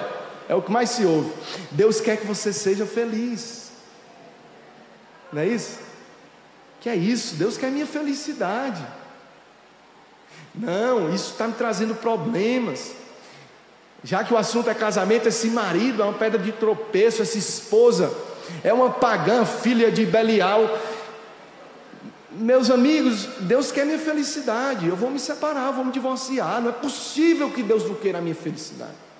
é 0.51 0.55
o 0.55 0.61
que 0.61 0.69
mais 0.69 0.89
se 0.89 1.05
ouve. 1.05 1.31
Deus 1.71 2.01
quer 2.01 2.17
que 2.17 2.27
você 2.27 2.51
seja 2.51 2.85
feliz. 2.85 3.71
Não 5.31 5.41
é 5.41 5.47
isso? 5.47 5.79
Que 6.81 6.89
é 6.89 6.95
isso? 6.95 7.35
Deus 7.35 7.57
quer 7.57 7.71
minha 7.71 7.85
felicidade. 7.85 8.85
Não, 10.53 11.15
isso 11.15 11.31
está 11.31 11.47
me 11.47 11.53
trazendo 11.53 11.95
problemas. 11.95 12.91
Já 14.03 14.25
que 14.25 14.33
o 14.33 14.37
assunto 14.37 14.69
é 14.69 14.73
casamento, 14.73 15.29
esse 15.29 15.47
marido 15.47 16.01
é 16.01 16.05
uma 16.05 16.17
pedra 16.17 16.37
de 16.37 16.51
tropeço, 16.51 17.21
essa 17.21 17.37
esposa 17.37 18.13
é 18.61 18.73
uma 18.73 18.89
pagã, 18.89 19.45
filha 19.45 19.89
de 19.89 20.05
Belial. 20.05 20.77
Meus 22.29 22.69
amigos, 22.69 23.23
Deus 23.39 23.71
quer 23.71 23.85
minha 23.85 23.99
felicidade. 23.99 24.85
Eu 24.85 24.97
vou 24.97 25.09
me 25.09 25.19
separar, 25.19 25.71
vou 25.71 25.85
me 25.85 25.93
divorciar. 25.93 26.59
Não 26.61 26.71
é 26.71 26.73
possível 26.73 27.49
que 27.49 27.63
Deus 27.63 27.85
não 27.85 27.95
queira 27.95 28.17
a 28.17 28.21
minha 28.21 28.35
felicidade. 28.35 29.10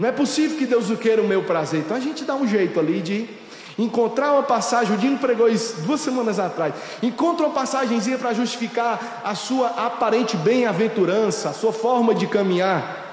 Não 0.00 0.08
é 0.08 0.12
possível 0.12 0.56
que 0.56 0.64
Deus 0.64 0.88
não 0.88 0.96
queira 0.96 1.20
o 1.20 1.28
meu 1.28 1.44
prazer. 1.44 1.80
Então 1.80 1.94
a 1.94 2.00
gente 2.00 2.24
dá 2.24 2.34
um 2.34 2.48
jeito 2.48 2.80
ali 2.80 3.02
de 3.02 3.28
encontrar 3.78 4.32
uma 4.32 4.42
passagem, 4.42 4.94
o 4.94 4.98
Dino 4.98 5.18
pregou 5.18 5.46
isso 5.46 5.82
duas 5.82 6.00
semanas 6.00 6.38
atrás, 6.38 6.74
encontra 7.02 7.46
uma 7.46 7.54
passagemzinha 7.54 8.16
para 8.16 8.32
justificar 8.32 9.20
a 9.22 9.34
sua 9.34 9.68
aparente 9.68 10.38
bem-aventurança, 10.38 11.50
a 11.50 11.52
sua 11.52 11.70
forma 11.70 12.14
de 12.14 12.26
caminhar. 12.26 13.08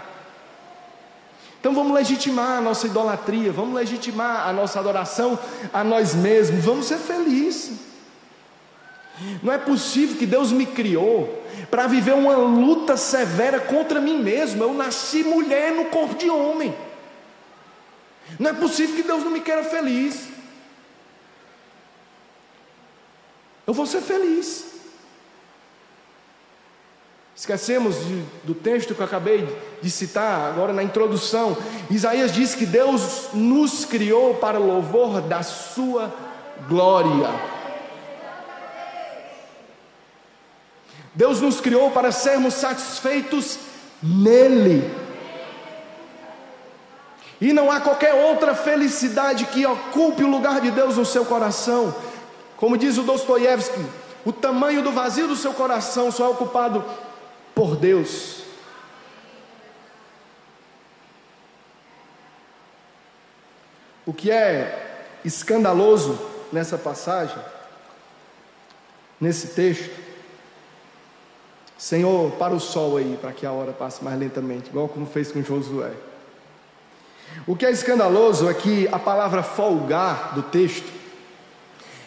Então 1.59 1.73
vamos 1.73 1.93
legitimar 1.93 2.59
a 2.59 2.61
nossa 2.61 2.87
idolatria, 2.87 3.51
vamos 3.51 3.75
legitimar 3.75 4.47
a 4.47 4.53
nossa 4.53 4.79
adoração 4.79 5.37
a 5.73 5.83
nós 5.83 6.15
mesmos, 6.15 6.63
vamos 6.63 6.85
ser 6.85 6.99
felizes. 6.99 7.79
Não 9.41 9.51
é 9.51 9.57
possível 9.57 10.17
que 10.17 10.25
Deus 10.25 10.51
me 10.51 10.65
criou 10.65 11.43
para 11.71 11.87
viver 11.87 12.13
uma 12.13 12.35
luta 12.35 12.95
severa 12.95 13.59
contra 13.59 13.99
mim 13.99 14.21
mesmo. 14.21 14.63
Eu 14.63 14.73
nasci 14.73 15.23
mulher 15.23 15.73
no 15.73 15.85
corpo 15.85 16.15
de 16.15 16.29
homem. 16.29 16.75
Não 18.37 18.51
é 18.51 18.53
possível 18.53 18.95
que 18.95 19.03
Deus 19.03 19.23
não 19.23 19.31
me 19.31 19.39
queira 19.39 19.63
feliz. 19.63 20.27
Eu 23.65 23.73
vou 23.73 23.85
ser 23.85 24.01
feliz. 24.01 24.65
Esquecemos 27.35 27.95
de, 28.05 28.23
do 28.43 28.55
texto 28.55 28.95
que 28.95 28.99
eu 28.99 29.05
acabei 29.05 29.47
de 29.81 29.91
citar 29.91 30.51
agora 30.51 30.73
na 30.73 30.81
introdução. 30.81 31.55
Isaías 31.89 32.31
diz 32.33 32.55
que 32.55 32.65
Deus 32.65 33.29
nos 33.33 33.85
criou 33.85 34.35
para 34.35 34.57
louvor 34.57 35.21
da 35.21 35.43
Sua 35.43 36.13
glória. 36.67 37.56
Deus 41.17 41.41
nos 41.41 41.59
criou 41.59 41.89
para 41.89 42.11
sermos 42.11 42.53
satisfeitos 42.53 43.57
nele. 44.03 44.87
E 47.41 47.51
não 47.51 47.71
há 47.71 47.81
qualquer 47.81 48.13
outra 48.13 48.53
felicidade 48.53 49.45
que 49.45 49.65
ocupe 49.65 50.23
o 50.23 50.29
lugar 50.29 50.61
de 50.61 50.69
Deus 50.69 50.95
no 50.95 51.03
seu 51.03 51.25
coração. 51.25 51.93
Como 52.55 52.77
diz 52.77 52.99
o 52.99 53.03
Dostoiévski, 53.03 53.83
o 54.23 54.31
tamanho 54.31 54.83
do 54.83 54.91
vazio 54.91 55.27
do 55.27 55.35
seu 55.35 55.53
coração 55.53 56.11
só 56.11 56.25
é 56.25 56.29
ocupado 56.29 56.85
por 57.55 57.75
Deus. 57.75 58.43
O 64.05 64.13
que 64.13 64.29
é 64.29 65.07
escandaloso 65.25 66.19
nessa 66.53 66.77
passagem, 66.77 67.39
nesse 69.19 69.47
texto, 69.47 70.07
Senhor, 71.77 72.31
para 72.31 72.53
o 72.53 72.59
sol 72.59 72.97
aí, 72.97 73.17
para 73.21 73.31
que 73.31 73.45
a 73.45 73.51
hora 73.51 73.71
passe 73.71 74.03
mais 74.03 74.19
lentamente, 74.19 74.69
igual 74.69 74.87
como 74.87 75.05
fez 75.05 75.31
com 75.31 75.43
Josué. 75.43 75.91
O 77.45 77.55
que 77.55 77.65
é 77.65 77.71
escandaloso 77.71 78.49
é 78.49 78.53
que 78.53 78.87
a 78.91 78.97
palavra 78.97 79.43
folgar 79.43 80.33
do 80.33 80.41
texto 80.43 80.91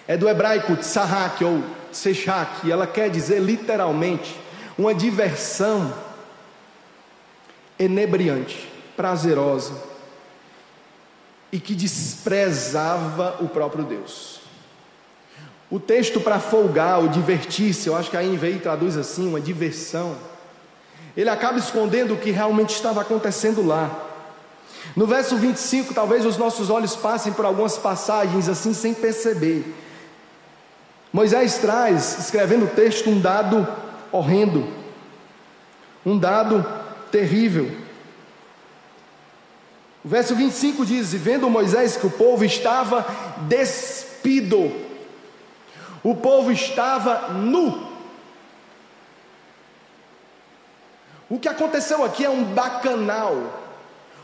é 0.09 0.17
do 0.17 0.29
hebraico 0.29 0.77
tsahak 0.77 1.45
ou 1.45 1.63
tsechak, 1.93 2.67
e 2.67 2.73
ela 2.73 2.87
quer 2.87 3.09
dizer 3.11 3.41
literalmente 3.41 4.37
uma 4.77 4.93
diversão 4.93 5.93
enebriante, 7.79 8.69
prazerosa 8.97 9.75
e 11.53 11.61
que 11.61 11.75
desprezava 11.75 13.37
o 13.41 13.49
próprio 13.49 13.85
Deus. 13.85 14.40
O 15.71 15.79
texto 15.79 16.21
para 16.21 16.41
folgar 16.41 16.99
ou 16.99 17.09
divertir-se, 17.09 17.89
eu 17.89 17.97
acho 17.97 18.11
que 18.11 18.17
a 18.17 18.23
NVI 18.23 18.59
traduz 18.59 18.97
assim, 18.97 19.29
uma 19.29 19.41
diversão. 19.41 20.17
Ele 21.17 21.31
acaba 21.31 21.59
escondendo 21.59 22.15
o 22.15 22.17
que 22.17 22.31
realmente 22.31 22.71
estava 22.71 23.01
acontecendo 23.01 23.65
lá. 23.65 24.09
No 24.97 25.07
verso 25.07 25.37
25, 25.37 25.95
talvez 25.95 26.27
os 26.27 26.37
nossos 26.37 26.71
olhos 26.71 26.97
passem 26.97 27.33
por 27.33 27.45
algumas 27.45 27.79
passagens 27.79 28.49
assim 28.49 28.75
sem 28.75 28.93
perceber. 28.93 29.65
Moisés 31.13 31.59
traz, 31.59 32.19
escrevendo 32.19 32.65
o 32.65 32.69
texto, 32.69 33.11
um 33.11 33.21
dado 33.21 33.67
horrendo, 34.11 34.67
um 36.05 36.19
dado 36.19 36.65
terrível. 37.11 37.71
O 40.05 40.09
verso 40.09 40.35
25 40.35 40.85
diz: 40.85 41.13
E 41.13 41.19
vendo 41.19 41.51
Moisés 41.51 41.97
que 41.97 42.07
o 42.07 42.11
povo 42.11 42.45
estava 42.45 43.07
despido, 43.49 44.73
o 46.03 46.15
povo 46.15 46.51
estava 46.51 47.29
nu. 47.29 47.89
O 51.29 51.39
que 51.39 51.49
aconteceu 51.49 52.05
aqui 52.05 52.25
é 52.25 52.31
um 52.31 52.43
bacanal 52.43 53.61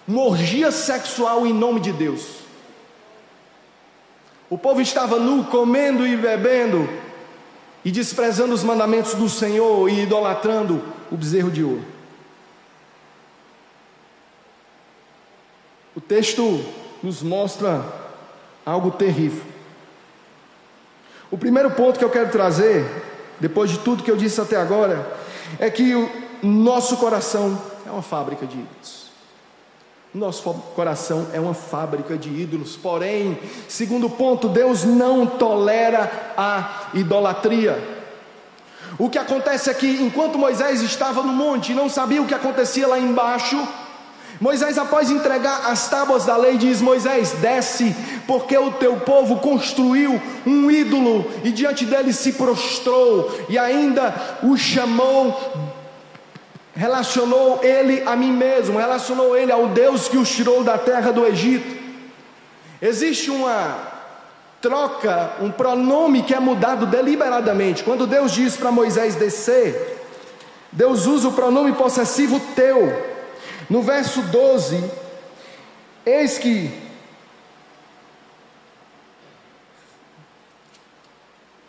uma 0.06 0.22
orgia 0.22 0.70
sexual 0.70 1.46
em 1.46 1.52
nome 1.52 1.80
de 1.80 1.92
Deus. 1.92 2.40
O 4.48 4.56
povo 4.56 4.80
estava 4.80 5.18
nu, 5.18 5.44
comendo 5.44 6.06
e 6.06 6.16
bebendo, 6.16 6.88
e 7.84 7.90
desprezando 7.90 8.54
os 8.54 8.62
mandamentos 8.62 9.14
do 9.14 9.28
Senhor 9.28 9.88
e 9.88 10.02
idolatrando 10.02 10.82
o 11.10 11.16
bezerro 11.16 11.50
de 11.50 11.64
ouro. 11.64 11.84
O 15.96 16.00
texto 16.00 16.64
nos 17.02 17.22
mostra 17.22 17.84
algo 18.64 18.92
terrível. 18.92 19.42
O 21.30 21.36
primeiro 21.36 21.70
ponto 21.72 21.98
que 21.98 22.04
eu 22.04 22.10
quero 22.10 22.30
trazer, 22.30 22.86
depois 23.40 23.70
de 23.70 23.78
tudo 23.78 24.02
que 24.02 24.10
eu 24.10 24.16
disse 24.16 24.40
até 24.40 24.56
agora, 24.56 25.06
é 25.58 25.68
que 25.68 25.94
o 25.94 26.10
nosso 26.42 26.96
coração 26.96 27.60
é 27.86 27.90
uma 27.90 28.02
fábrica 28.02 28.46
de 28.46 28.56
ídolos. 28.56 29.06
Nosso 30.14 30.42
coração 30.74 31.26
é 31.32 31.40
uma 31.40 31.52
fábrica 31.52 32.16
de 32.16 32.30
ídolos, 32.30 32.76
porém, 32.76 33.38
segundo 33.68 34.08
ponto, 34.08 34.48
Deus 34.48 34.84
não 34.84 35.26
tolera 35.26 36.32
a 36.36 36.88
idolatria. 36.94 37.96
O 38.98 39.10
que 39.10 39.18
acontece 39.18 39.68
é 39.68 39.74
que 39.74 39.86
enquanto 39.86 40.38
Moisés 40.38 40.80
estava 40.80 41.22
no 41.22 41.32
monte 41.32 41.72
e 41.72 41.74
não 41.74 41.88
sabia 41.88 42.22
o 42.22 42.26
que 42.26 42.34
acontecia 42.34 42.86
lá 42.86 42.98
embaixo, 42.98 43.56
Moisés, 44.40 44.76
após 44.76 45.10
entregar 45.10 45.70
as 45.70 45.88
tábuas 45.88 46.24
da 46.24 46.36
lei, 46.36 46.58
diz: 46.58 46.82
Moisés, 46.82 47.32
desce, 47.32 47.96
porque 48.26 48.56
o 48.56 48.72
teu 48.72 48.96
povo 48.96 49.36
construiu 49.36 50.20
um 50.46 50.70
ídolo 50.70 51.30
e 51.42 51.50
diante 51.50 51.86
dele 51.86 52.12
se 52.12 52.32
prostrou, 52.32 53.30
e 53.48 53.58
ainda 53.58 54.14
o 54.42 54.56
chamou 54.56 55.34
relacionou 56.74 57.60
ele 57.62 58.02
a 58.04 58.14
mim 58.14 58.30
mesmo, 58.30 58.78
relacionou 58.78 59.34
ele 59.34 59.50
ao 59.50 59.68
Deus 59.68 60.08
que 60.08 60.18
os 60.18 60.28
tirou 60.28 60.62
da 60.62 60.76
terra 60.76 61.10
do 61.10 61.24
Egito. 61.26 61.74
Existe 62.82 63.30
uma 63.30 63.78
troca, 64.60 65.30
um 65.40 65.50
pronome 65.50 66.22
que 66.22 66.34
é 66.34 66.38
mudado 66.38 66.84
deliberadamente. 66.84 67.82
Quando 67.82 68.06
Deus 68.06 68.32
diz 68.32 68.58
para 68.58 68.70
Moisés 68.70 69.14
descer, 69.14 70.04
Deus 70.70 71.06
usa 71.06 71.28
o 71.28 71.32
pronome 71.32 71.72
possessivo 71.72 72.38
teu. 72.54 73.15
No 73.68 73.82
verso 73.82 74.22
12, 74.22 74.90
eis 76.04 76.38
que 76.38 76.70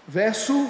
verso 0.08 0.70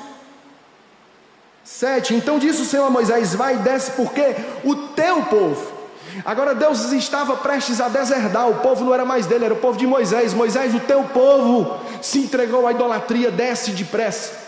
7. 1.64 2.16
Então 2.16 2.40
disse 2.40 2.62
o 2.62 2.66
Senhor 2.66 2.86
a 2.86 2.90
Moisés: 2.90 3.36
Vai 3.36 3.56
e 3.56 3.60
desce, 3.60 3.92
porque 3.92 4.36
o 4.64 4.76
teu 4.94 5.24
povo. 5.26 5.78
Agora 6.26 6.56
Deus 6.56 6.92
estava 6.94 7.36
prestes 7.36 7.80
a 7.80 7.90
deserdar, 7.90 8.50
o 8.50 8.56
povo 8.62 8.84
não 8.84 8.94
era 8.94 9.06
mais 9.06 9.28
dele, 9.28 9.46
era 9.46 9.54
o 9.54 9.58
povo 9.58 9.78
de 9.78 9.86
Moisés. 9.86 10.34
Moisés, 10.34 10.74
o 10.74 10.80
teu 10.80 11.04
povo 11.04 11.80
se 12.02 12.20
entregou 12.20 12.66
à 12.66 12.72
idolatria, 12.72 13.30
desce 13.30 13.72
depressa. 13.72 14.48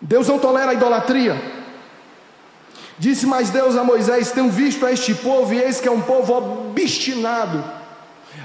Deus 0.00 0.26
não 0.28 0.38
tolera 0.38 0.70
a 0.70 0.74
idolatria. 0.74 1.63
Disse 2.98 3.26
mais 3.26 3.50
Deus 3.50 3.76
a 3.76 3.84
Moisés: 3.84 4.32
Tenho 4.32 4.50
visto 4.50 4.84
a 4.86 4.92
este 4.92 5.14
povo, 5.14 5.52
e 5.52 5.60
eis 5.60 5.80
que 5.80 5.88
é 5.88 5.90
um 5.90 6.00
povo 6.00 6.34
obstinado. 6.34 7.64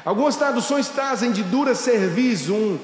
Algumas 0.06 0.36
traduções 0.36 0.88
trazem 0.88 1.32
de 1.32 1.44
dura 1.44 1.76
serviço 1.76 2.54
um 2.54 2.80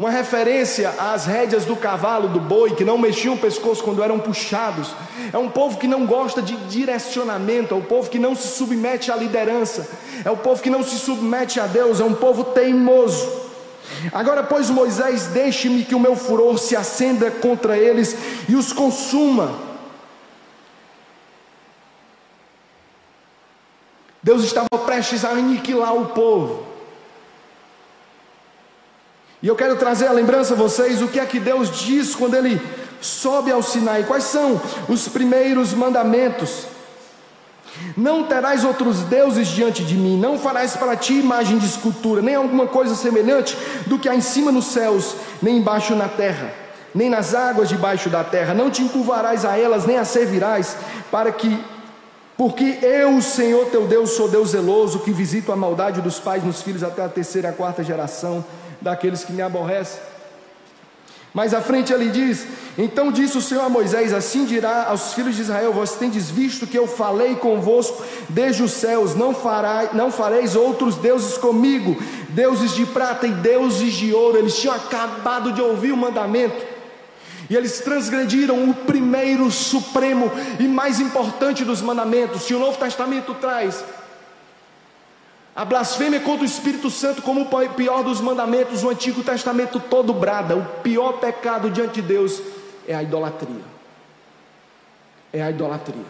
uma 0.00 0.10
referência 0.10 0.94
às 0.98 1.26
rédeas 1.26 1.66
do 1.66 1.76
cavalo, 1.76 2.26
do 2.26 2.40
boi, 2.40 2.74
que 2.74 2.86
não 2.86 2.96
mexiam 2.96 3.34
o 3.34 3.38
pescoço 3.38 3.84
quando 3.84 4.02
eram 4.02 4.18
puxados. 4.18 4.94
É 5.30 5.36
um 5.36 5.50
povo 5.50 5.76
que 5.76 5.86
não 5.86 6.06
gosta 6.06 6.40
de 6.40 6.56
direcionamento, 6.56 7.74
é 7.74 7.76
um 7.76 7.82
povo 7.82 8.08
que 8.08 8.18
não 8.18 8.34
se 8.34 8.48
submete 8.48 9.12
à 9.12 9.16
liderança, 9.16 9.86
é 10.24 10.30
um 10.30 10.38
povo 10.38 10.62
que 10.62 10.70
não 10.70 10.82
se 10.82 10.98
submete 10.98 11.60
a 11.60 11.66
Deus, 11.66 12.00
é 12.00 12.04
um 12.04 12.14
povo 12.14 12.44
teimoso. 12.44 13.30
Agora, 14.10 14.42
pois, 14.42 14.70
Moisés, 14.70 15.26
deixe-me 15.26 15.84
que 15.84 15.94
o 15.94 16.00
meu 16.00 16.16
furor 16.16 16.56
se 16.58 16.74
acenda 16.74 17.30
contra 17.30 17.76
eles 17.76 18.16
e 18.48 18.56
os 18.56 18.72
consuma. 18.72 19.69
Deus 24.22 24.44
estava 24.44 24.68
prestes 24.84 25.24
a 25.24 25.30
aniquilar 25.30 25.94
o 25.94 26.06
povo. 26.06 26.66
E 29.42 29.48
eu 29.48 29.56
quero 29.56 29.76
trazer 29.76 30.06
a 30.06 30.12
lembrança 30.12 30.52
a 30.52 30.56
vocês 30.56 31.00
o 31.00 31.08
que 31.08 31.18
é 31.18 31.24
que 31.24 31.40
Deus 31.40 31.70
diz 31.70 32.14
quando 32.14 32.34
Ele 32.34 32.60
sobe 33.00 33.50
ao 33.50 33.62
Sinai. 33.62 34.04
Quais 34.04 34.24
são 34.24 34.60
os 34.88 35.08
primeiros 35.08 35.72
mandamentos? 35.72 36.66
Não 37.96 38.24
terás 38.24 38.64
outros 38.64 38.98
deuses 39.04 39.48
diante 39.48 39.82
de 39.84 39.94
mim, 39.94 40.18
não 40.18 40.38
farás 40.38 40.76
para 40.76 40.96
ti 40.96 41.14
imagem 41.14 41.56
de 41.56 41.66
escultura, 41.66 42.20
nem 42.20 42.34
alguma 42.34 42.66
coisa 42.66 42.94
semelhante 42.94 43.56
do 43.86 43.98
que 43.98 44.08
há 44.08 44.14
em 44.14 44.20
cima 44.20 44.52
nos 44.52 44.66
céus, 44.66 45.14
nem 45.40 45.58
embaixo 45.58 45.94
na 45.94 46.08
terra, 46.08 46.52
nem 46.94 47.08
nas 47.08 47.34
águas 47.34 47.68
debaixo 47.68 48.10
da 48.10 48.24
terra. 48.24 48.52
Não 48.52 48.70
te 48.70 48.82
encurvarás 48.82 49.44
a 49.46 49.56
elas, 49.56 49.86
nem 49.86 49.96
a 49.96 50.04
servirás, 50.04 50.76
para 51.10 51.32
que 51.32 51.58
porque 52.40 52.78
eu, 52.80 53.18
o 53.18 53.20
Senhor 53.20 53.66
teu 53.66 53.86
Deus, 53.86 54.12
sou 54.12 54.26
Deus 54.26 54.52
zeloso, 54.52 55.00
que 55.00 55.12
visito 55.12 55.52
a 55.52 55.56
maldade 55.56 56.00
dos 56.00 56.18
pais 56.18 56.42
nos 56.42 56.62
filhos 56.62 56.82
até 56.82 57.04
a 57.04 57.08
terceira 57.08 57.48
e 57.48 57.50
a 57.50 57.52
quarta 57.52 57.84
geração 57.84 58.42
daqueles 58.80 59.22
que 59.22 59.30
me 59.30 59.42
aborrecem. 59.42 60.00
Mais 61.34 61.52
à 61.52 61.60
frente 61.60 61.92
ele 61.92 62.08
diz: 62.08 62.46
Então 62.78 63.12
disse 63.12 63.36
o 63.36 63.42
Senhor 63.42 63.62
a 63.62 63.68
Moisés: 63.68 64.14
Assim 64.14 64.46
dirá 64.46 64.86
aos 64.86 65.12
filhos 65.12 65.36
de 65.36 65.42
Israel: 65.42 65.74
Vós 65.74 65.96
tendes 65.96 66.30
visto 66.30 66.66
que 66.66 66.78
eu 66.78 66.86
falei 66.86 67.34
convosco 67.34 68.02
desde 68.30 68.62
os 68.62 68.72
céus, 68.72 69.14
não, 69.14 69.34
fará, 69.34 69.90
não 69.92 70.10
fareis 70.10 70.56
outros 70.56 70.96
deuses 70.96 71.36
comigo, 71.36 72.02
deuses 72.30 72.74
de 72.74 72.86
prata 72.86 73.26
e 73.26 73.32
deuses 73.32 73.92
de 73.92 74.14
ouro. 74.14 74.38
Eles 74.38 74.56
tinham 74.56 74.74
acabado 74.74 75.52
de 75.52 75.60
ouvir 75.60 75.92
o 75.92 75.96
mandamento, 75.98 76.64
e 77.50 77.56
eles 77.56 77.80
transgrediram 77.80 78.70
o 78.70 78.72
primeiro, 78.72 79.50
supremo 79.50 80.30
e 80.60 80.68
mais 80.68 81.00
importante 81.00 81.64
dos 81.64 81.82
mandamentos. 81.82 82.42
Se 82.42 82.54
o 82.54 82.60
Novo 82.60 82.78
Testamento 82.78 83.34
traz 83.34 83.84
a 85.54 85.64
blasfêmia 85.64 86.20
contra 86.20 86.44
o 86.44 86.46
Espírito 86.46 86.88
Santo, 86.88 87.22
como 87.22 87.42
o 87.42 87.68
pior 87.70 88.04
dos 88.04 88.20
mandamentos, 88.20 88.84
o 88.84 88.88
Antigo 88.88 89.24
Testamento 89.24 89.80
todo 89.80 90.14
brada. 90.14 90.56
O 90.56 90.64
pior 90.80 91.14
pecado 91.14 91.68
diante 91.68 91.94
de 91.94 92.02
Deus 92.02 92.40
é 92.86 92.94
a 92.94 93.02
idolatria. 93.02 93.64
É 95.32 95.42
a 95.42 95.50
idolatria. 95.50 96.06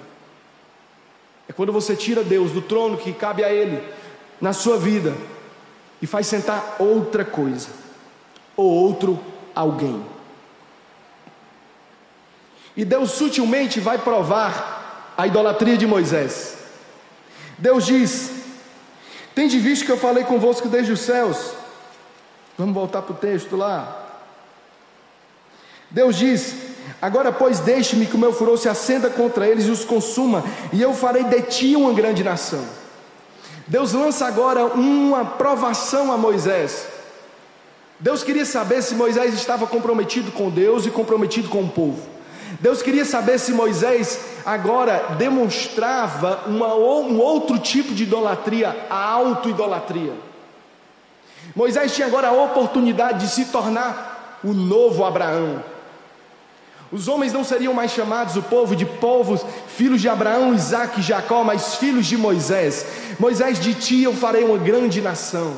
É 1.49 1.55
quando 1.55 1.73
você 1.73 1.97
tira 1.97 2.23
Deus 2.23 2.51
do 2.51 2.61
trono 2.61 2.99
que 2.99 3.15
cabe 3.15 3.43
a 3.43 3.51
Ele 3.51 3.83
na 4.39 4.53
sua 4.53 4.77
vida 4.77 5.15
e 6.03 6.07
faz 6.07 6.27
sentar 6.27 6.77
outra 6.79 7.25
coisa 7.25 7.71
ou 8.55 8.71
outro 8.71 9.19
alguém. 9.55 10.20
E 12.81 12.85
Deus 12.87 13.11
sutilmente 13.11 13.79
vai 13.79 13.99
provar 13.99 15.13
a 15.15 15.27
idolatria 15.27 15.77
de 15.77 15.87
Moisés. 15.87 16.55
Deus 17.59 17.85
diz: 17.85 18.31
Tende 19.35 19.59
visto 19.59 19.85
que 19.85 19.93
eu 19.93 19.99
falei 19.99 20.25
convosco 20.25 20.67
desde 20.67 20.91
os 20.91 21.01
céus. 21.01 21.53
Vamos 22.57 22.75
voltar 22.75 23.03
para 23.03 23.13
o 23.13 23.19
texto 23.19 23.55
lá. 23.55 24.23
Deus 25.91 26.17
diz: 26.17 26.55
Agora, 27.03 27.31
pois, 27.31 27.61
deixe-me 27.61 28.07
que 28.07 28.17
o 28.17 28.19
meu 28.19 28.33
furor 28.33 28.57
se 28.57 28.67
acenda 28.67 29.11
contra 29.11 29.47
eles 29.47 29.67
e 29.67 29.71
os 29.71 29.85
consuma, 29.85 30.43
e 30.73 30.81
eu 30.81 30.95
farei 30.95 31.25
de 31.25 31.43
ti 31.43 31.77
uma 31.77 31.93
grande 31.93 32.25
nação. 32.25 32.65
Deus 33.67 33.93
lança 33.93 34.27
agora 34.27 34.65
uma 34.65 35.23
provação 35.23 36.11
a 36.11 36.17
Moisés. 36.17 36.87
Deus 37.99 38.25
queria 38.25 38.47
saber 38.47 38.81
se 38.81 38.95
Moisés 38.95 39.35
estava 39.35 39.67
comprometido 39.67 40.33
com 40.33 40.49
Deus 40.49 40.87
e 40.87 40.91
comprometido 40.91 41.51
com 41.51 41.65
o 41.65 41.69
povo. 41.69 42.20
Deus 42.59 42.83
queria 42.83 43.05
saber 43.05 43.39
se 43.39 43.53
Moisés 43.53 44.19
agora 44.45 45.15
demonstrava 45.17 46.45
uma, 46.47 46.75
um 46.75 47.21
outro 47.21 47.59
tipo 47.59 47.95
de 47.95 48.03
idolatria, 48.03 48.87
a 48.91 48.97
auto-idolatria. 48.97 50.15
Moisés 51.55 51.95
tinha 51.95 52.07
agora 52.07 52.29
a 52.29 52.33
oportunidade 52.33 53.27
de 53.27 53.33
se 53.33 53.47
tornar 53.47 54.39
o 54.43 54.53
novo 54.53 55.05
Abraão. 55.05 55.63
Os 56.93 57.07
homens 57.07 57.33
não 57.33 57.45
seriam 57.45 57.73
mais 57.73 57.93
chamados 57.93 58.35
o 58.35 58.43
povo 58.43 58.75
de 58.75 58.85
povos, 58.85 59.45
filhos 59.69 60.01
de 60.01 60.09
Abraão, 60.09 60.53
Isaac 60.53 60.99
e 60.99 61.03
Jacó, 61.03 61.45
mas 61.45 61.77
filhos 61.77 62.07
de 62.07 62.17
Moisés. 62.17 62.85
Moisés, 63.19 63.61
de 63.61 63.75
ti 63.75 64.03
eu 64.03 64.13
farei 64.13 64.43
uma 64.43 64.59
grande 64.59 65.01
nação. 65.01 65.57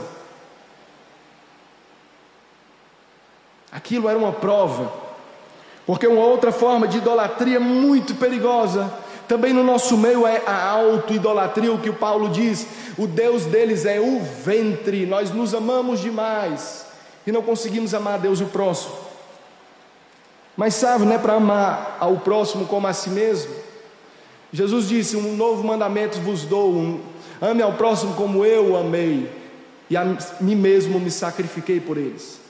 Aquilo 3.71 4.11
era 4.11 4.19
uma 4.19 4.33
prova, 4.33 4.93
porque 5.87 6.07
uma 6.07 6.25
outra 6.25 6.53
forma 6.53 6.87
de 6.87 6.99
idolatria 6.99 7.59
muito 7.59 8.15
perigosa, 8.15 8.93
também 9.27 9.53
no 9.53 9.65
nosso 9.65 9.97
meio 9.97 10.27
é 10.27 10.43
a 10.47 10.69
auto-idolatria, 10.71 11.73
o 11.73 11.79
que 11.79 11.91
o 11.91 11.95
Paulo 11.95 12.29
diz, 12.29 12.67
o 12.99 13.07
Deus 13.07 13.45
deles 13.47 13.87
é 13.87 13.99
o 13.99 14.21
ventre, 14.21 15.07
nós 15.07 15.31
nos 15.31 15.55
amamos 15.55 16.01
demais 16.01 16.87
e 17.27 17.33
não 17.33 17.43
conseguimos 17.43 17.95
amar 17.95 18.15
a 18.15 18.19
Deus 18.19 18.41
e 18.41 18.45
o 18.45 18.49
próximo. 18.49 18.95
Mas 20.57 20.75
sabe, 20.75 21.05
não 21.05 21.15
é 21.15 21.19
para 21.19 21.35
amar 21.35 21.97
ao 21.99 22.19
próximo 22.19 22.67
como 22.67 22.87
a 22.87 22.93
si 22.93 23.09
mesmo. 23.09 23.55
Jesus 24.53 24.89
disse: 24.89 25.17
Um 25.17 25.35
novo 25.35 25.65
mandamento 25.65 26.21
vos 26.21 26.45
dou, 26.45 26.71
um, 26.73 27.01
ame 27.41 27.63
ao 27.63 27.73
próximo 27.73 28.15
como 28.15 28.45
eu 28.45 28.77
amei, 28.77 29.31
e 29.89 29.97
a 29.97 30.05
mim 30.41 30.57
mesmo 30.57 31.01
me 31.01 31.11
sacrifiquei 31.11 31.81
por 31.81 31.97
eles. 31.97 32.42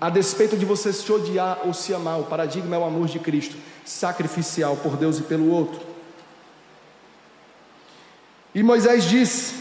A 0.00 0.10
despeito 0.10 0.56
de 0.56 0.64
você 0.64 0.92
se 0.92 1.10
odiar 1.10 1.60
ou 1.64 1.74
se 1.74 1.94
amar, 1.94 2.20
o 2.20 2.24
paradigma 2.24 2.76
é 2.76 2.78
o 2.78 2.84
amor 2.84 3.06
de 3.06 3.18
Cristo, 3.18 3.56
sacrificial 3.84 4.76
por 4.76 4.96
Deus 4.96 5.18
e 5.18 5.22
pelo 5.22 5.50
outro. 5.50 5.80
E 8.54 8.62
Moisés 8.62 9.04
disse: 9.04 9.54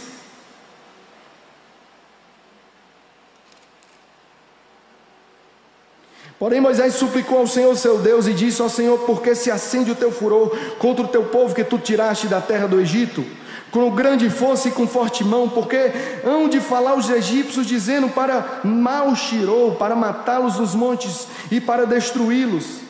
Porém, 6.40 6.62
Moisés 6.62 6.94
suplicou 6.94 7.40
ao 7.40 7.48
Senhor 7.48 7.76
seu 7.76 7.98
Deus 7.98 8.28
e 8.28 8.34
disse 8.34 8.62
ao 8.62 8.70
Senhor: 8.70 9.00
Por 9.00 9.22
que 9.22 9.34
se 9.34 9.50
acende 9.50 9.92
o 9.92 9.96
teu 9.96 10.12
furor 10.12 10.56
contra 10.78 11.04
o 11.04 11.08
teu 11.08 11.24
povo 11.26 11.56
que 11.56 11.64
tu 11.64 11.80
tiraste 11.80 12.28
da 12.28 12.40
terra 12.40 12.68
do 12.68 12.80
Egito? 12.80 13.26
Com 13.72 13.90
grande 13.90 14.30
força 14.30 14.70
e 14.70 14.72
com 14.72 14.88
forte 14.88 15.24
mão, 15.24 15.50
porque 15.50 15.92
hão 16.24 16.48
de 16.48 16.60
falar 16.60 16.96
os 16.96 17.10
egípcios, 17.10 17.66
dizendo 17.66 18.08
para 18.10 18.62
mal 18.64 19.14
tirou, 19.16 19.76
para 19.76 19.96
matá-los 19.96 20.58
nos 20.58 20.76
montes 20.76 21.28
e 21.52 21.60
para 21.60 21.86
destruí-los. 21.86 22.82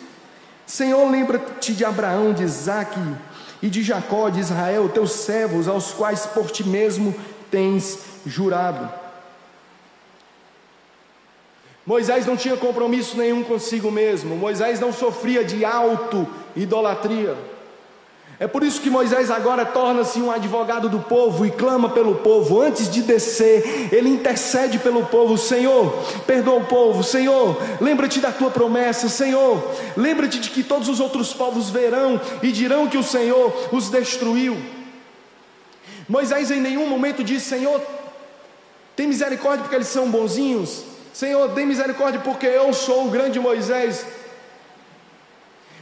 Senhor, 0.65 1.09
lembra-te 1.09 1.73
de 1.73 1.85
Abraão, 1.85 2.33
de 2.33 2.43
Isaque 2.43 2.99
e 3.63 3.69
de 3.69 3.81
Jacó, 3.81 4.29
de 4.29 4.41
Israel, 4.41 4.89
teus 4.89 5.11
servos, 5.11 5.67
aos 5.67 5.91
quais 5.93 6.25
por 6.25 6.51
ti 6.51 6.67
mesmo 6.67 7.15
tens 7.49 7.97
jurado. 8.25 9.06
Moisés 11.87 12.25
não 12.25 12.35
tinha 12.35 12.57
compromisso 12.57 13.17
nenhum 13.17 13.41
consigo 13.45 13.89
mesmo, 13.89 14.35
Moisés 14.35 14.77
não 14.77 14.91
sofria 14.91 15.41
de 15.41 15.63
auto-idolatria. 15.63 17.37
É 18.37 18.45
por 18.45 18.61
isso 18.61 18.81
que 18.81 18.89
Moisés 18.89 19.31
agora 19.31 19.65
torna-se 19.65 20.19
um 20.19 20.29
advogado 20.29 20.89
do 20.89 20.99
povo 20.99 21.45
e 21.45 21.49
clama 21.49 21.89
pelo 21.89 22.15
povo. 22.15 22.61
Antes 22.61 22.91
de 22.91 23.01
descer, 23.01 23.87
ele 23.91 24.09
intercede 24.09 24.77
pelo 24.77 25.05
povo: 25.05 25.37
Senhor, 25.37 25.91
perdoa 26.27 26.57
o 26.57 26.65
povo. 26.65 27.03
Senhor, 27.03 27.57
lembra-te 27.79 28.19
da 28.19 28.31
tua 28.33 28.51
promessa. 28.51 29.07
Senhor, 29.07 29.57
lembra-te 29.95 30.39
de 30.39 30.49
que 30.49 30.63
todos 30.63 30.89
os 30.89 30.99
outros 30.99 31.33
povos 31.33 31.69
verão 31.69 32.19
e 32.43 32.51
dirão 32.51 32.87
que 32.87 32.97
o 32.97 33.03
Senhor 33.03 33.69
os 33.71 33.89
destruiu. 33.89 34.57
Moisés 36.07 36.51
em 36.51 36.59
nenhum 36.59 36.87
momento 36.87 37.23
diz: 37.23 37.41
Senhor, 37.41 37.81
tem 38.93 39.07
misericórdia 39.07 39.63
porque 39.63 39.75
eles 39.75 39.87
são 39.87 40.11
bonzinhos. 40.11 40.96
Senhor, 41.17 41.47
dê 41.47 41.65
misericórdia, 41.65 42.19
porque 42.19 42.45
eu 42.45 42.71
sou 42.71 43.07
o 43.07 43.09
grande 43.09 43.39
Moisés. 43.39 44.05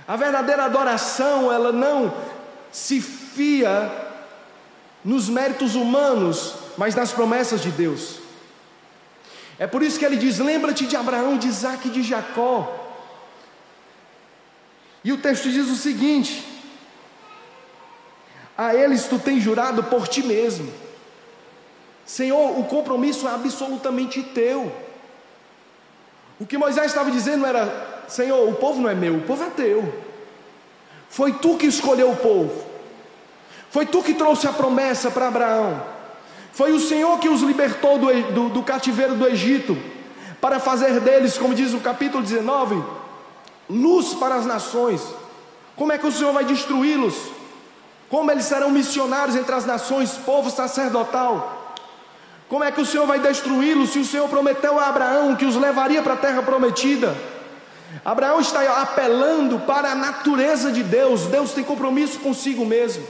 A 0.07 0.15
verdadeira 0.15 0.63
adoração, 0.63 1.51
ela 1.51 1.73
não 1.73 2.15
se 2.71 3.01
fia 3.01 3.91
nos 5.03 5.27
méritos 5.27 5.75
humanos, 5.75 6.55
mas 6.77 6.95
nas 6.95 7.11
promessas 7.11 7.59
de 7.59 7.69
Deus. 7.69 8.19
É 9.59 9.67
por 9.67 9.83
isso 9.83 9.99
que 9.99 10.05
ele 10.05 10.15
diz: 10.15 10.39
lembra-te 10.39 10.85
de 10.85 10.95
Abraão, 10.95 11.37
de 11.37 11.49
Isaac 11.49 11.85
e 11.85 11.91
de 11.91 12.01
Jacó. 12.01 12.73
E 15.03 15.11
o 15.11 15.17
texto 15.17 15.49
diz 15.49 15.69
o 15.69 15.75
seguinte: 15.75 16.47
a 18.57 18.73
eles 18.73 19.09
tu 19.09 19.19
tens 19.19 19.43
jurado 19.43 19.83
por 19.83 20.07
ti 20.07 20.23
mesmo. 20.23 20.71
Senhor, 22.05 22.57
o 22.57 22.63
compromisso 22.63 23.27
é 23.27 23.31
absolutamente 23.31 24.23
teu. 24.23 24.84
O 26.39 26.45
que 26.45 26.57
Moisés 26.57 26.87
estava 26.87 27.11
dizendo 27.11 27.45
era: 27.45 28.03
Senhor, 28.07 28.47
o 28.49 28.55
povo 28.55 28.81
não 28.81 28.89
é 28.89 28.95
meu, 28.95 29.15
o 29.15 29.21
povo 29.21 29.43
é 29.43 29.49
teu. 29.49 29.93
Foi 31.09 31.31
tu 31.33 31.55
que 31.55 31.65
escolheu 31.65 32.11
o 32.11 32.17
povo. 32.17 32.65
Foi 33.69 33.85
tu 33.85 34.01
que 34.03 34.13
trouxe 34.13 34.47
a 34.47 34.53
promessa 34.53 35.09
para 35.11 35.27
Abraão. 35.27 35.81
Foi 36.53 36.71
o 36.71 36.79
Senhor 36.79 37.19
que 37.19 37.27
os 37.27 37.41
libertou 37.41 37.97
do, 37.97 38.07
do, 38.31 38.49
do 38.49 38.63
cativeiro 38.63 39.15
do 39.15 39.27
Egito, 39.27 39.77
para 40.39 40.59
fazer 40.59 40.99
deles, 41.01 41.37
como 41.37 41.53
diz 41.53 41.73
o 41.73 41.79
capítulo 41.79 42.23
19, 42.23 42.81
luz 43.69 44.13
para 44.13 44.35
as 44.35 44.45
nações. 44.45 45.01
Como 45.75 45.91
é 45.91 45.97
que 45.97 46.07
o 46.07 46.11
Senhor 46.11 46.31
vai 46.31 46.45
destruí-los? 46.45 47.15
Como 48.09 48.31
eles 48.31 48.45
serão 48.45 48.69
missionários 48.69 49.35
entre 49.35 49.53
as 49.53 49.65
nações, 49.65 50.11
povo 50.11 50.49
sacerdotal? 50.49 51.54
Como 52.47 52.63
é 52.63 52.71
que 52.71 52.81
o 52.81 52.85
Senhor 52.85 53.07
vai 53.07 53.19
destruí-los 53.19 53.89
se 53.89 53.99
o 53.99 54.05
Senhor 54.05 54.29
prometeu 54.29 54.79
a 54.79 54.87
Abraão 54.87 55.35
que 55.35 55.45
os 55.45 55.55
levaria 55.55 56.01
para 56.01 56.13
a 56.13 56.17
terra 56.17 56.43
prometida? 56.43 57.15
Abraão 58.03 58.39
está 58.39 58.81
apelando 58.81 59.59
para 59.61 59.91
a 59.91 59.95
natureza 59.95 60.71
de 60.71 60.83
Deus, 60.83 61.23
Deus 61.23 61.53
tem 61.53 61.63
compromisso 61.63 62.19
consigo 62.19 62.65
mesmo. 62.65 63.05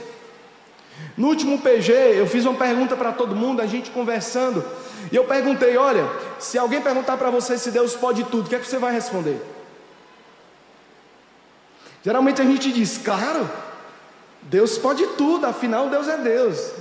No 1.16 1.28
último 1.28 1.58
PG, 1.58 1.92
eu 1.92 2.26
fiz 2.26 2.44
uma 2.44 2.54
pergunta 2.54 2.96
para 2.96 3.12
todo 3.12 3.36
mundo, 3.36 3.60
a 3.60 3.66
gente 3.66 3.90
conversando, 3.90 4.64
e 5.10 5.16
eu 5.16 5.24
perguntei: 5.24 5.76
olha, 5.76 6.08
se 6.38 6.56
alguém 6.58 6.80
perguntar 6.80 7.16
para 7.16 7.30
você 7.30 7.58
se 7.58 7.70
Deus 7.70 7.94
pode 7.94 8.24
tudo, 8.24 8.46
o 8.46 8.48
que 8.48 8.54
é 8.54 8.58
que 8.58 8.66
você 8.66 8.78
vai 8.78 8.92
responder? 8.92 9.40
Geralmente 12.02 12.40
a 12.40 12.44
gente 12.44 12.70
diz, 12.72 12.98
claro, 12.98 13.50
Deus 14.42 14.78
pode 14.78 15.04
tudo, 15.18 15.44
afinal 15.44 15.88
Deus 15.88 16.06
é 16.06 16.16
Deus. 16.16 16.72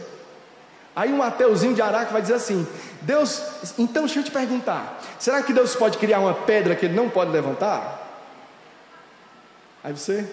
Aí 0.96 1.12
um 1.12 1.22
ateuzinho 1.22 1.74
de 1.74 1.82
Araque 1.82 2.14
vai 2.14 2.22
dizer 2.22 2.36
assim: 2.36 2.66
Deus, 3.02 3.42
então 3.78 4.04
deixa 4.06 4.20
eu 4.20 4.24
te 4.24 4.32
perguntar, 4.32 5.02
será 5.20 5.44
que 5.44 5.52
Deus 5.52 5.76
pode 5.76 5.98
criar 5.98 6.20
uma 6.20 6.34
pedra 6.34 6.76
que 6.76 6.86
ele 6.86 6.96
não 6.96 7.10
pode 7.10 7.32
levantar? 7.32 8.02
Aí 9.84 9.92
você, 9.92 10.28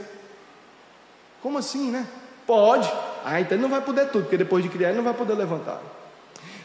como 1.43 1.59
assim, 1.59 1.91
né? 1.91 2.07
Pode. 2.47 2.91
Ah, 3.25 3.41
então 3.41 3.57
ele 3.57 3.63
não 3.63 3.69
vai 3.69 3.81
poder 3.81 4.09
tudo, 4.11 4.23
porque 4.23 4.37
depois 4.37 4.63
de 4.63 4.71
criar 4.71 4.91
ele 4.91 4.99
não 4.99 5.05
vai 5.05 5.15
poder 5.15 5.35
levantar. 5.35 5.81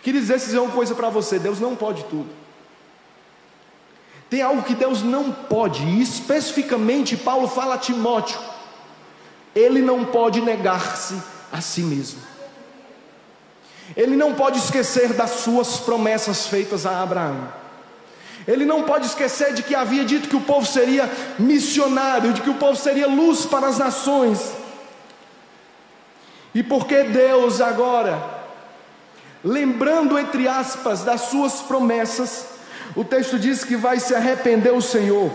Queria 0.04 0.22
dizer 0.22 0.60
uma 0.60 0.72
coisa 0.72 0.94
para 0.94 1.10
você: 1.10 1.40
Deus 1.40 1.60
não 1.60 1.76
pode 1.76 2.04
tudo. 2.06 2.30
Tem 4.30 4.42
algo 4.42 4.62
que 4.62 4.76
Deus 4.76 5.02
não 5.02 5.32
pode, 5.32 5.84
e 5.84 6.02
especificamente 6.02 7.18
Paulo 7.18 7.48
fala 7.48 7.76
a 7.76 7.78
Timóteo: 7.78 8.40
ele 9.56 9.82
não 9.82 10.06
pode 10.06 10.40
negar-se 10.42 11.20
a 11.52 11.62
si 11.62 11.82
mesmo. 11.82 12.37
Ele 13.96 14.16
não 14.16 14.34
pode 14.34 14.60
esquecer 14.60 15.14
das 15.14 15.32
suas 15.32 15.80
promessas 15.80 16.48
feitas 16.48 16.86
a 16.86 17.02
Abraão. 17.02 17.52
Ele 18.48 18.66
não 18.66 18.84
pode 18.84 19.06
esquecer 19.06 19.54
de 19.54 19.62
que 19.62 19.76
havia 19.76 20.06
dito 20.06 20.30
que 20.30 20.36
o 20.36 20.42
povo 20.42 20.66
seria 20.66 21.10
missionário, 21.38 22.32
de 22.32 22.42
que 22.42 22.50
o 22.50 22.56
povo 22.56 22.76
seria 22.76 23.08
luz 23.08 23.46
para 23.46 23.68
as 23.68 23.78
nações. 23.78 24.54
E 26.56 26.64
porque 26.64 27.04
Deus 27.04 27.60
agora, 27.60 28.18
lembrando 29.44 30.18
entre 30.18 30.48
aspas 30.48 31.04
das 31.04 31.22
suas 31.22 31.62
promessas, 31.62 32.48
o 32.96 33.04
texto 33.04 33.38
diz 33.38 33.64
que 33.64 33.76
vai 33.76 34.00
se 34.00 34.16
arrepender 34.16 34.74
o 34.74 34.82
Senhor 34.82 35.32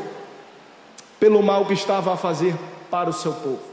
pelo 1.21 1.43
mal 1.43 1.67
que 1.67 1.75
estava 1.75 2.15
a 2.15 2.17
fazer 2.17 2.57
para 2.91 3.11
o 3.11 3.13
seu 3.13 3.33
povo. 3.33 3.72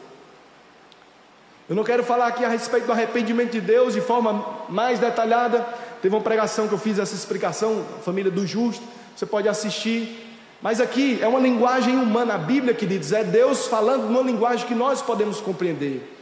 Eu 1.70 1.76
não 1.76 1.84
quero 1.84 2.04
falar 2.04 2.26
aqui 2.26 2.44
a 2.44 2.50
respeito 2.50 2.88
do 2.88 2.92
arrependimento 2.92 3.52
de 3.52 3.62
Deus 3.62 3.94
de 3.94 4.02
forma 4.02 4.44
mais 4.68 4.98
detalhada. 4.98 5.64
Teve 6.02 6.16
uma 6.16 6.22
pregação 6.22 6.68
que 6.68 6.74
eu 6.74 6.80
fiz 6.80 6.98
essa 6.98 7.14
explicação, 7.14 7.86
família 8.04 8.32
do 8.32 8.48
justo, 8.48 8.82
você 9.16 9.24
pode 9.24 9.48
assistir. 9.48 10.26
Mas 10.64 10.82
aqui 10.82 11.20
é 11.22 11.28
uma 11.28 11.40
linguagem 11.40 11.96
humana, 11.96 12.34
a 12.34 12.38
Bíblia, 12.40 12.74
queridos, 12.74 13.12
é 13.12 13.24
Deus 13.24 13.68
falando 13.68 14.06
numa 14.06 14.24
linguagem 14.24 14.66
que 14.66 14.74
nós 14.74 15.04
podemos 15.04 15.40
compreender. 15.40 16.16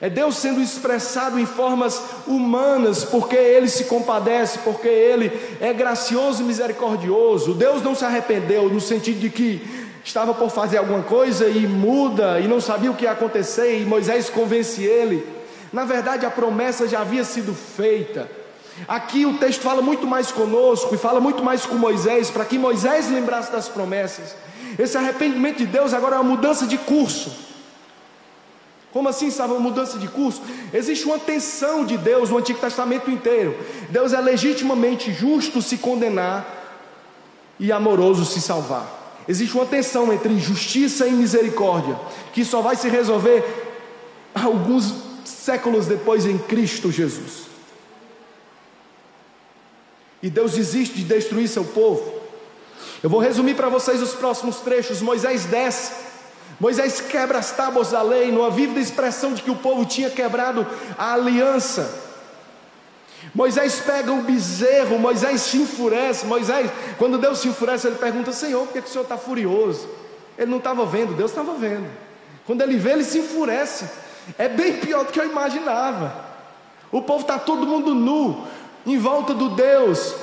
É 0.00 0.08
Deus 0.08 0.36
sendo 0.36 0.62
expressado 0.62 1.38
em 1.38 1.44
formas 1.44 2.02
humanas, 2.26 3.04
porque 3.04 3.36
Ele 3.36 3.68
se 3.68 3.84
compadece, 3.84 4.60
porque 4.60 4.88
Ele 4.88 5.30
é 5.60 5.74
gracioso 5.74 6.42
e 6.42 6.46
misericordioso. 6.46 7.52
Deus 7.52 7.82
não 7.82 7.94
se 7.94 8.06
arrependeu 8.06 8.70
no 8.70 8.80
sentido 8.80 9.20
de 9.20 9.28
que 9.28 9.79
estava 10.04 10.34
por 10.34 10.50
fazer 10.50 10.78
alguma 10.78 11.02
coisa 11.02 11.48
e 11.48 11.66
muda 11.66 12.40
e 12.40 12.48
não 12.48 12.60
sabia 12.60 12.90
o 12.90 12.94
que 12.94 13.04
ia 13.04 13.12
acontecer, 13.12 13.80
e 13.80 13.84
Moisés 13.84 14.30
convence 14.30 14.82
ele. 14.82 15.26
Na 15.72 15.84
verdade, 15.84 16.26
a 16.26 16.30
promessa 16.30 16.88
já 16.88 17.00
havia 17.00 17.24
sido 17.24 17.54
feita. 17.54 18.30
Aqui 18.88 19.26
o 19.26 19.38
texto 19.38 19.60
fala 19.60 19.82
muito 19.82 20.06
mais 20.06 20.32
conosco 20.32 20.94
e 20.94 20.98
fala 20.98 21.20
muito 21.20 21.44
mais 21.44 21.66
com 21.66 21.74
Moisés, 21.74 22.30
para 22.30 22.44
que 22.44 22.58
Moisés 22.58 23.10
lembrasse 23.10 23.52
das 23.52 23.68
promessas. 23.68 24.34
Esse 24.78 24.96
arrependimento 24.96 25.58
de 25.58 25.66
Deus 25.66 25.92
agora 25.92 26.16
é 26.16 26.18
uma 26.18 26.30
mudança 26.30 26.66
de 26.66 26.78
curso. 26.78 27.50
Como 28.92 29.08
assim 29.08 29.28
estava 29.28 29.52
uma 29.52 29.60
mudança 29.60 29.98
de 29.98 30.08
curso? 30.08 30.42
Existe 30.72 31.04
uma 31.04 31.18
tensão 31.18 31.84
de 31.84 31.96
Deus 31.96 32.30
no 32.30 32.38
Antigo 32.38 32.58
Testamento 32.58 33.10
inteiro. 33.10 33.56
Deus 33.88 34.12
é 34.12 34.20
legitimamente 34.20 35.12
justo 35.12 35.62
se 35.62 35.76
condenar 35.78 36.44
e 37.58 37.70
amoroso 37.70 38.24
se 38.24 38.40
salvar. 38.40 38.99
Existe 39.30 39.54
uma 39.54 39.64
tensão 39.64 40.12
entre 40.12 40.36
justiça 40.40 41.06
e 41.06 41.12
misericórdia, 41.12 41.96
que 42.32 42.44
só 42.44 42.60
vai 42.60 42.74
se 42.74 42.88
resolver 42.88 43.44
alguns 44.34 44.92
séculos 45.24 45.86
depois 45.86 46.26
em 46.26 46.36
Cristo 46.36 46.90
Jesus. 46.90 47.44
E 50.20 50.28
Deus 50.28 50.54
desiste 50.54 50.96
de 50.96 51.04
destruir 51.04 51.46
seu 51.46 51.64
povo. 51.64 52.12
Eu 53.04 53.08
vou 53.08 53.20
resumir 53.20 53.54
para 53.54 53.68
vocês 53.68 54.02
os 54.02 54.14
próximos 54.14 54.56
trechos. 54.56 55.00
Moisés 55.00 55.44
desce 55.44 55.92
Moisés 56.58 57.00
quebra 57.00 57.38
as 57.38 57.52
tábuas 57.52 57.92
da 57.92 58.02
lei, 58.02 58.32
numa 58.32 58.50
vívida 58.50 58.80
expressão 58.80 59.32
de 59.32 59.42
que 59.42 59.50
o 59.52 59.56
povo 59.56 59.84
tinha 59.84 60.10
quebrado 60.10 60.66
a 60.98 61.14
aliança. 61.14 62.09
Moisés 63.34 63.80
pega 63.80 64.12
o 64.12 64.22
bezerro, 64.22 64.98
Moisés 64.98 65.42
se 65.42 65.58
enfurece. 65.58 66.26
Moisés, 66.26 66.70
quando 66.98 67.18
Deus 67.18 67.38
se 67.38 67.48
enfurece, 67.48 67.86
ele 67.86 67.96
pergunta: 67.96 68.32
Senhor, 68.32 68.66
por 68.66 68.72
que, 68.72 68.82
que 68.82 68.88
o 68.88 68.90
Senhor 68.90 69.04
está 69.04 69.16
furioso? 69.16 69.88
Ele 70.36 70.50
não 70.50 70.58
estava 70.58 70.84
vendo, 70.86 71.14
Deus 71.14 71.30
estava 71.30 71.54
vendo. 71.54 71.86
Quando 72.46 72.62
ele 72.62 72.76
vê, 72.76 72.92
ele 72.92 73.04
se 73.04 73.18
enfurece. 73.18 73.88
É 74.38 74.48
bem 74.48 74.78
pior 74.78 75.04
do 75.04 75.12
que 75.12 75.20
eu 75.20 75.26
imaginava. 75.26 76.24
O 76.90 77.02
povo 77.02 77.22
está 77.22 77.38
todo 77.38 77.66
mundo 77.66 77.94
nu, 77.94 78.44
em 78.84 78.98
volta 78.98 79.32
do 79.32 79.50
Deus, 79.50 80.14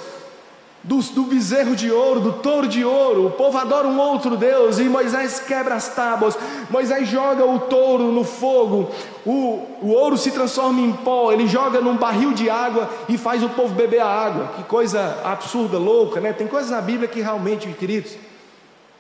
do, 0.84 1.00
do 1.02 1.24
bezerro 1.24 1.76
de 1.76 1.92
ouro, 1.92 2.20
do 2.20 2.34
touro 2.34 2.68
de 2.68 2.84
ouro. 2.84 3.28
O 3.28 3.32
povo 3.32 3.58
adora 3.58 3.88
um 3.88 4.00
outro 4.00 4.38
Deus 4.38 4.80
e 4.80 4.84
Moisés 4.84 5.40
quebra 5.40 5.76
as 5.76 5.90
tábuas. 5.90 6.38
Moisés 6.70 7.08
joga 7.08 7.46
o 7.46 7.60
touro 7.60 8.12
no 8.12 8.24
fogo. 8.24 8.90
O, 9.26 9.66
o 9.82 9.90
ouro 9.90 10.18
se 10.18 10.32
transforma 10.32 10.80
em 10.80 10.94
pó. 10.94 11.32
Ele 11.32 11.48
joga 11.48 11.82
num 11.82 11.98
barril 11.98 12.32
de 12.34 12.50
água 12.50 12.90
e 13.10 13.18
faz 13.18 13.44
o 13.44 13.50
povo 13.50 13.74
beber 13.76 14.02
a 14.02 14.08
água. 14.08 14.52
Que 14.56 14.64
coisa 14.64 15.20
absurda, 15.24 15.78
louca, 15.78 16.22
né? 16.22 16.32
Tem 16.32 16.48
coisas 16.48 16.72
na 16.72 16.82
Bíblia 16.82 17.08
que 17.08 17.22
realmente, 17.22 17.68
queridos, 17.70 18.16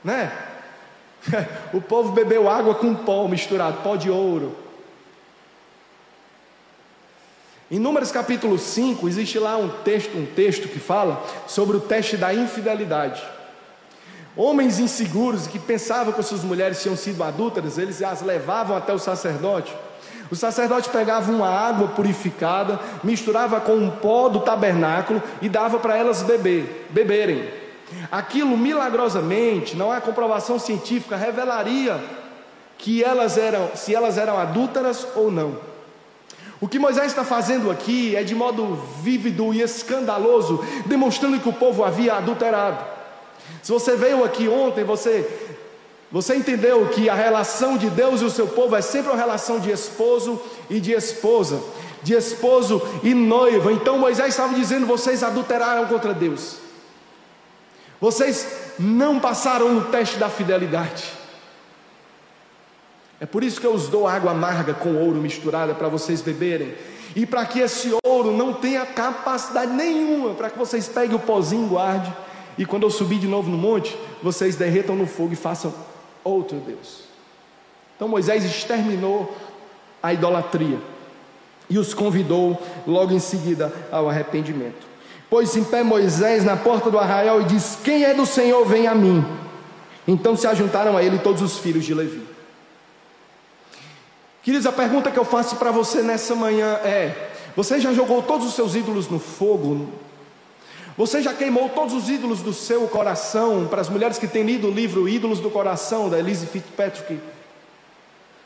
né? 0.03 0.32
o 1.73 1.82
povo 1.82 2.11
bebeu 2.11 2.49
água 2.49 2.75
com 2.75 2.93
pó 2.93 3.28
misturado, 3.28 3.78
pó 3.82 3.95
de 3.95 4.09
ouro. 4.09 4.66
Em 7.70 7.80
Números 7.80 8.13
capítulo 8.13 8.57
5, 8.57 9.09
existe 9.09 9.38
lá 9.38 9.57
um 9.57 9.68
texto, 9.68 10.18
um 10.18 10.26
texto 10.26 10.70
que 10.70 10.80
fala 10.80 11.22
sobre 11.47 11.76
o 11.76 11.82
teste 11.82 12.15
da 12.15 12.34
infidelidade. 12.34 13.22
Homens 14.38 14.80
inseguros 14.80 15.47
que 15.47 15.59
pensavam 15.59 16.13
que 16.13 16.24
suas 16.24 16.45
mulheres 16.45 16.82
tinham 16.82 16.95
sido 16.95 17.22
adúlteras, 17.26 17.78
eles 17.78 18.01
as 18.01 18.22
levavam 18.22 18.78
até 18.78 18.93
o 18.93 18.99
sacerdote. 18.99 19.76
O 20.32 20.36
sacerdote 20.36 20.89
pegava 20.89 21.30
uma 21.30 21.49
água 21.49 21.89
purificada, 21.89 22.80
misturava 23.03 23.59
com 23.59 23.76
um 23.76 23.89
pó 23.89 24.30
do 24.30 24.39
tabernáculo 24.39 25.22
e 25.41 25.49
dava 25.49 25.78
para 25.78 25.97
elas 25.97 26.22
beber, 26.22 26.88
beberem. 26.91 27.49
Aquilo 28.09 28.57
milagrosamente, 28.57 29.76
não 29.76 29.91
há 29.91 29.99
comprovação 29.99 30.57
científica, 30.57 31.18
revelaria 31.18 32.01
que 32.78 33.03
elas 33.03 33.38
eram, 33.38 33.72
se 33.76 33.93
elas 33.93 34.18
eram 34.18 34.38
adúlteras 34.38 35.05
ou 35.15 35.30
não. 35.30 35.76
O 36.60 36.68
que 36.68 36.80
Moisés 36.80 37.08
está 37.08 37.24
fazendo 37.24 37.70
aqui 37.70 38.16
é 38.16 38.24
de 38.24 38.34
modo 38.34 38.80
vívido 39.01 39.53
e 39.53 39.62
escandaloso, 39.62 40.64
demonstrando 40.86 41.39
que 41.39 41.49
o 41.49 41.53
povo 41.53 41.84
havia 41.84 42.16
adulterado. 42.16 42.84
Se 43.62 43.72
você 43.72 43.95
veio 43.95 44.24
aqui 44.24 44.47
ontem, 44.47 44.84
você 44.84 45.28
você 46.10 46.36
entendeu 46.36 46.88
que 46.88 47.10
a 47.10 47.14
relação 47.14 47.78
de 47.78 47.89
Deus 47.89 48.22
e 48.22 48.26
o 48.26 48.30
seu 48.30 48.47
povo 48.47 48.76
é 48.76 48.82
sempre 48.82 49.12
uma 49.12 49.18
relação 49.18 49.60
de 49.60 49.70
esposo 49.72 50.41
e 50.70 50.80
de 50.80 50.93
esposa, 50.93 51.62
de 52.01 52.14
esposo 52.14 52.82
e 53.03 53.14
noiva. 53.14 53.74
Então 53.74 53.99
Moisés 53.99 54.30
estava 54.30 54.53
dizendo: 54.53 54.86
vocês 54.86 55.22
adulteraram 55.22 55.86
contra 55.86 56.14
Deus. 56.14 56.58
Vocês 57.99 58.47
não 58.80 59.20
passaram 59.20 59.74
no 59.74 59.86
teste 59.86 60.18
da 60.18 60.30
fidelidade. 60.30 61.16
É 63.20 63.26
por 63.26 63.43
isso 63.43 63.59
que 63.59 63.65
eu 63.65 63.74
os 63.74 63.88
dou 63.88 64.07
água 64.07 64.32
amarga 64.32 64.74
com 64.74 64.95
ouro 64.95 65.20
misturada 65.20 65.74
para 65.74 65.88
vocês 65.88 66.22
beberem. 66.22 66.76
E 67.15 67.26
para 67.26 67.45
que 67.45 67.59
esse 67.59 67.95
ouro 68.05 68.32
não 68.32 68.53
tenha 68.53 68.86
capacidade 68.86 69.72
nenhuma, 69.72 70.36
para 70.36 70.49
que 70.49 70.57
vocês 70.57 70.88
peguem 70.88 71.15
o 71.15 71.20
pozinho, 71.20 71.68
guarde. 71.68 72.13
E 72.57 72.65
quando 72.65 72.84
eu 72.84 72.89
subir 72.89 73.20
de 73.20 73.28
novo 73.28 73.49
no 73.49 73.57
monte, 73.57 73.97
vocês 74.22 74.55
derretam 74.55 74.95
no 74.95 75.07
fogo 75.07 75.34
e 75.34 75.36
façam 75.36 75.74
outro 76.24 76.57
Deus. 76.59 77.05
Então 77.95 78.07
Moisés 78.07 78.45
exterminou 78.45 79.36
a 80.01 80.13
idolatria 80.13 80.78
e 81.70 81.80
os 81.80 81.93
convidou 81.93 82.61
logo 82.86 83.13
em 83.13 83.20
seguida 83.20 83.74
ao 83.91 84.07
arrependimento. 84.07 84.86
Pôs 85.30 85.55
em 85.57 85.63
pé 85.63 85.84
Moisés 85.84 86.45
na 86.45 86.55
porta 86.55 86.91
do 86.91 86.99
arraial 86.99 87.41
e 87.41 87.45
disse: 87.45 87.80
Quem 87.80 88.03
é 88.05 88.13
do 88.13 88.26
Senhor, 88.26 88.63
vem 88.65 88.88
a 88.88 88.93
mim. 88.93 89.26
Então 90.07 90.38
se 90.38 90.47
ajuntaram 90.47 90.95
a 90.95 91.03
ele 91.03 91.18
todos 91.18 91.41
os 91.41 91.57
filhos 91.57 91.84
de 91.84 91.93
Levi. 91.93 92.36
Queridos, 94.47 94.65
a 94.65 94.71
pergunta 94.71 95.11
que 95.11 95.19
eu 95.19 95.25
faço 95.25 95.57
para 95.57 95.71
você 95.71 96.01
nessa 96.01 96.33
manhã 96.33 96.75
é: 96.75 97.31
você 97.53 97.81
já 97.81 97.91
jogou 97.91 98.23
todos 98.23 98.47
os 98.47 98.53
seus 98.53 98.75
ídolos 98.75 99.09
no 99.09 99.19
fogo? 99.19 99.89
Você 100.95 101.21
já 101.21 101.33
queimou 101.33 101.67
todos 101.67 101.93
os 101.93 102.09
ídolos 102.09 102.39
do 102.39 102.53
seu 102.53 102.87
coração? 102.87 103.67
Para 103.67 103.81
as 103.81 103.89
mulheres 103.89 104.17
que 104.17 104.25
têm 104.25 104.43
lido 104.43 104.69
o 104.69 104.71
livro 104.71 105.09
Ídolos 105.09 105.41
do 105.41 105.49
Coração, 105.49 106.09
da 106.09 106.17
Elise 106.17 106.47
Fitzpatrick, 106.47 107.19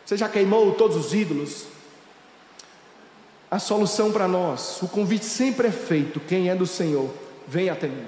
você 0.04 0.18
já 0.18 0.28
queimou 0.28 0.72
todos 0.72 0.98
os 0.98 1.14
ídolos? 1.14 1.66
A 3.52 3.60
solução 3.60 4.12
para 4.12 4.28
nós, 4.28 4.82
o 4.82 4.88
convite 4.88 5.26
sempre 5.26 5.68
é 5.68 5.72
feito: 5.72 6.20
quem 6.20 6.50
é 6.50 6.56
do 6.56 6.66
Senhor, 6.66 7.12
vem 7.48 7.70
até 7.70 7.86
mim. 7.86 8.08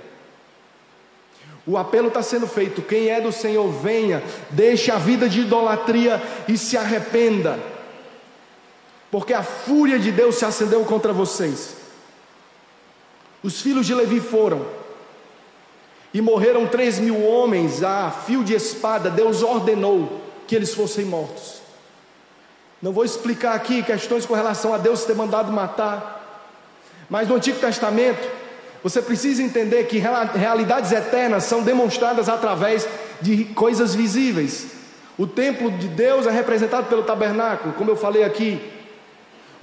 O 1.63 1.77
apelo 1.77 2.07
está 2.07 2.23
sendo 2.23 2.47
feito: 2.47 2.81
quem 2.81 3.09
é 3.09 3.21
do 3.21 3.31
Senhor, 3.31 3.71
venha, 3.71 4.23
deixe 4.49 4.89
a 4.89 4.97
vida 4.97 5.29
de 5.29 5.41
idolatria 5.41 6.19
e 6.47 6.57
se 6.57 6.75
arrependa 6.75 7.71
porque 9.13 9.31
a 9.31 9.43
fúria 9.43 9.99
de 9.99 10.11
Deus 10.11 10.37
se 10.37 10.43
acendeu 10.43 10.83
contra 10.85 11.13
vocês. 11.13 11.75
Os 13.43 13.61
filhos 13.61 13.85
de 13.85 13.93
Levi 13.93 14.19
foram, 14.19 14.65
e 16.11 16.19
morreram 16.19 16.65
três 16.65 16.97
mil 16.97 17.23
homens 17.23 17.83
a 17.83 18.09
fio 18.09 18.43
de 18.43 18.55
espada. 18.55 19.11
Deus 19.11 19.43
ordenou 19.43 20.19
que 20.47 20.55
eles 20.55 20.73
fossem 20.73 21.05
mortos. 21.05 21.61
Não 22.81 22.91
vou 22.91 23.05
explicar 23.05 23.53
aqui 23.53 23.83
questões 23.83 24.25
com 24.25 24.33
relação 24.33 24.73
a 24.73 24.79
Deus 24.79 25.05
ter 25.05 25.13
mandado 25.15 25.51
matar, 25.51 26.49
mas 27.07 27.27
no 27.27 27.35
Antigo 27.35 27.59
Testamento, 27.59 28.27
você 28.81 28.99
precisa 28.99 29.43
entender 29.43 29.83
que 29.83 29.99
realidades 29.99 30.91
eternas 30.91 31.43
são 31.43 31.61
demonstradas 31.61 32.27
através 32.27 32.89
de 33.21 33.45
coisas 33.45 33.93
visíveis. 33.93 34.71
O 35.19 35.27
templo 35.27 35.69
de 35.69 35.87
Deus 35.87 36.25
é 36.25 36.31
representado 36.31 36.87
pelo 36.87 37.03
tabernáculo, 37.03 37.75
como 37.75 37.91
eu 37.91 37.95
falei 37.95 38.23
aqui. 38.23 38.72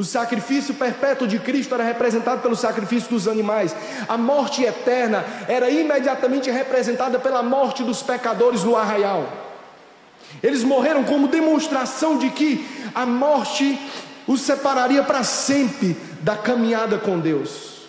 O 0.01 0.03
sacrifício 0.03 0.73
perpétuo 0.73 1.29
de 1.29 1.39
Cristo 1.39 1.75
era 1.75 1.85
representado 1.85 2.41
pelo 2.41 2.57
sacrifício 2.57 3.11
dos 3.11 3.29
animais. 3.29 3.77
A 4.09 4.17
morte 4.17 4.63
eterna 4.63 5.23
era 5.47 5.69
imediatamente 5.69 6.51
representada 6.51 7.19
pela 7.19 7.43
morte 7.43 7.85
dos 7.85 8.03
pecadores 8.03 8.65
no 8.65 8.79
arraial. 8.79 9.31
Eles 10.43 10.65
morreram 10.65 11.05
como 11.05 11.29
demonstração 11.29 12.17
de 12.17 12.31
que 12.31 12.67
a 12.95 13.05
morte, 13.05 13.79
os 14.27 14.41
separaria 14.41 15.03
para 15.03 15.23
sempre 15.23 15.95
da 16.23 16.35
caminhada 16.35 16.97
com 16.97 17.21
Deus. 17.21 17.83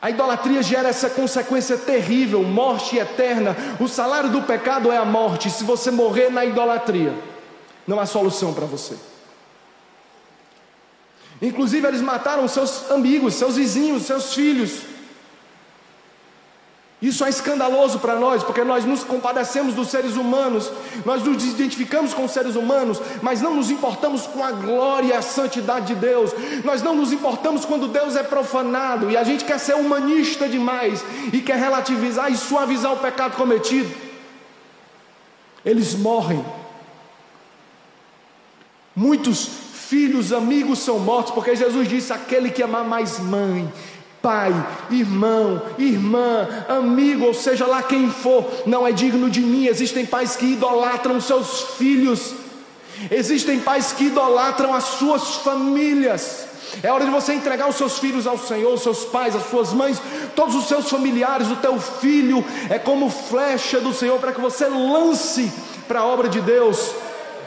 A 0.00 0.08
idolatria 0.08 0.62
gera 0.62 0.88
essa 0.88 1.10
consequência 1.10 1.76
terrível, 1.76 2.42
morte 2.42 2.96
eterna. 2.96 3.54
O 3.78 3.86
salário 3.86 4.30
do 4.30 4.40
pecado 4.40 4.90
é 4.90 4.96
a 4.96 5.04
morte. 5.04 5.50
Se 5.50 5.62
você 5.62 5.90
morrer 5.90 6.30
na 6.30 6.42
idolatria, 6.42 7.12
não 7.86 8.00
há 8.00 8.06
solução 8.06 8.54
para 8.54 8.64
você. 8.64 8.96
Inclusive, 11.42 11.86
eles 11.86 12.00
mataram 12.00 12.46
seus 12.48 12.90
amigos, 12.90 13.34
seus 13.34 13.56
vizinhos, 13.56 14.04
seus 14.04 14.34
filhos. 14.34 14.94
Isso 17.04 17.22
é 17.22 17.28
escandaloso 17.28 17.98
para 17.98 18.18
nós, 18.18 18.42
porque 18.42 18.64
nós 18.64 18.86
nos 18.86 19.04
compadecemos 19.04 19.74
dos 19.74 19.88
seres 19.88 20.16
humanos, 20.16 20.72
nós 21.04 21.22
nos 21.22 21.44
identificamos 21.44 22.14
com 22.14 22.24
os 22.24 22.30
seres 22.30 22.56
humanos, 22.56 22.98
mas 23.20 23.42
não 23.42 23.54
nos 23.54 23.70
importamos 23.70 24.26
com 24.26 24.42
a 24.42 24.50
glória 24.52 25.08
e 25.08 25.12
a 25.12 25.20
santidade 25.20 25.88
de 25.88 25.96
Deus, 25.96 26.30
nós 26.64 26.82
não 26.82 26.96
nos 26.96 27.12
importamos 27.12 27.66
quando 27.66 27.88
Deus 27.88 28.16
é 28.16 28.22
profanado 28.22 29.10
e 29.10 29.18
a 29.18 29.22
gente 29.22 29.44
quer 29.44 29.58
ser 29.58 29.74
humanista 29.74 30.48
demais 30.48 31.04
e 31.30 31.42
quer 31.42 31.58
relativizar 31.58 32.32
e 32.32 32.38
suavizar 32.38 32.94
o 32.94 32.98
pecado 32.98 33.36
cometido. 33.36 33.94
Eles 35.62 35.94
morrem. 35.94 36.42
Muitos 38.96 39.63
filhos, 39.88 40.32
amigos 40.32 40.78
são 40.80 40.98
mortos, 40.98 41.32
porque 41.32 41.54
Jesus 41.54 41.88
disse: 41.88 42.12
aquele 42.12 42.50
que 42.50 42.62
amar 42.62 42.84
mais 42.84 43.18
mãe, 43.18 43.70
pai, 44.22 44.52
irmão, 44.90 45.62
irmã, 45.78 46.48
amigo, 46.68 47.26
ou 47.26 47.34
seja 47.34 47.66
lá 47.66 47.82
quem 47.82 48.10
for, 48.10 48.50
não 48.66 48.86
é 48.86 48.92
digno 48.92 49.28
de 49.28 49.40
mim. 49.40 49.66
Existem 49.66 50.06
pais 50.06 50.36
que 50.36 50.46
idolatram 50.46 51.20
seus 51.20 51.60
filhos, 51.76 52.34
existem 53.10 53.60
pais 53.60 53.92
que 53.92 54.04
idolatram 54.04 54.72
as 54.72 54.84
suas 54.84 55.36
famílias. 55.36 56.48
É 56.82 56.90
hora 56.90 57.04
de 57.04 57.10
você 57.10 57.34
entregar 57.34 57.68
os 57.68 57.76
seus 57.76 57.98
filhos 57.98 58.26
ao 58.26 58.36
Senhor, 58.36 58.72
os 58.72 58.82
seus 58.82 59.04
pais, 59.04 59.36
as 59.36 59.48
suas 59.48 59.72
mães, 59.72 60.00
todos 60.34 60.56
os 60.56 60.66
seus 60.66 60.90
familiares, 60.90 61.48
o 61.48 61.56
teu 61.56 61.78
filho 61.78 62.44
é 62.68 62.78
como 62.78 63.10
flecha 63.10 63.80
do 63.80 63.92
Senhor 63.92 64.18
para 64.18 64.32
que 64.32 64.40
você 64.40 64.66
lance 64.66 65.52
para 65.86 66.00
a 66.00 66.06
obra 66.06 66.28
de 66.28 66.40
Deus 66.40 66.92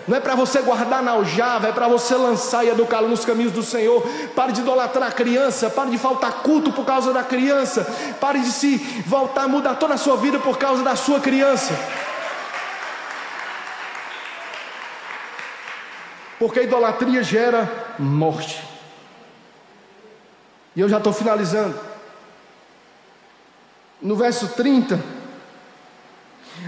não 0.07 0.15
é 0.15 0.21
para 0.21 0.35
você 0.35 0.61
guardar 0.61 1.03
na 1.03 1.11
aljava, 1.11 1.67
é 1.67 1.71
para 1.73 1.87
você 1.87 2.15
lançar 2.15 2.63
e 2.63 2.69
educá-lo 2.69 3.09
nos 3.09 3.25
caminhos 3.25 3.51
do 3.51 3.61
Senhor. 3.61 4.01
Pare 4.33 4.53
de 4.53 4.61
idolatrar 4.61 5.09
a 5.09 5.11
criança, 5.11 5.69
pare 5.69 5.91
de 5.91 5.97
faltar 5.97 6.43
culto 6.43 6.71
por 6.71 6.85
causa 6.85 7.11
da 7.11 7.23
criança, 7.23 7.85
pare 8.19 8.39
de 8.39 8.49
se 8.49 8.77
voltar 9.05 9.49
mudar 9.49 9.75
toda 9.75 9.95
a 9.95 9.97
sua 9.97 10.15
vida 10.15 10.39
por 10.39 10.57
causa 10.57 10.81
da 10.81 10.95
sua 10.95 11.19
criança. 11.19 11.77
Porque 16.39 16.61
a 16.61 16.63
idolatria 16.63 17.21
gera 17.21 17.69
morte. 17.99 18.63
E 20.73 20.79
eu 20.79 20.87
já 20.87 20.99
estou 20.99 21.11
finalizando. 21.11 21.77
No 24.01 24.15
verso 24.15 24.47
30. 24.49 25.16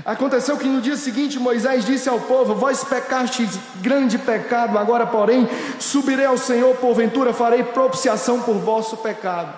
Aconteceu 0.05 0.57
que 0.57 0.67
no 0.67 0.81
dia 0.81 0.95
seguinte 0.95 1.39
Moisés 1.39 1.85
disse 1.85 2.07
ao 2.07 2.19
povo: 2.19 2.55
Vós 2.55 2.83
pecastes 2.83 3.59
grande 3.81 4.17
pecado, 4.17 4.77
agora, 4.77 5.05
porém, 5.05 5.47
subirei 5.79 6.25
ao 6.25 6.37
Senhor, 6.37 6.75
porventura 6.77 7.33
farei 7.33 7.63
propiciação 7.63 8.41
por 8.41 8.55
vosso 8.55 8.97
pecado. 8.97 9.53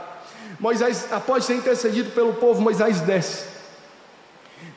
Moisés, 0.60 1.08
após 1.12 1.46
ser 1.46 1.56
intercedido 1.56 2.12
pelo 2.12 2.34
povo, 2.34 2.62
Moisés 2.62 3.02
desce, 3.02 3.46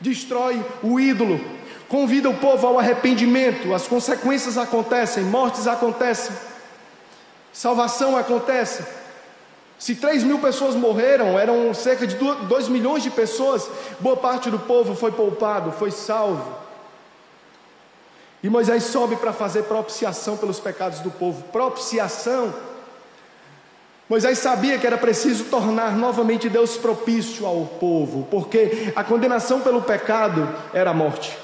destrói 0.00 0.64
o 0.82 0.98
ídolo, 0.98 1.40
convida 1.88 2.28
o 2.28 2.34
povo 2.34 2.66
ao 2.66 2.78
arrependimento, 2.78 3.74
as 3.74 3.86
consequências 3.86 4.56
acontecem, 4.56 5.24
mortes 5.24 5.66
acontecem, 5.66 6.34
salvação 7.52 8.16
acontece. 8.16 9.03
Se 9.78 9.94
3 9.94 10.22
mil 10.22 10.38
pessoas 10.38 10.74
morreram, 10.74 11.38
eram 11.38 11.74
cerca 11.74 12.06
de 12.06 12.14
2 12.14 12.68
milhões 12.68 13.02
de 13.02 13.10
pessoas, 13.10 13.68
boa 14.00 14.16
parte 14.16 14.50
do 14.50 14.58
povo 14.58 14.94
foi 14.94 15.12
poupado, 15.12 15.72
foi 15.72 15.90
salvo. 15.90 16.64
E 18.42 18.48
Moisés 18.48 18.84
sobe 18.84 19.16
para 19.16 19.32
fazer 19.32 19.64
propiciação 19.64 20.36
pelos 20.36 20.60
pecados 20.60 21.00
do 21.00 21.10
povo. 21.10 21.42
Propiciação. 21.44 22.52
Moisés 24.08 24.38
sabia 24.38 24.78
que 24.78 24.86
era 24.86 24.98
preciso 24.98 25.44
tornar 25.44 25.96
novamente 25.96 26.50
Deus 26.50 26.76
propício 26.76 27.46
ao 27.46 27.64
povo, 27.64 28.28
porque 28.30 28.92
a 28.94 29.02
condenação 29.02 29.62
pelo 29.62 29.80
pecado 29.80 30.46
era 30.74 30.90
a 30.90 30.94
morte. 30.94 31.36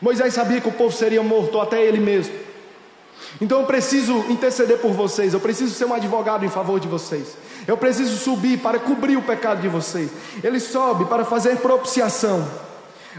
Moisés 0.00 0.32
sabia 0.32 0.58
que 0.58 0.68
o 0.68 0.72
povo 0.72 0.96
seria 0.96 1.22
morto, 1.22 1.60
até 1.60 1.82
ele 1.84 1.98
mesmo. 1.98 2.34
Então 3.40 3.60
eu 3.60 3.66
preciso 3.66 4.16
interceder 4.28 4.78
por 4.78 4.92
vocês, 4.92 5.34
eu 5.34 5.40
preciso 5.40 5.74
ser 5.74 5.84
um 5.84 5.94
advogado 5.94 6.44
em 6.44 6.48
favor 6.48 6.78
de 6.78 6.88
vocês. 6.88 7.36
Eu 7.66 7.76
preciso 7.76 8.16
subir 8.16 8.58
para 8.58 8.78
cobrir 8.78 9.16
o 9.16 9.22
pecado 9.22 9.60
de 9.60 9.68
vocês. 9.68 10.10
Ele 10.42 10.60
sobe 10.60 11.04
para 11.06 11.24
fazer 11.24 11.56
propiciação. 11.58 12.46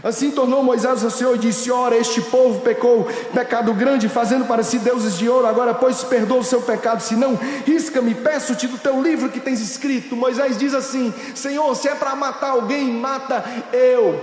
Assim 0.02 0.30
tornou 0.30 0.62
Moisés 0.62 1.04
ao 1.04 1.10
Senhor 1.10 1.36
e 1.36 1.38
disse: 1.38 1.70
Ora, 1.70 1.96
este 1.96 2.20
povo 2.20 2.60
pecou 2.60 3.04
pecado 3.32 3.72
grande, 3.72 4.08
fazendo 4.08 4.44
para 4.44 4.62
si 4.62 4.78
deuses 4.78 5.16
de 5.16 5.28
ouro. 5.28 5.46
Agora, 5.46 5.72
pois, 5.72 6.02
perdoa 6.02 6.40
o 6.40 6.44
seu 6.44 6.60
pecado. 6.60 7.00
Se 7.00 7.14
não, 7.14 7.38
risca-me, 7.64 8.14
peço-te 8.14 8.66
do 8.66 8.76
teu 8.76 9.00
livro 9.00 9.28
que 9.28 9.38
tens 9.38 9.60
escrito. 9.60 10.16
Moisés 10.16 10.58
diz 10.58 10.74
assim: 10.74 11.14
Senhor, 11.34 11.74
se 11.76 11.88
é 11.88 11.94
para 11.94 12.16
matar 12.16 12.50
alguém, 12.50 12.90
mata 12.90 13.44
eu, 13.72 14.20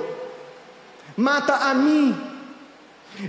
mata 1.16 1.56
a 1.56 1.74
mim. 1.74 2.31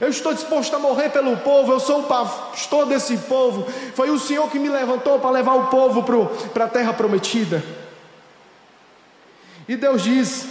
Eu 0.00 0.08
estou 0.08 0.32
disposto 0.32 0.74
a 0.74 0.78
morrer 0.78 1.10
pelo 1.10 1.36
povo, 1.38 1.72
eu 1.72 1.80
sou 1.80 2.00
o 2.00 2.04
pastor 2.04 2.86
desse 2.86 3.16
povo. 3.16 3.66
Foi 3.94 4.10
o 4.10 4.18
Senhor 4.18 4.48
que 4.50 4.58
me 4.58 4.68
levantou 4.68 5.18
para 5.18 5.30
levar 5.30 5.54
o 5.54 5.66
povo 5.66 6.02
para 6.52 6.64
a 6.64 6.68
terra 6.68 6.92
prometida. 6.92 7.62
E 9.68 9.76
Deus 9.76 10.02
diz: 10.02 10.46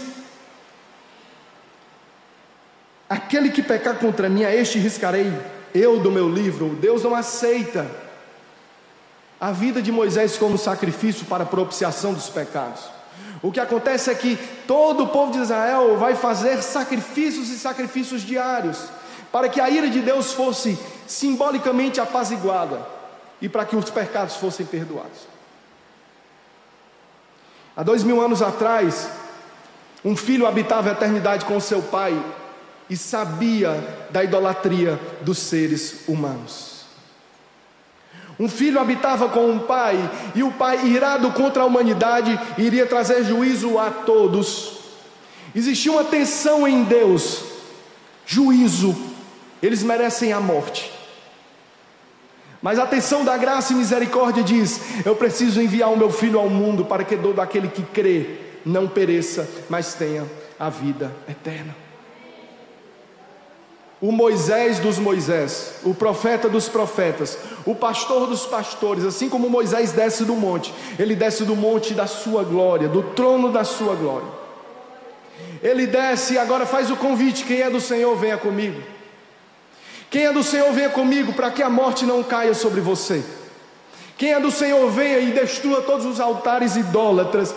Aquele 3.09 3.49
que 3.49 3.63
pecar 3.63 3.97
contra 3.97 4.29
mim, 4.29 4.43
a 4.43 4.53
este 4.53 4.77
riscarei 4.77 5.33
eu 5.73 5.99
do 5.99 6.11
meu 6.11 6.29
livro. 6.29 6.75
Deus 6.75 7.03
não 7.03 7.15
aceita 7.15 7.89
a 9.39 9.51
vida 9.51 9.81
de 9.81 9.91
Moisés 9.91 10.37
como 10.37 10.57
sacrifício 10.57 11.25
para 11.25 11.45
propiciação 11.45 12.13
dos 12.13 12.29
pecados. 12.29 12.83
O 13.41 13.51
que 13.51 13.59
acontece 13.59 14.11
é 14.11 14.15
que 14.15 14.37
todo 14.67 15.03
o 15.03 15.07
povo 15.07 15.31
de 15.31 15.39
Israel 15.39 15.97
vai 15.97 16.15
fazer 16.15 16.61
sacrifícios 16.61 17.49
e 17.49 17.57
sacrifícios 17.57 18.21
diários 18.21 18.77
para 19.31 19.47
que 19.47 19.61
a 19.61 19.69
ira 19.69 19.89
de 19.89 20.01
Deus 20.01 20.33
fosse 20.33 20.77
simbolicamente 21.07 21.99
apaziguada 21.99 22.85
e 23.41 23.47
para 23.47 23.65
que 23.65 23.75
os 23.75 23.89
pecados 23.89 24.35
fossem 24.35 24.65
perdoados. 24.65 25.31
Há 27.75 27.83
dois 27.83 28.03
mil 28.03 28.21
anos 28.21 28.41
atrás, 28.41 29.09
um 30.03 30.15
filho 30.15 30.45
habitava 30.45 30.89
a 30.89 30.91
eternidade 30.93 31.45
com 31.45 31.59
seu 31.59 31.81
pai 31.81 32.17
e 32.89 32.97
sabia 32.97 34.07
da 34.09 34.23
idolatria 34.23 34.99
dos 35.21 35.37
seres 35.37 36.07
humanos. 36.07 36.81
Um 38.39 38.49
filho 38.49 38.79
habitava 38.79 39.29
com 39.29 39.49
um 39.49 39.59
pai 39.59 39.97
e 40.33 40.43
o 40.43 40.51
pai, 40.51 40.87
irado 40.87 41.31
contra 41.31 41.63
a 41.63 41.65
humanidade, 41.65 42.37
iria 42.57 42.85
trazer 42.87 43.23
juízo 43.23 43.77
a 43.77 43.91
todos. 43.91 44.79
Existia 45.55 45.91
uma 45.91 46.03
tensão 46.03 46.67
em 46.67 46.83
Deus, 46.83 47.43
juízo 48.25 49.10
eles 49.61 49.83
merecem 49.83 50.33
a 50.33 50.39
morte. 50.39 50.91
Mas 52.61 52.77
a 52.77 52.83
atenção 52.83 53.25
da 53.25 53.35
graça 53.37 53.73
e 53.73 53.75
misericórdia 53.75 54.43
diz: 54.43 54.79
Eu 55.05 55.15
preciso 55.15 55.61
enviar 55.61 55.91
o 55.91 55.97
meu 55.97 56.11
filho 56.11 56.39
ao 56.39 56.49
mundo 56.49 56.85
para 56.85 57.03
que 57.03 57.17
todo 57.17 57.39
aquele 57.39 57.67
que 57.67 57.81
crê 57.81 58.37
não 58.63 58.87
pereça, 58.87 59.49
mas 59.69 59.93
tenha 59.93 60.25
a 60.59 60.69
vida 60.69 61.11
eterna. 61.27 61.75
O 63.99 64.11
Moisés 64.11 64.79
dos 64.79 64.97
Moisés, 64.97 65.75
o 65.83 65.93
profeta 65.93 66.49
dos 66.49 66.67
profetas, 66.67 67.37
o 67.65 67.75
pastor 67.75 68.27
dos 68.27 68.47
pastores, 68.47 69.05
assim 69.05 69.29
como 69.29 69.47
Moisés 69.47 69.91
desce 69.91 70.25
do 70.25 70.35
monte, 70.35 70.73
ele 70.97 71.15
desce 71.15 71.43
do 71.43 71.55
monte 71.55 71.93
da 71.93 72.07
sua 72.07 72.43
glória, 72.43 72.87
do 72.87 73.03
trono 73.03 73.51
da 73.51 73.63
sua 73.63 73.93
glória. 73.93 74.27
Ele 75.61 75.85
desce 75.85 76.33
e 76.33 76.37
agora 76.37 76.65
faz 76.65 76.89
o 76.89 76.95
convite: 76.95 77.43
quem 77.43 77.61
é 77.61 77.69
do 77.69 77.79
Senhor, 77.79 78.15
venha 78.15 78.37
comigo. 78.37 78.81
Quem 80.11 80.25
é 80.25 80.33
do 80.33 80.43
Senhor, 80.43 80.73
venha 80.73 80.89
comigo, 80.89 81.31
para 81.31 81.49
que 81.49 81.63
a 81.63 81.69
morte 81.69 82.05
não 82.05 82.21
caia 82.21 82.53
sobre 82.53 82.81
você. 82.81 83.23
Quem 84.17 84.33
é 84.33 84.41
do 84.41 84.51
Senhor, 84.51 84.91
venha 84.91 85.19
e 85.19 85.31
destrua 85.31 85.81
todos 85.81 86.05
os 86.05 86.19
altares 86.19 86.75
idólatras. 86.75 87.55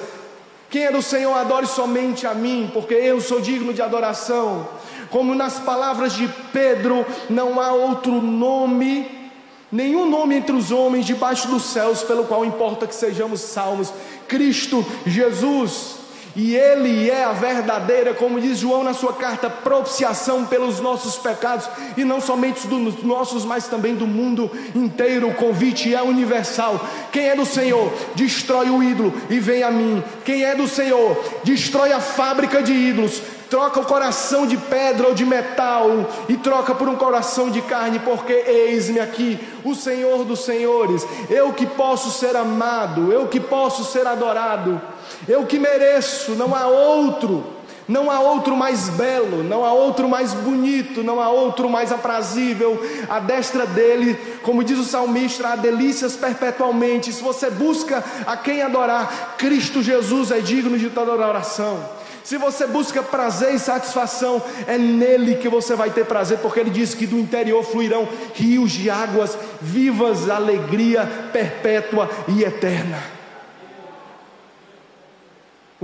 Quem 0.71 0.85
é 0.85 0.93
do 0.93 1.03
Senhor, 1.03 1.35
adore 1.37 1.67
somente 1.67 2.29
a 2.29 2.33
mim, 2.33 2.71
porque 2.73 2.95
eu 2.95 3.21
sou 3.21 3.41
digno 3.41 3.75
de 3.75 3.83
adoração. 3.83 4.69
Como 5.11 5.35
nas 5.35 5.59
palavras 5.59 6.13
de 6.13 6.29
Pedro, 6.53 7.05
não 7.29 7.61
há 7.61 7.73
outro 7.73 8.23
nome, 8.23 9.31
nenhum 9.71 10.09
nome 10.09 10.37
entre 10.37 10.55
os 10.55 10.71
homens 10.71 11.05
debaixo 11.05 11.49
dos 11.49 11.65
céus, 11.65 12.05
pelo 12.05 12.23
qual 12.23 12.45
importa 12.45 12.87
que 12.87 12.95
sejamos 12.95 13.41
salvos. 13.41 13.93
Cristo 14.29 14.87
Jesus. 15.05 16.04
E 16.37 16.57
Ele 16.57 17.09
é 17.09 17.25
a 17.25 17.33
verdadeira, 17.33 18.13
como 18.13 18.41
diz 18.41 18.59
João 18.59 18.83
na 18.83 18.93
sua 18.93 19.13
carta, 19.13 19.49
propiciação 19.49 20.45
pelos 20.45 20.81
nossos 20.81 21.17
pecados, 21.17 21.69
e 21.97 22.05
não 22.05 22.21
somente 22.21 22.67
dos 22.67 23.03
nossos, 23.05 23.45
mas 23.45 23.69
também 23.69 23.95
do 23.95 24.07
mundo 24.07 24.51
inteiro. 24.75 25.29
O 25.29 25.35
convite 25.35 25.95
é 25.95 26.03
universal. 26.03 26.85
Quem 27.13 27.29
é 27.29 27.37
do 27.37 27.47
Senhor, 27.47 27.93
destrói 28.15 28.69
o 28.69 28.83
ídolo 28.83 29.15
e 29.31 29.39
vem 29.39 29.63
a 29.63 29.71
mim. 29.71 30.03
Quem 30.25 30.45
é 30.45 30.55
do 30.55 30.67
Senhor, 30.67 31.17
destrói 31.45 31.93
a 31.93 32.01
fábrica 32.01 32.63
de 32.63 32.73
ídolos, 32.73 33.23
troca 33.49 33.79
o 33.79 33.85
coração 33.85 34.47
de 34.47 34.57
pedra 34.57 35.07
ou 35.07 35.15
de 35.15 35.25
metal 35.25 35.89
e 36.29 36.37
troca 36.37 36.75
por 36.75 36.89
um 36.89 36.97
coração 36.97 37.51
de 37.51 37.63
carne, 37.63 38.01
porque 38.01 38.33
eis-me 38.33 38.99
aqui, 38.99 39.39
o 39.63 39.75
Senhor 39.77 40.25
dos 40.25 40.41
Senhores, 40.45 41.07
eu 41.31 41.53
que 41.53 41.65
posso 41.65 42.11
ser 42.11 42.35
amado, 42.35 43.13
eu 43.13 43.29
que 43.29 43.39
posso 43.39 43.85
ser 43.85 44.07
adorado, 44.07 44.81
eu 45.29 45.47
que 45.47 45.59
mereço, 45.59 46.33
não 46.33 46.55
há 46.55 46.67
outro. 46.67 47.55
Não 47.87 48.11
há 48.11 48.19
outro 48.19 48.57
mais 48.57 48.89
belo, 48.89 49.43
não 49.45 49.63
há 49.63 49.73
outro 49.75 50.09
mais 50.09 50.33
bonito, 50.33 51.03
não 51.03 51.21
há 51.21 51.29
outro 51.29 51.69
mais 51.69 51.93
aprazível. 51.93 52.83
A 53.11 53.21
destra 53.21 53.67
dele, 53.67 54.19
como 54.43 54.65
diz 54.65 54.79
o 54.79 54.85
salmista, 54.85 55.49
há 55.49 55.57
delícias 55.57 56.17
perpetualmente. 56.17 57.13
Se 57.13 57.23
você 57.23 57.51
busca 57.51 58.03
a 58.27 58.39
quem 58.39 58.63
adorar, 58.63 59.35
Cristo 59.37 59.83
Jesus 59.83 60.31
é 60.31 60.41
digno 60.41 60.79
de 60.79 60.89
toda 60.89 61.13
oração. 61.13 61.79
Se 62.23 62.39
você 62.39 62.67
busca 62.67 63.03
prazer 63.03 63.55
e 63.55 63.59
satisfação, 63.59 64.43
é 64.67 64.79
nele 64.79 65.35
que 65.35 65.49
você 65.49 65.77
vai 65.77 65.91
ter 65.91 66.07
prazer, 66.07 66.39
porque 66.39 66.61
ele 66.61 66.71
diz 66.71 66.95
que 66.95 67.07
do 67.07 67.19
interior 67.19 67.63
fluirão 67.63 68.09
rios 68.33 68.73
de 68.73 68.89
águas 68.89 69.37
vivas, 69.61 70.31
alegria 70.31 71.07
perpétua 71.31 72.09
e 72.29 72.43
eterna. 72.43 73.24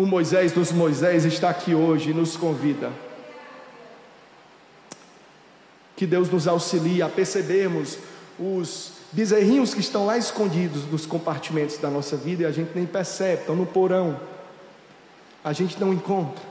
O 0.00 0.06
Moisés 0.06 0.50
dos 0.50 0.72
Moisés 0.72 1.26
está 1.26 1.50
aqui 1.50 1.74
hoje 1.74 2.08
e 2.08 2.14
nos 2.14 2.34
convida. 2.34 2.90
Que 5.94 6.06
Deus 6.06 6.30
nos 6.30 6.48
auxilie 6.48 7.02
a 7.02 7.08
percebermos 7.10 7.98
os 8.38 8.92
bezerrinhos 9.12 9.74
que 9.74 9.80
estão 9.80 10.06
lá 10.06 10.16
escondidos 10.16 10.86
nos 10.86 11.04
compartimentos 11.04 11.76
da 11.76 11.90
nossa 11.90 12.16
vida 12.16 12.44
e 12.44 12.46
a 12.46 12.50
gente 12.50 12.70
nem 12.74 12.86
percebe, 12.86 13.42
estão 13.42 13.54
no 13.54 13.66
porão 13.66 14.18
a 15.44 15.52
gente 15.52 15.78
não 15.78 15.92
encontra. 15.92 16.42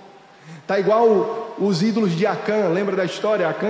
Tá 0.67 0.79
igual 0.79 1.55
os 1.57 1.81
ídolos 1.81 2.11
de 2.15 2.27
Acã, 2.27 2.67
lembra 2.69 2.95
da 2.95 3.05
história? 3.05 3.49
Acã 3.49 3.69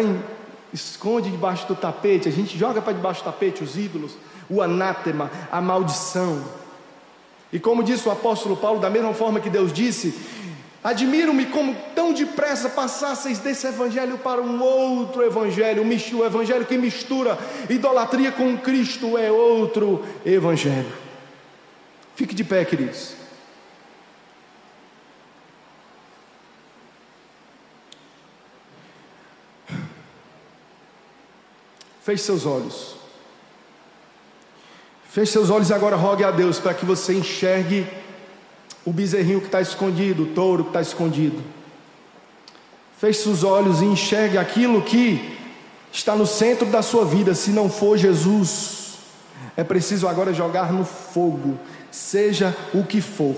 esconde 0.74 1.32
debaixo 1.32 1.66
do 1.68 1.76
tapete, 1.76 2.28
a 2.28 2.32
gente 2.32 2.58
joga 2.58 2.82
para 2.82 2.92
debaixo 2.92 3.22
do 3.22 3.26
tapete 3.32 3.64
os 3.64 3.78
ídolos, 3.78 4.18
o 4.50 4.62
anátema, 4.62 5.32
a 5.50 5.62
maldição. 5.62 6.44
E 7.52 7.60
como 7.60 7.84
disse 7.84 8.08
o 8.08 8.12
apóstolo 8.12 8.56
Paulo, 8.56 8.80
da 8.80 8.90
mesma 8.90 9.14
forma 9.14 9.40
que 9.40 9.50
Deus 9.50 9.74
disse: 9.74 10.14
Admiro-me 10.84 11.48
como 11.48 11.76
tão 11.96 12.14
depressa 12.14 12.70
passasseis 12.70 13.40
desse 13.40 13.68
evangelho 13.68 14.18
para 14.20 14.42
um 14.42 14.62
outro 14.62 15.24
evangelho, 15.24 15.84
o 15.84 16.26
evangelho 16.26 16.66
que 16.66 16.78
mistura 16.78 17.38
idolatria 17.70 18.32
com 18.32 18.58
Cristo 18.58 19.18
é 19.18 19.32
outro 19.32 20.06
evangelho. 20.26 20.94
Fique 22.16 22.36
de 22.36 22.44
pé, 22.44 22.64
queridos. 22.64 23.16
Feche 32.04 32.24
seus 32.24 32.46
olhos. 32.46 32.99
Feche 35.20 35.34
seus 35.34 35.50
olhos 35.50 35.70
e 35.70 35.74
agora 35.74 35.98
rogue 35.98 36.24
a 36.24 36.32
Deus 36.32 36.60
para 36.60 36.74
que 36.74 36.86
você 36.86 37.14
enxergue 37.14 37.86
o 38.86 38.94
bezerrinho 38.94 39.42
que 39.42 39.48
está 39.48 39.60
escondido, 39.60 40.24
o 40.24 40.28
touro 40.28 40.64
que 40.64 40.70
está 40.70 40.82
escondido. 40.82 41.44
Feche 42.98 43.24
seus 43.24 43.44
olhos 43.44 43.82
e 43.82 43.84
enxergue 43.84 44.38
aquilo 44.38 44.82
que 44.82 45.38
está 45.92 46.16
no 46.16 46.26
centro 46.26 46.68
da 46.68 46.82
sua 46.82 47.04
vida, 47.04 47.36
se 47.36 47.50
não 47.50 47.70
for 47.70 47.98
Jesus. 47.98 48.94
É 49.58 49.64
preciso 49.66 50.08
agora 50.08 50.34
jogar 50.34 50.72
no 50.72 50.86
fogo, 50.86 51.60
seja 51.92 52.56
o 52.74 52.86
que 52.86 53.02
for. 53.02 53.36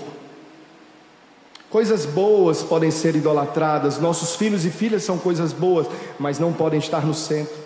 Coisas 1.68 2.06
boas 2.06 2.62
podem 2.62 2.92
ser 2.92 3.16
idolatradas, 3.16 3.98
nossos 3.98 4.36
filhos 4.36 4.64
e 4.64 4.70
filhas 4.70 5.02
são 5.02 5.18
coisas 5.18 5.52
boas, 5.52 5.88
mas 6.16 6.38
não 6.38 6.52
podem 6.52 6.78
estar 6.78 7.04
no 7.04 7.12
centro. 7.12 7.61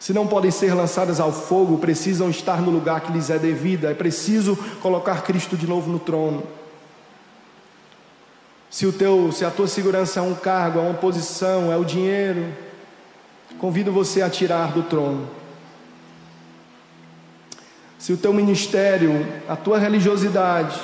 Se 0.00 0.14
não 0.14 0.26
podem 0.26 0.50
ser 0.50 0.72
lançadas 0.72 1.20
ao 1.20 1.30
fogo, 1.30 1.76
precisam 1.76 2.30
estar 2.30 2.62
no 2.62 2.70
lugar 2.70 3.02
que 3.02 3.12
lhes 3.12 3.28
é 3.28 3.38
devido. 3.38 3.84
É 3.84 3.92
preciso 3.92 4.56
colocar 4.80 5.22
Cristo 5.22 5.58
de 5.58 5.66
novo 5.66 5.92
no 5.92 5.98
trono. 5.98 6.42
Se, 8.70 8.86
o 8.86 8.92
teu, 8.94 9.30
se 9.30 9.44
a 9.44 9.50
tua 9.50 9.68
segurança 9.68 10.18
é 10.18 10.22
um 10.22 10.34
cargo, 10.34 10.78
é 10.78 10.82
uma 10.82 10.94
posição, 10.94 11.70
é 11.70 11.76
o 11.76 11.84
dinheiro, 11.84 12.46
convido 13.58 13.92
você 13.92 14.22
a 14.22 14.30
tirar 14.30 14.72
do 14.72 14.84
trono. 14.84 15.28
Se 17.98 18.14
o 18.14 18.16
teu 18.16 18.32
ministério, 18.32 19.26
a 19.46 19.54
tua 19.54 19.78
religiosidade, 19.78 20.80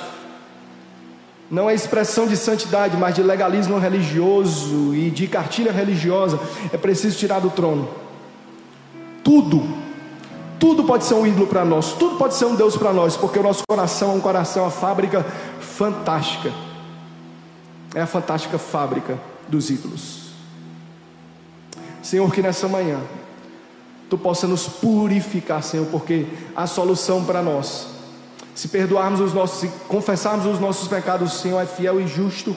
não 1.49 1.67
é 1.67 1.73
expressão 1.73 2.27
de 2.27 2.37
santidade, 2.37 2.95
mas 2.95 3.15
de 3.15 3.23
legalismo 3.23 3.79
religioso 3.79 4.93
e 4.93 5.09
de 5.09 5.25
cartilha 5.25 5.71
religiosa, 5.71 6.39
é 6.71 6.77
preciso 6.77 7.17
tirar 7.17 7.39
do 7.39 7.49
trono 7.49 8.05
tudo, 9.27 9.61
tudo 10.57 10.85
pode 10.85 11.03
ser 11.03 11.15
um 11.15 11.27
ídolo 11.27 11.47
para 11.47 11.65
nós, 11.65 11.91
tudo 11.91 12.15
pode 12.15 12.35
ser 12.35 12.45
um 12.45 12.55
Deus 12.55 12.77
para 12.77 12.93
nós, 12.93 13.17
porque 13.17 13.37
o 13.37 13.43
nosso 13.43 13.63
coração 13.67 14.11
é 14.11 14.13
um 14.13 14.21
coração, 14.21 14.63
uma 14.63 14.71
fábrica 14.71 15.25
fantástica, 15.59 16.53
é 17.93 17.99
a 17.99 18.07
fantástica 18.07 18.57
fábrica 18.57 19.19
dos 19.49 19.69
ídolos. 19.69 20.27
Senhor, 22.01 22.31
que 22.31 22.41
nessa 22.41 22.69
manhã 22.69 23.01
Tu 24.09 24.17
possa 24.17 24.47
nos 24.47 24.67
purificar, 24.67 25.61
Senhor, 25.61 25.85
porque 25.87 26.25
a 26.55 26.65
solução 26.65 27.25
para 27.25 27.41
nós, 27.41 27.87
se 28.55 28.69
perdoarmos 28.69 29.19
os 29.19 29.33
nossos, 29.33 29.59
se 29.59 29.67
confessarmos 29.87 30.45
os 30.45 30.59
nossos 30.59 30.87
pecados, 30.87 31.33
o 31.33 31.37
Senhor 31.37 31.59
é 31.59 31.65
fiel 31.65 31.99
e 31.99 32.07
justo 32.07 32.55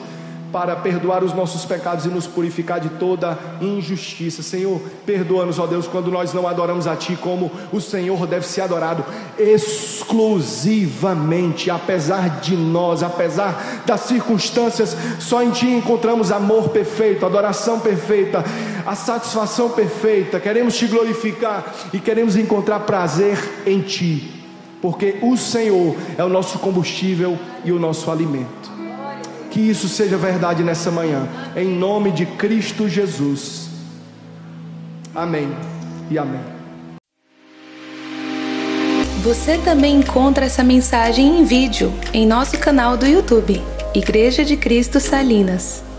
para 0.51 0.75
perdoar 0.75 1.23
os 1.23 1.33
nossos 1.33 1.65
pecados 1.65 2.05
e 2.05 2.09
nos 2.09 2.27
purificar 2.27 2.79
de 2.79 2.89
toda 2.89 3.35
injustiça. 3.61 4.43
Senhor, 4.43 4.79
perdoa-nos, 5.05 5.59
ó 5.59 5.67
Deus, 5.67 5.87
quando 5.87 6.11
nós 6.11 6.33
não 6.33 6.45
adoramos 6.47 6.87
a 6.87 6.95
Ti 6.95 7.15
como 7.15 7.51
o 7.71 7.79
Senhor 7.79 8.25
deve 8.27 8.45
ser 8.45 8.59
adorado, 8.61 9.05
exclusivamente, 9.37 11.71
apesar 11.71 12.41
de 12.41 12.55
nós, 12.55 13.03
apesar 13.03 13.83
das 13.85 14.01
circunstâncias, 14.01 14.97
só 15.19 15.43
em 15.43 15.51
Ti 15.51 15.67
encontramos 15.67 16.31
amor 16.31 16.69
perfeito, 16.69 17.25
adoração 17.25 17.79
perfeita, 17.79 18.43
a 18.85 18.95
satisfação 18.95 19.69
perfeita. 19.69 20.39
Queremos 20.39 20.77
Te 20.77 20.87
glorificar 20.87 21.73
e 21.93 21.99
queremos 21.99 22.35
encontrar 22.35 22.79
prazer 22.81 23.37
em 23.65 23.81
Ti, 23.81 24.43
porque 24.81 25.15
o 25.21 25.37
Senhor 25.37 25.95
é 26.17 26.23
o 26.23 26.29
nosso 26.29 26.59
combustível 26.59 27.39
e 27.63 27.71
o 27.71 27.79
nosso 27.79 28.11
alimento. 28.11 28.80
Que 29.51 29.59
isso 29.59 29.87
seja 29.87 30.17
verdade 30.17 30.63
nessa 30.63 30.89
manhã, 30.89 31.27
em 31.55 31.67
nome 31.67 32.11
de 32.11 32.25
Cristo 32.25 32.89
Jesus. 32.89 33.69
Amém 35.13 35.49
e 36.09 36.17
amém. 36.17 36.41
Você 39.21 39.59
também 39.59 39.97
encontra 39.97 40.45
essa 40.45 40.63
mensagem 40.63 41.39
em 41.39 41.43
vídeo 41.43 41.93
em 42.11 42.25
nosso 42.25 42.57
canal 42.57 42.97
do 42.97 43.05
YouTube, 43.05 43.61
Igreja 43.93 44.43
de 44.43 44.57
Cristo 44.57 44.99
Salinas. 44.99 45.90